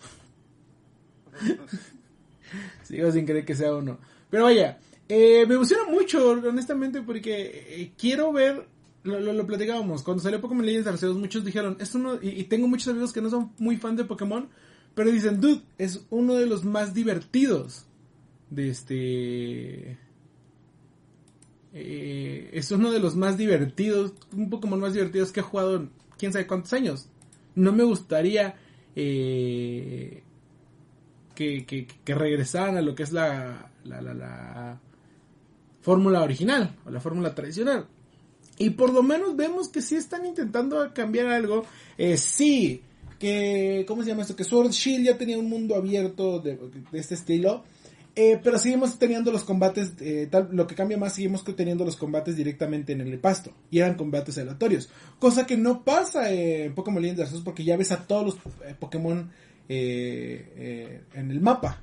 Sigo 2.83 3.11
sin 3.11 3.25
creer 3.25 3.45
que 3.45 3.55
sea 3.55 3.73
uno. 3.75 3.99
Pero 4.29 4.45
vaya, 4.45 4.79
eh, 5.09 5.45
me 5.47 5.55
emociona 5.55 5.85
mucho, 5.89 6.29
honestamente, 6.29 7.01
porque 7.01 7.65
eh, 7.67 7.91
quiero 7.97 8.31
ver. 8.31 8.67
Lo, 9.03 9.19
lo, 9.19 9.47
platicábamos. 9.47 10.03
Cuando 10.03 10.21
salió 10.21 10.39
Pokémon 10.41 10.65
Legends 10.65 10.87
Arceus, 10.87 11.17
muchos 11.17 11.43
dijeron: 11.43 11.77
Esto 11.79 11.97
no. 11.97 12.15
Y, 12.21 12.29
y 12.29 12.43
tengo 12.43 12.67
muchos 12.67 12.89
amigos 12.89 13.11
que 13.11 13.21
no 13.21 13.29
son 13.29 13.51
muy 13.57 13.77
fan 13.77 13.95
de 13.95 14.05
Pokémon. 14.05 14.49
Pero 14.93 15.09
dicen: 15.11 15.41
Dude, 15.41 15.63
es 15.79 16.05
uno 16.11 16.35
de 16.35 16.45
los 16.45 16.63
más 16.63 16.93
divertidos. 16.93 17.85
De 18.51 18.69
este. 18.69 19.97
eh, 21.73 22.49
es 22.53 22.71
uno 22.71 22.91
de 22.91 22.99
los 22.99 23.15
más 23.15 23.35
divertidos. 23.37 24.13
Un 24.31 24.49
Pokémon 24.49 24.79
más 24.79 24.93
divertidos 24.93 25.31
que 25.31 25.39
he 25.39 25.43
jugado 25.43 25.77
en 25.77 25.91
quién 26.19 26.31
sabe 26.33 26.45
cuántos 26.45 26.73
años. 26.73 27.09
No 27.55 27.71
me 27.71 27.83
gustaría. 27.83 28.57
Eh, 28.95 30.23
que, 31.33 31.65
que, 31.65 31.87
que 31.87 32.15
regresaran 32.15 32.77
a 32.77 32.81
lo 32.81 32.93
que 32.95 33.03
es 33.03 33.13
la, 33.13 33.71
la, 33.85 34.01
la, 34.01 34.13
la 34.13 34.81
fórmula 35.89 36.21
original 36.21 36.75
o 36.85 36.91
la 36.91 36.99
fórmula 36.99 37.33
tradicional. 37.33 37.87
Y 38.59 38.69
por 38.69 38.93
lo 38.93 39.01
menos 39.01 39.35
vemos 39.35 39.69
que 39.69 39.81
sí 39.81 39.95
están 39.95 40.23
intentando 40.23 40.93
cambiar 40.93 41.25
algo. 41.25 41.65
Eh, 41.97 42.15
sí, 42.15 42.83
que, 43.17 43.85
¿cómo 43.87 44.03
se 44.03 44.09
llama 44.09 44.21
esto? 44.21 44.35
Que 44.35 44.43
Sword 44.43 44.69
Shield 44.69 45.05
ya 45.05 45.17
tenía 45.17 45.39
un 45.39 45.49
mundo 45.49 45.75
abierto 45.75 46.37
de, 46.41 46.59
este 46.93 47.15
estilo. 47.15 47.63
Eh, 48.15 48.39
pero 48.43 48.59
seguimos 48.59 48.99
teniendo 48.99 49.31
los 49.31 49.43
combates, 49.43 49.93
eh, 50.01 50.27
tal, 50.29 50.49
lo 50.51 50.67
que 50.67 50.75
cambia 50.75 50.97
más, 50.97 51.13
seguimos 51.13 51.43
teniendo 51.43 51.85
los 51.85 51.95
combates 51.95 52.35
directamente 52.35 52.93
en 52.93 53.01
el 53.01 53.17
pasto. 53.17 53.51
Y 53.71 53.79
eran 53.79 53.95
combates 53.95 54.37
aleatorios. 54.37 54.89
Cosa 55.17 55.47
que 55.47 55.57
no 55.57 55.83
pasa 55.83 56.31
en 56.31 56.75
Pokémon 56.75 57.01
Legends 57.01 57.41
porque 57.43 57.63
ya 57.63 57.77
ves 57.77 57.91
a 57.91 58.05
todos 58.05 58.25
los 58.25 58.35
eh, 58.63 58.75
Pokémon 58.79 59.31
eh, 59.67 60.53
eh, 60.55 61.01
en 61.15 61.31
el 61.31 61.41
mapa. 61.41 61.81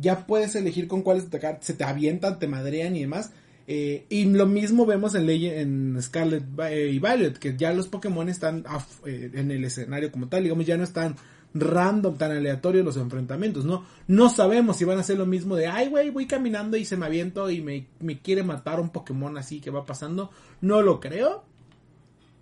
Ya 0.00 0.26
puedes 0.26 0.54
elegir 0.54 0.88
con 0.88 1.02
cuáles 1.02 1.26
atacar, 1.26 1.58
se 1.60 1.74
te 1.74 1.84
avientan, 1.84 2.38
te 2.38 2.48
madrean 2.48 2.96
y 2.96 3.00
demás. 3.00 3.32
Eh, 3.66 4.06
y 4.08 4.24
lo 4.24 4.46
mismo 4.46 4.84
vemos 4.84 5.14
en, 5.14 5.28
en 5.28 6.02
Scarlet 6.02 6.42
y 6.72 6.98
Violet, 6.98 7.38
que 7.38 7.56
ya 7.56 7.72
los 7.72 7.86
Pokémon 7.86 8.28
están 8.28 8.64
eh, 9.06 9.30
en 9.34 9.50
el 9.50 9.64
escenario 9.64 10.10
como 10.10 10.28
tal, 10.28 10.42
digamos, 10.42 10.66
ya 10.66 10.76
no 10.76 10.82
están 10.82 11.14
random, 11.54 12.16
tan 12.16 12.32
aleatorios 12.32 12.84
los 12.84 12.96
enfrentamientos, 12.96 13.64
¿no? 13.64 13.84
No 14.06 14.28
sabemos 14.30 14.76
si 14.76 14.84
van 14.84 14.98
a 14.98 15.02
ser 15.02 15.18
lo 15.18 15.26
mismo 15.26 15.56
de, 15.56 15.66
ay, 15.66 15.88
güey, 15.88 16.10
voy 16.10 16.26
caminando 16.26 16.76
y 16.76 16.84
se 16.84 16.96
me 16.96 17.06
aviento 17.06 17.50
y 17.50 17.60
me, 17.60 17.86
me 18.00 18.18
quiere 18.18 18.42
matar 18.42 18.80
un 18.80 18.90
Pokémon 18.90 19.36
así 19.36 19.60
que 19.60 19.70
va 19.70 19.86
pasando. 19.86 20.30
No 20.60 20.82
lo 20.82 21.00
creo. 21.00 21.44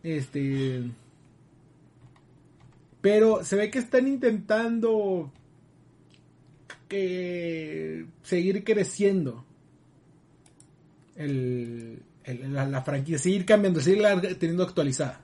Este... 0.02 0.82
Pero 3.00 3.44
se 3.44 3.56
ve 3.56 3.70
que 3.70 3.78
están 3.78 4.08
intentando 4.08 5.30
que 6.88 8.06
seguir 8.22 8.64
creciendo 8.64 9.44
el, 11.16 12.02
la, 12.26 12.82
franquicia, 12.82 13.18
seguir 13.18 13.44
cambiando, 13.44 13.80
seguir 13.80 14.04
teniendo 14.38 14.62
actualizada. 14.62 15.20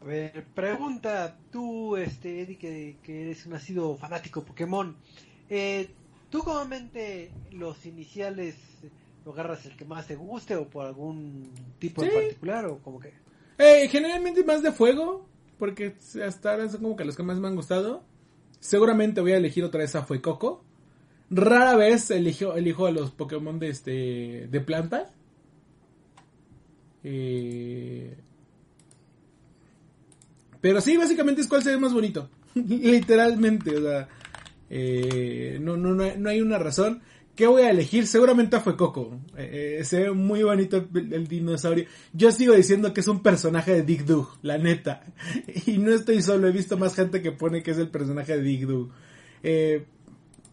A 0.00 0.04
ver, 0.04 0.44
pregunta, 0.54 1.38
tú, 1.50 1.96
este, 1.96 2.42
Eddie, 2.42 2.96
que, 3.02 3.22
eres 3.22 3.46
un 3.46 3.52
nacido 3.52 3.96
fanático 3.96 4.44
Pokémon, 4.44 4.96
eh, 5.48 5.88
¿tú 6.30 6.40
comúnmente 6.40 7.30
los 7.52 7.86
iniciales 7.86 8.56
lo 9.24 9.32
agarras 9.32 9.64
el 9.64 9.76
que 9.76 9.86
más 9.86 10.06
te 10.06 10.16
guste 10.16 10.56
o 10.56 10.68
por 10.68 10.84
algún 10.84 11.50
tipo 11.78 12.02
en 12.04 12.12
particular 12.12 12.66
o 12.66 12.78
como 12.78 13.00
que? 13.00 13.14
Eh, 13.56 13.88
generalmente 13.88 14.44
más 14.44 14.62
de 14.62 14.72
fuego, 14.72 15.26
porque 15.58 15.94
hasta 16.22 16.50
ahora 16.50 16.68
son 16.68 16.82
como 16.82 16.96
que 16.96 17.04
los 17.04 17.16
que 17.16 17.22
más 17.22 17.38
me 17.38 17.48
han 17.48 17.56
gustado. 17.56 18.04
Seguramente 18.64 19.20
voy 19.20 19.32
a 19.32 19.36
elegir 19.36 19.62
otra 19.62 19.80
vez 19.80 19.94
a 19.94 20.04
Fuecoco. 20.04 20.64
Rara 21.28 21.76
vez 21.76 22.10
elijo, 22.10 22.54
elijo 22.54 22.86
a 22.86 22.92
los 22.92 23.10
Pokémon 23.10 23.58
de 23.58 23.68
este 23.68 24.48
de 24.50 24.60
plantas. 24.62 25.12
Eh, 27.02 28.16
pero 30.62 30.80
sí, 30.80 30.96
básicamente 30.96 31.42
es 31.42 31.46
cuál 31.46 31.62
se 31.62 31.72
ve 31.72 31.76
más 31.78 31.92
bonito. 31.92 32.30
Literalmente, 32.54 33.76
o 33.76 33.82
sea, 33.82 34.08
eh, 34.70 35.58
no, 35.60 35.76
no, 35.76 35.94
no, 35.94 36.30
hay 36.30 36.40
una 36.40 36.58
razón. 36.58 37.02
¿Qué 37.34 37.48
voy 37.48 37.62
a 37.62 37.70
elegir? 37.70 38.06
Seguramente 38.06 38.60
fue 38.60 38.76
Coco. 38.76 39.18
Eh, 39.36 39.80
se 39.84 40.04
ve 40.04 40.10
muy 40.12 40.44
bonito 40.44 40.88
el, 40.94 41.26
dinosaurio. 41.26 41.86
Yo 42.12 42.30
sigo 42.30 42.54
diciendo 42.54 42.94
que 42.94 43.00
es 43.00 43.08
un 43.08 43.22
personaje 43.22 43.72
de 43.72 43.82
Dick 43.82 44.04
Doo, 44.04 44.28
la 44.42 44.58
neta. 44.58 45.04
Y 45.66 45.78
no 45.78 45.90
estoy 45.90 46.22
solo, 46.22 46.46
he 46.46 46.52
visto 46.52 46.76
más 46.76 46.94
gente 46.94 47.22
que 47.22 47.32
pone 47.32 47.62
que 47.62 47.72
es 47.72 47.78
el 47.78 47.88
personaje 47.88 48.36
de 48.36 48.42
Dick 48.42 48.66
Doo. 48.66 48.90
Eh, 49.42 49.84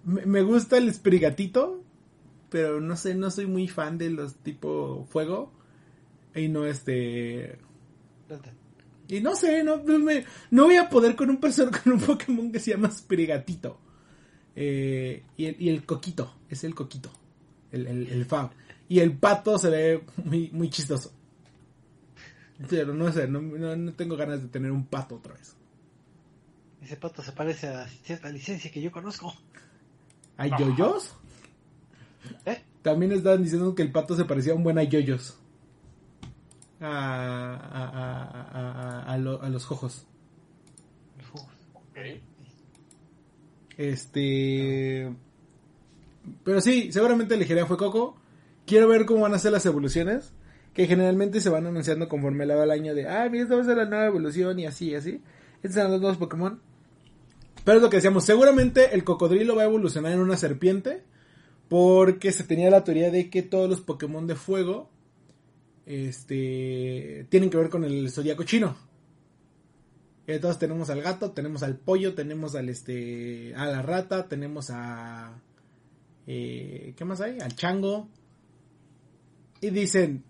me 0.03 0.41
gusta 0.41 0.77
el 0.77 0.91
Sprigatito, 0.91 1.84
pero 2.49 2.82
no 2.82 2.95
sé, 2.97 3.13
no 3.13 3.29
soy 3.29 3.45
muy 3.45 3.67
fan 3.67 3.99
de 3.99 4.09
los 4.09 4.36
tipo 4.38 5.05
fuego. 5.11 5.51
Y 6.34 6.47
no 6.47 6.65
este... 6.65 7.59
Y 9.07 9.19
no 9.19 9.36
sé, 9.36 9.63
no, 9.63 9.84
no 10.51 10.63
voy 10.63 10.75
a 10.77 10.89
poder 10.89 11.15
con 11.15 11.29
un 11.29 11.38
personaje, 11.38 11.79
con 11.84 11.93
un 11.93 11.99
Pokémon 11.99 12.51
que 12.51 12.59
se 12.59 12.71
llama 12.71 12.89
Sprigatito. 12.89 13.77
Eh, 14.56 15.24
y, 15.38 15.45
el, 15.45 15.56
y, 15.60 15.70
el, 15.70 15.86
coquito, 15.86 16.34
es 16.49 16.64
el 16.64 16.76
coquito, 16.76 17.12
el, 17.72 17.88
el, 17.88 18.26
Fab. 18.26 18.52
Y 18.89 18.99
el 18.99 19.18
pato 19.18 19.58
se 19.58 19.70
ve 19.70 20.04
muy, 20.24 20.49
muy 20.52 20.70
chistoso. 20.70 21.12
Pero 22.70 22.93
no 22.93 23.12
sé, 23.12 23.28
no, 23.28 23.41
no, 23.41 23.93
tengo 23.93 24.16
ganas 24.16 24.41
de 24.41 24.49
tener 24.49 24.72
un 24.72 24.86
pato 24.86 25.16
otra 25.16 25.34
vez. 25.34 25.56
Ese 26.82 26.97
pato 26.97 27.24
se 27.24 27.32
parece 27.32 27.70
a 27.70 27.88
cierta 27.88 28.30
licencia 28.30 28.72
que 28.72 28.82
yo 28.82 28.91
conozco. 28.91 29.34
¿Hay 30.38 30.52
yoyos? 30.60 31.16
¿Eh? 32.45 32.62
También 32.82 33.12
estaban 33.12 33.43
diciendo 33.43 33.74
que 33.76 33.84
el 33.84 33.91
pato 33.91 34.16
se 34.16 34.26
parecía 34.26 34.54
a 34.54 34.56
un 34.56 34.64
buen 34.64 34.80
yoyos. 34.89 35.38
A, 36.80 36.88
a, 36.88 37.86
a, 37.89 39.02
a, 39.04 39.14
a, 39.14 39.18
los 39.18 39.66
jojos. 39.66 40.08
Este. 43.82 45.11
Pero 46.43 46.61
sí, 46.61 46.91
seguramente 46.91 47.34
elegiría 47.34 47.65
fue 47.65 47.77
Coco. 47.77 48.15
Quiero 48.67 48.88
ver 48.88 49.05
cómo 49.05 49.21
van 49.21 49.34
a 49.34 49.39
ser 49.39 49.51
las 49.51 49.65
evoluciones. 49.65 50.34
Que 50.75 50.86
generalmente 50.86 51.41
se 51.41 51.49
van 51.49 51.65
anunciando 51.65 52.07
conforme 52.07 52.45
va 52.45 52.63
el 52.63 52.71
año 52.71 52.93
de. 52.93 53.07
Ah, 53.07 53.27
mira, 53.29 53.43
esta 53.43 53.55
va 53.55 53.61
a 53.61 53.65
ser 53.65 53.77
la 53.77 53.86
nueva 53.86 54.05
evolución 54.05 54.59
y 54.59 54.67
así, 54.67 54.91
y 54.91 54.95
así. 54.95 55.21
Estos 55.63 55.82
son 55.82 55.91
los 55.91 55.99
nuevos 55.99 56.17
Pokémon. 56.17 56.61
Pero 57.65 57.77
es 57.77 57.84
lo 57.84 57.89
que 57.89 57.97
decíamos, 57.97 58.23
seguramente 58.23 58.93
el 58.93 59.03
cocodrilo 59.03 59.55
va 59.55 59.63
a 59.63 59.65
evolucionar 59.65 60.11
en 60.11 60.19
una 60.19 60.38
serpiente. 60.38 61.03
Porque 61.67 62.32
se 62.32 62.43
tenía 62.43 62.69
la 62.69 62.84
teoría 62.84 63.09
de 63.09 63.32
que 63.32 63.41
todos 63.41 63.67
los 63.67 63.82
Pokémon 63.82 64.27
de 64.27 64.36
fuego. 64.36 64.91
Este. 65.88 67.25
tienen 67.29 67.49
que 67.49 67.57
ver 67.57 67.69
con 67.69 67.84
el 67.84 68.11
zodiaco 68.11 68.43
chino. 68.43 68.75
Entonces 70.28 70.59
tenemos 70.59 70.89
al 70.89 71.01
gato, 71.01 71.32
tenemos 71.32 71.63
al 71.63 71.78
pollo, 71.78 72.13
tenemos 72.13 72.55
al 72.55 72.69
este. 72.69 73.53
a 73.55 73.65
la 73.65 73.82
rata, 73.82 74.28
tenemos 74.28 74.69
a. 74.69 75.34
Eh, 76.28 76.93
¿Qué 76.95 77.05
más 77.05 77.22
hay? 77.22 77.39
Al 77.39 77.55
chango. 77.55 78.07
Y 79.59 79.69
dicen, 79.69 80.24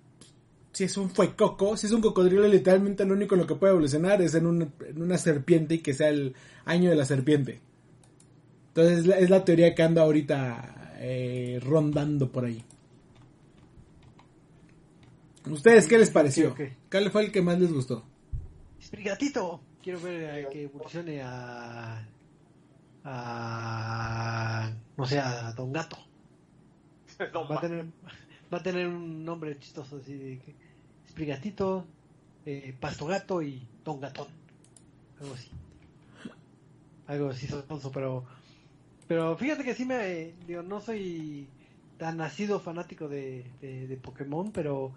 si 0.71 0.85
es 0.85 0.97
un 0.97 1.09
fuecoco, 1.09 1.77
si 1.77 1.87
es 1.87 1.93
un 1.93 2.01
cocodrilo, 2.01 2.47
literalmente 2.47 3.05
lo 3.05 3.13
único 3.13 3.35
en 3.35 3.41
lo 3.41 3.47
que 3.47 3.55
puede 3.55 3.71
evolucionar 3.71 4.21
es 4.21 4.35
en, 4.35 4.45
una 4.45 5.17
serpiente 5.17 5.75
y 5.75 5.79
que 5.79 5.93
sea 5.93 6.09
el 6.09 6.35
año 6.65 6.89
de 6.89 6.95
la 6.95 7.05
serpiente. 7.05 7.61
Entonces 8.69 9.05
es 9.17 9.29
la, 9.29 9.43
teoría 9.43 9.75
que 9.75 9.83
anda 9.83 10.03
ahorita 10.03 10.95
eh, 10.97 11.59
rondando 11.61 12.31
por 12.31 12.45
ahí. 12.45 12.63
¿Ustedes 15.49 15.87
qué 15.87 15.97
les 15.97 16.09
pareció? 16.09 16.55
¿Cuál 16.89 17.11
fue 17.11 17.25
el 17.25 17.31
que 17.31 17.41
más 17.41 17.59
les 17.59 17.73
gustó? 17.73 18.05
Sprigatito. 18.81 19.61
Quiero 19.81 19.99
ver 19.99 20.47
que 20.49 20.63
evolucione 20.63 21.21
a. 21.23 22.05
a. 23.03 24.71
no 24.95 25.05
sé, 25.05 25.19
a 25.19 25.51
Don 25.53 25.73
Gato. 25.73 25.97
va, 27.19 27.57
a 27.57 27.61
tener, 27.61 27.85
va 28.53 28.57
a 28.59 28.63
tener 28.63 28.87
un 28.87 29.25
nombre 29.25 29.57
chistoso 29.59 29.97
así 29.97 30.15
de. 30.15 30.55
Sprigatito, 31.09 31.85
eh, 32.45 32.75
Pasto 32.79 33.07
Gato 33.07 33.41
y 33.41 33.67
Don 33.83 33.99
Gatón. 33.99 34.27
Algo 35.19 35.33
así. 35.33 35.49
Algo 37.07 37.29
así 37.29 37.47
sonso, 37.47 37.91
pero. 37.91 38.25
Pero 39.07 39.35
fíjate 39.35 39.63
que 39.63 39.73
sí 39.73 39.85
me. 39.85 40.33
Digo, 40.45 40.61
no 40.61 40.79
soy 40.79 41.47
tan 41.97 42.17
nacido 42.17 42.59
fanático 42.59 43.07
de, 43.07 43.45
de, 43.61 43.97
Pokémon, 43.97 44.51
pero. 44.51 44.93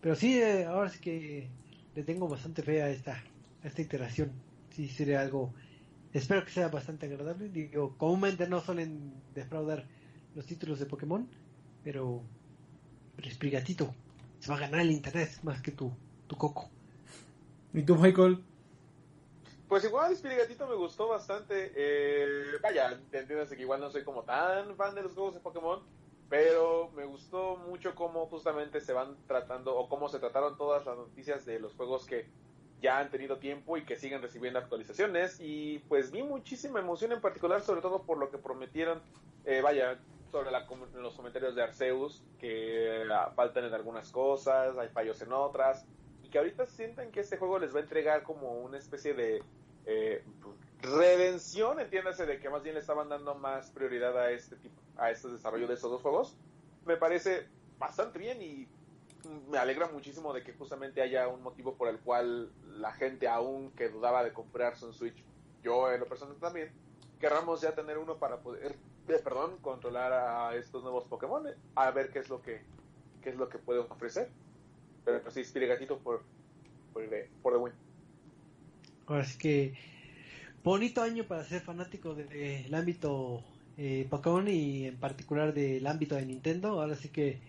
Pero 0.00 0.14
sí, 0.14 0.40
eh, 0.40 0.64
ahora 0.64 0.90
sí 0.90 1.00
que 1.00 1.48
le 1.96 2.04
tengo 2.04 2.28
bastante 2.28 2.62
fe 2.62 2.82
a 2.82 2.90
esta, 2.90 3.14
a 3.14 3.22
esta 3.62 3.82
iteración. 3.82 4.32
Sí, 4.70 4.88
sería 4.88 5.20
algo. 5.20 5.52
Espero 6.12 6.44
que 6.44 6.50
sea 6.50 6.68
bastante 6.68 7.06
agradable. 7.06 7.48
Digo, 7.48 7.96
comúnmente 7.96 8.48
no 8.48 8.60
suelen 8.60 9.12
defraudar 9.34 9.86
los 10.34 10.46
títulos 10.46 10.78
de 10.78 10.86
Pokémon, 10.86 11.28
pero. 11.84 12.22
Pero 13.16 13.30
Sprigatito 13.30 13.94
se 14.38 14.50
va 14.50 14.56
a 14.56 14.60
ganar 14.60 14.80
el 14.80 14.92
internet 14.92 15.30
más 15.42 15.60
que 15.60 15.72
tu, 15.72 15.92
tu 16.28 16.36
coco. 16.36 16.70
¿Y 17.72 17.82
tú, 17.82 17.96
Michael? 17.96 18.44
Pues 19.68 19.84
igual 19.84 20.16
Spirigatito 20.16 20.66
me 20.66 20.76
gustó 20.76 21.08
bastante. 21.08 21.72
Eh, 21.74 22.58
vaya, 22.62 22.92
entiendes 23.12 23.50
que 23.50 23.60
igual 23.60 23.80
no 23.80 23.90
soy 23.90 24.02
como 24.02 24.22
tan 24.22 24.74
fan 24.76 24.94
de 24.94 25.02
los 25.02 25.12
juegos 25.12 25.34
de 25.34 25.40
Pokémon, 25.40 25.82
pero 26.30 26.90
me 26.96 27.04
gustó 27.04 27.56
mucho 27.56 27.94
cómo 27.94 28.26
justamente 28.26 28.80
se 28.80 28.94
van 28.94 29.16
tratando 29.26 29.76
o 29.76 29.88
cómo 29.88 30.08
se 30.08 30.18
trataron 30.18 30.56
todas 30.56 30.86
las 30.86 30.96
noticias 30.96 31.44
de 31.44 31.60
los 31.60 31.74
juegos 31.74 32.06
que 32.06 32.26
ya 32.80 32.98
han 32.98 33.10
tenido 33.10 33.38
tiempo 33.38 33.76
y 33.76 33.84
que 33.84 33.96
siguen 33.96 34.22
recibiendo 34.22 34.58
actualizaciones. 34.58 35.38
Y 35.40 35.80
pues 35.88 36.10
vi 36.10 36.22
muchísima 36.22 36.80
emoción 36.80 37.12
en 37.12 37.20
particular 37.20 37.60
sobre 37.60 37.80
todo 37.80 38.02
por 38.02 38.18
lo 38.18 38.30
que 38.30 38.38
prometieron 38.38 39.00
eh, 39.44 39.60
vaya 39.60 39.98
sobre 40.30 40.50
los 40.50 41.14
comentarios 41.14 41.54
de 41.54 41.62
Arceus 41.62 42.22
que 42.38 43.04
ah, 43.10 43.32
faltan 43.34 43.64
en 43.64 43.72
algunas 43.72 44.10
cosas 44.10 44.76
hay 44.76 44.88
fallos 44.90 45.22
en 45.22 45.32
otras 45.32 45.86
y 46.22 46.28
que 46.28 46.36
ahorita 46.36 46.66
sienten 46.66 47.10
que 47.10 47.20
este 47.20 47.38
juego 47.38 47.58
les 47.58 47.74
va 47.74 47.78
a 47.78 47.82
entregar 47.82 48.24
como 48.24 48.60
una 48.60 48.76
especie 48.76 49.14
de 49.14 49.42
eh, 49.86 50.22
redención 50.82 51.80
entiéndase 51.80 52.26
de 52.26 52.38
que 52.40 52.50
más 52.50 52.62
bien 52.62 52.74
le 52.74 52.82
estaban 52.82 53.08
dando 53.08 53.36
más 53.36 53.70
prioridad 53.70 54.18
a 54.18 54.30
este 54.30 54.56
tipo 54.56 54.78
a 54.98 55.10
este 55.10 55.28
desarrollo 55.28 55.66
de 55.66 55.74
estos 55.74 55.90
dos 55.90 56.02
juegos. 56.02 56.36
Me 56.84 56.96
parece 56.96 57.46
bastante 57.78 58.18
bien 58.18 58.42
y 58.42 58.68
me 59.50 59.58
alegra 59.58 59.88
muchísimo 59.88 60.32
de 60.32 60.42
que 60.42 60.52
justamente 60.52 61.02
haya 61.02 61.28
un 61.28 61.42
motivo 61.42 61.74
por 61.74 61.88
el 61.88 61.98
cual 61.98 62.50
la 62.78 62.92
gente 62.92 63.28
aún 63.28 63.70
que 63.72 63.88
dudaba 63.88 64.24
de 64.24 64.32
comprarse 64.32 64.86
un 64.86 64.94
Switch, 64.94 65.24
yo 65.62 65.92
en 65.92 66.00
lo 66.00 66.06
personal 66.06 66.36
también, 66.36 66.70
querramos 67.20 67.60
ya 67.60 67.74
tener 67.74 67.98
uno 67.98 68.16
para 68.18 68.38
poder, 68.38 68.76
eh, 69.08 69.20
perdón, 69.22 69.58
controlar 69.60 70.12
a 70.12 70.54
estos 70.54 70.82
nuevos 70.82 71.04
Pokémon, 71.04 71.46
a 71.74 71.90
ver 71.90 72.10
qué 72.10 72.20
es 72.20 72.28
lo 72.28 72.40
que, 72.42 72.62
qué 73.22 73.30
es 73.30 73.36
lo 73.36 73.48
que 73.48 73.58
puede 73.58 73.80
ofrecer. 73.80 74.30
Pero 75.04 75.22
pues 75.22 75.34
sí, 75.34 75.44
Spirigatito 75.44 75.98
por, 75.98 76.22
por, 76.92 77.02
el, 77.02 77.28
por 77.42 77.54
The 77.54 77.58
Win. 77.58 77.72
Ahora 79.06 79.24
sí 79.24 79.38
que 79.38 79.74
bonito 80.62 81.02
año 81.02 81.24
para 81.24 81.44
ser 81.44 81.62
fanático 81.62 82.14
del 82.14 82.72
ámbito 82.74 83.42
eh, 83.78 84.06
Pokémon 84.10 84.46
y 84.48 84.86
en 84.86 84.98
particular 84.98 85.54
del 85.54 85.86
ámbito 85.86 86.14
de 86.14 86.26
Nintendo. 86.26 86.80
Ahora 86.80 86.94
sí 86.94 87.08
que 87.08 87.40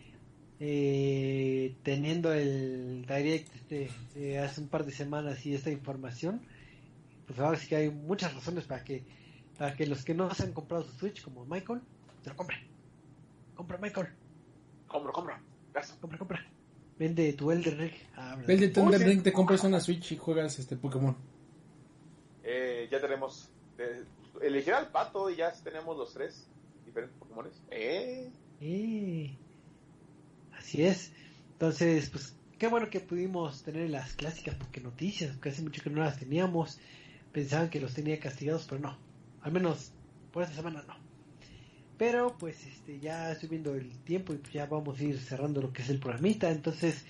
eh, 0.59 1.75
teniendo 1.83 2.33
el 2.33 3.05
Direct 3.07 3.55
este, 3.55 4.39
hace 4.39 4.61
un 4.61 4.67
par 4.67 4.85
de 4.85 4.91
semanas 4.91 5.45
y 5.45 5.53
esta 5.53 5.71
información, 5.71 6.41
pues 7.27 7.39
ahora 7.39 7.57
sí 7.57 7.67
que 7.67 7.75
hay 7.75 7.89
muchas 7.89 8.33
razones 8.33 8.65
para 8.65 8.83
que 8.83 9.03
para 9.59 9.75
que 9.75 9.85
los 9.85 10.05
que 10.05 10.13
no 10.13 10.33
se 10.33 10.43
han 10.43 10.53
comprado 10.53 10.85
su 10.85 10.91
Switch, 10.97 11.21
como 11.21 11.45
Michael, 11.45 11.81
se 12.23 12.29
lo 12.29 12.35
compren. 12.37 12.59
Compra, 13.55 13.77
Michael. 13.77 14.07
Compra, 14.87 15.11
compra. 15.11 15.41
Compra, 15.99 16.17
compra. 16.17 16.45
Vende 16.97 17.33
tu 17.33 17.51
Elden 17.51 17.77
Ring. 17.77 17.93
Ah, 18.15 18.37
Vende 18.47 18.69
tu 18.69 18.87
Elden 18.87 19.05
Ring, 19.05 19.21
te 19.21 19.33
compras 19.33 19.61
una 19.65 19.81
Switch 19.81 20.13
y 20.13 20.17
juegas 20.17 20.57
este 20.59 20.77
Pokémon. 20.77 21.15
Eh, 22.43 22.87
ya 22.89 23.01
tenemos. 23.01 23.49
Eh, 23.77 24.05
elegir 24.41 24.73
al 24.73 24.87
pato 24.87 25.29
y 25.29 25.35
ya 25.35 25.51
tenemos 25.51 25.97
los 25.97 26.13
tres 26.13 26.47
diferentes 26.85 27.17
Pokémon. 27.19 27.49
Eh. 27.69 28.31
eh. 28.61 29.18
Así 30.69 30.83
es. 30.83 31.11
Entonces, 31.53 32.11
pues, 32.11 32.35
qué 32.59 32.67
bueno 32.67 32.91
que 32.91 32.99
pudimos 32.99 33.63
tener 33.63 33.89
las 33.89 34.13
clásicas 34.13 34.53
porque 34.53 34.79
noticias, 34.79 35.31
porque 35.31 35.49
hace 35.49 35.63
mucho 35.63 35.81
que 35.81 35.89
no 35.89 36.03
las 36.03 36.19
teníamos. 36.19 36.79
Pensaban 37.31 37.71
que 37.71 37.81
los 37.81 37.95
tenía 37.95 38.19
castigados, 38.19 38.67
pero 38.69 38.79
no. 38.79 38.95
Al 39.41 39.51
menos 39.51 39.91
por 40.31 40.43
esta 40.43 40.55
semana 40.55 40.83
no. 40.87 40.93
Pero 41.97 42.37
pues 42.37 42.67
este 42.67 42.99
ya 42.99 43.31
estoy 43.31 43.49
viendo 43.49 43.73
el 43.73 43.97
tiempo 44.03 44.31
y 44.31 44.37
pues, 44.37 44.53
ya 44.53 44.67
vamos 44.67 44.99
a 44.99 45.03
ir 45.03 45.19
cerrando 45.19 45.59
lo 45.59 45.73
que 45.73 45.81
es 45.81 45.89
el 45.89 45.99
programita. 45.99 46.51
Entonces, 46.51 47.03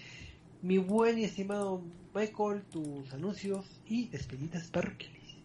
mi 0.61 0.77
buen 0.77 1.19
y 1.19 1.25
estimado 1.25 1.81
Michael, 2.15 2.63
tus 2.71 3.13
anuncios 3.13 3.65
y 3.85 4.07
despedidas 4.07 4.67
parroquiales. 4.67 5.35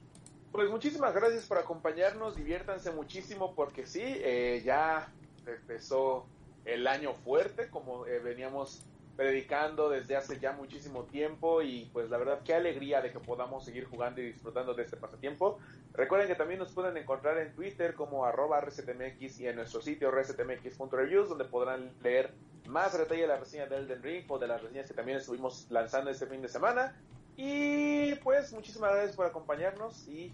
Pues 0.53 0.71
muchísimas 0.71 1.13
gracias 1.17 1.47
por 1.47 1.59
acompañarnos, 1.59 2.37
diviértanse 2.37 2.93
muchísimo 2.93 3.57
porque 3.57 3.89
sí, 3.89 4.03
eh, 4.05 4.63
ya 4.65 5.13
empezó 5.45 6.29
el 6.65 6.87
año 6.87 7.15
fuerte 7.15 7.69
como 7.69 8.07
eh, 8.07 8.19
veníamos 8.19 8.85
predicando 9.17 9.89
desde 9.89 10.17
hace 10.17 10.41
ya 10.41 10.53
muchísimo 10.53 11.05
tiempo 11.05 11.63
y 11.63 11.89
pues 11.93 12.11
la 12.11 12.19
verdad 12.19 12.41
qué 12.45 12.55
alegría 12.55 13.01
de 13.01 13.13
que 13.13 13.21
podamos 13.21 13.65
seguir 13.65 13.85
jugando 13.85 14.21
y 14.21 14.27
disfrutando 14.27 14.75
de 14.75 14.83
este 14.83 14.97
pasatiempo. 14.97 15.59
Recuerden 15.93 16.29
que 16.29 16.35
también 16.35 16.59
nos 16.59 16.73
pueden 16.73 16.97
encontrar 16.97 17.39
en 17.39 17.53
Twitter 17.55 17.95
como 17.95 18.25
arroba 18.25 18.61
resetmx 18.61 19.41
y 19.41 19.47
en 19.47 19.57
nuestro 19.57 19.81
sitio 19.81 20.11
resetmx.reviews 20.11 21.29
donde 21.29 21.45
podrán 21.45 21.93
leer 22.03 22.33
más 22.67 22.97
detalle 22.97 23.23
de 23.23 23.29
la 23.29 23.37
reseña 23.37 23.67
de 23.67 23.77
Elden 23.77 24.03
Ring 24.03 24.25
o 24.29 24.39
de 24.39 24.49
las 24.49 24.63
reseñas 24.63 24.89
que 24.89 24.95
también 24.95 25.19
estuvimos 25.19 25.67
lanzando 25.71 26.11
este 26.11 26.27
fin 26.27 26.43
de 26.43 26.49
semana. 26.49 26.97
Y 27.37 28.15
pues 28.17 28.53
muchísimas 28.53 28.93
gracias 28.93 29.17
por 29.17 29.27
acompañarnos 29.27 30.09
y 30.09 30.33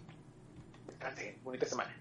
descansen, 0.87 1.37
bonita 1.43 1.65
semana. 1.65 2.00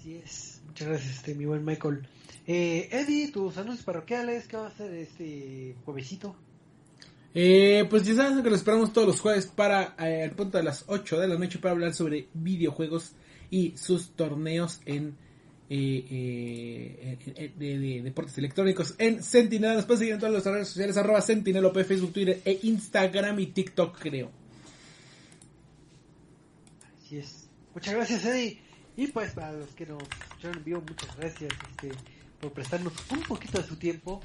Así 0.00 0.16
es, 0.16 0.62
muchas 0.66 0.88
gracias 0.88 1.16
este, 1.16 1.34
mi 1.34 1.44
buen 1.44 1.62
Michael. 1.62 2.08
Eh, 2.46 2.88
Eddie, 2.90 3.30
tus 3.30 3.58
anuncios 3.58 3.84
parroquiales, 3.84 4.46
¿qué 4.46 4.56
va 4.56 4.64
a 4.64 4.68
hacer 4.68 4.94
este 4.94 5.76
juevesito? 5.84 6.34
Eh, 7.34 7.86
pues 7.90 8.06
ya 8.06 8.14
saben 8.14 8.42
que 8.42 8.48
lo 8.48 8.56
esperamos 8.56 8.94
todos 8.94 9.06
los 9.06 9.20
jueves 9.20 9.44
para 9.44 9.94
eh, 9.98 10.24
el 10.24 10.30
punto 10.30 10.56
de 10.56 10.64
las 10.64 10.84
8 10.86 11.20
de 11.20 11.28
la 11.28 11.36
noche 11.36 11.58
para 11.58 11.72
hablar 11.72 11.92
sobre 11.92 12.28
videojuegos 12.32 13.12
y 13.50 13.76
sus 13.76 14.12
torneos 14.12 14.80
en 14.86 15.18
eh, 15.68 17.18
eh 17.36 17.52
de, 17.58 18.00
deportes 18.02 18.38
electrónicos 18.38 18.94
en 18.96 19.22
Sentinel. 19.22 19.76
Después 19.76 19.98
seguir 19.98 20.14
en 20.14 20.20
todas 20.20 20.32
las 20.32 20.46
redes 20.46 20.68
sociales 20.68 20.96
arroba 20.96 21.20
Sentinel, 21.20 21.70
Facebook, 21.84 22.14
Twitter 22.14 22.40
e 22.42 22.58
Instagram 22.62 23.38
y 23.38 23.48
TikTok 23.48 23.98
creo. 23.98 24.30
Así 27.04 27.18
es. 27.18 27.50
Muchas 27.74 27.94
gracias 27.94 28.24
Eddie. 28.24 28.69
Y 29.00 29.06
pues 29.06 29.32
para 29.32 29.52
los 29.52 29.70
que 29.70 29.86
nos 29.86 30.02
escucharon 30.02 30.58
en 30.58 30.64
vivo, 30.64 30.82
muchas 30.86 31.16
gracias 31.16 31.50
este, 31.70 31.90
por 32.38 32.52
prestarnos 32.52 32.92
un 33.10 33.22
poquito 33.22 33.56
de 33.56 33.66
su 33.66 33.76
tiempo. 33.76 34.20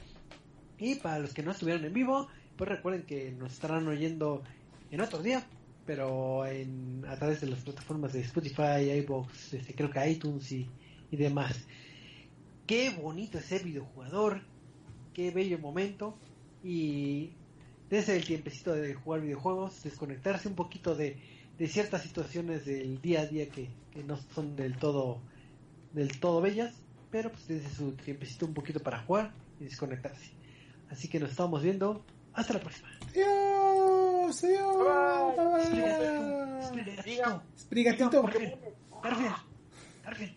Y 0.78 0.96
para 0.96 1.20
los 1.20 1.34
que 1.34 1.44
no 1.44 1.52
estuvieron 1.52 1.86
en 1.86 1.94
vivo, 1.94 2.28
pues 2.58 2.70
recuerden 2.70 3.04
que 3.04 3.32
nos 3.32 3.54
estarán 3.54 3.88
oyendo 3.88 4.44
en 4.92 5.00
otro 5.00 5.24
día, 5.24 5.48
pero 5.86 6.46
en, 6.46 7.06
a 7.08 7.16
través 7.16 7.40
de 7.40 7.48
las 7.48 7.60
plataformas 7.60 8.12
de 8.12 8.20
Spotify, 8.20 8.92
iBox, 9.00 9.54
este, 9.54 9.74
creo 9.74 9.90
que 9.90 10.10
iTunes 10.10 10.52
y, 10.52 10.70
y 11.10 11.16
demás. 11.16 11.56
Qué 12.68 12.90
bonito 12.90 13.38
ese 13.38 13.60
videojugador, 13.60 14.42
qué 15.14 15.32
bello 15.32 15.58
momento 15.58 16.18
y 16.66 17.32
desde 17.90 18.18
el 18.18 18.26
tiempecito 18.26 18.74
de 18.74 18.94
jugar 18.94 19.22
videojuegos, 19.22 19.84
desconectarse 19.84 20.50
un 20.50 20.56
poquito 20.56 20.96
de, 20.96 21.18
de 21.58 21.68
ciertas 21.68 22.02
situaciones 22.04 22.66
del 22.66 23.02
día 23.02 23.22
a 23.22 23.26
día 23.26 23.50
que, 23.50 23.70
que, 23.92 24.04
no 24.04 24.18
son 24.34 24.56
del 24.56 24.78
todo 24.78 25.22
del 25.94 26.20
todo 26.20 26.42
bellas, 26.42 26.74
pero 27.10 27.32
pues 27.32 27.48
desde 27.48 27.70
su 27.70 27.94
tiempecito 27.94 28.46
un 28.46 28.54
poquito 28.54 28.82
para 28.82 29.00
jugar 29.00 29.32
y 29.60 29.64
desconectarse. 29.64 30.32
Así 30.90 31.08
que 31.08 31.20
nos 31.20 31.32
estamos 31.32 31.64
viendo 31.64 32.06
hasta 32.34 32.54
la 32.54 32.60
próxima. 32.60 32.90
Sprigatito. 36.68 37.44
Sprigatito. 37.58 38.24
Garfield. 39.02 39.36
Garfield. 40.04 40.36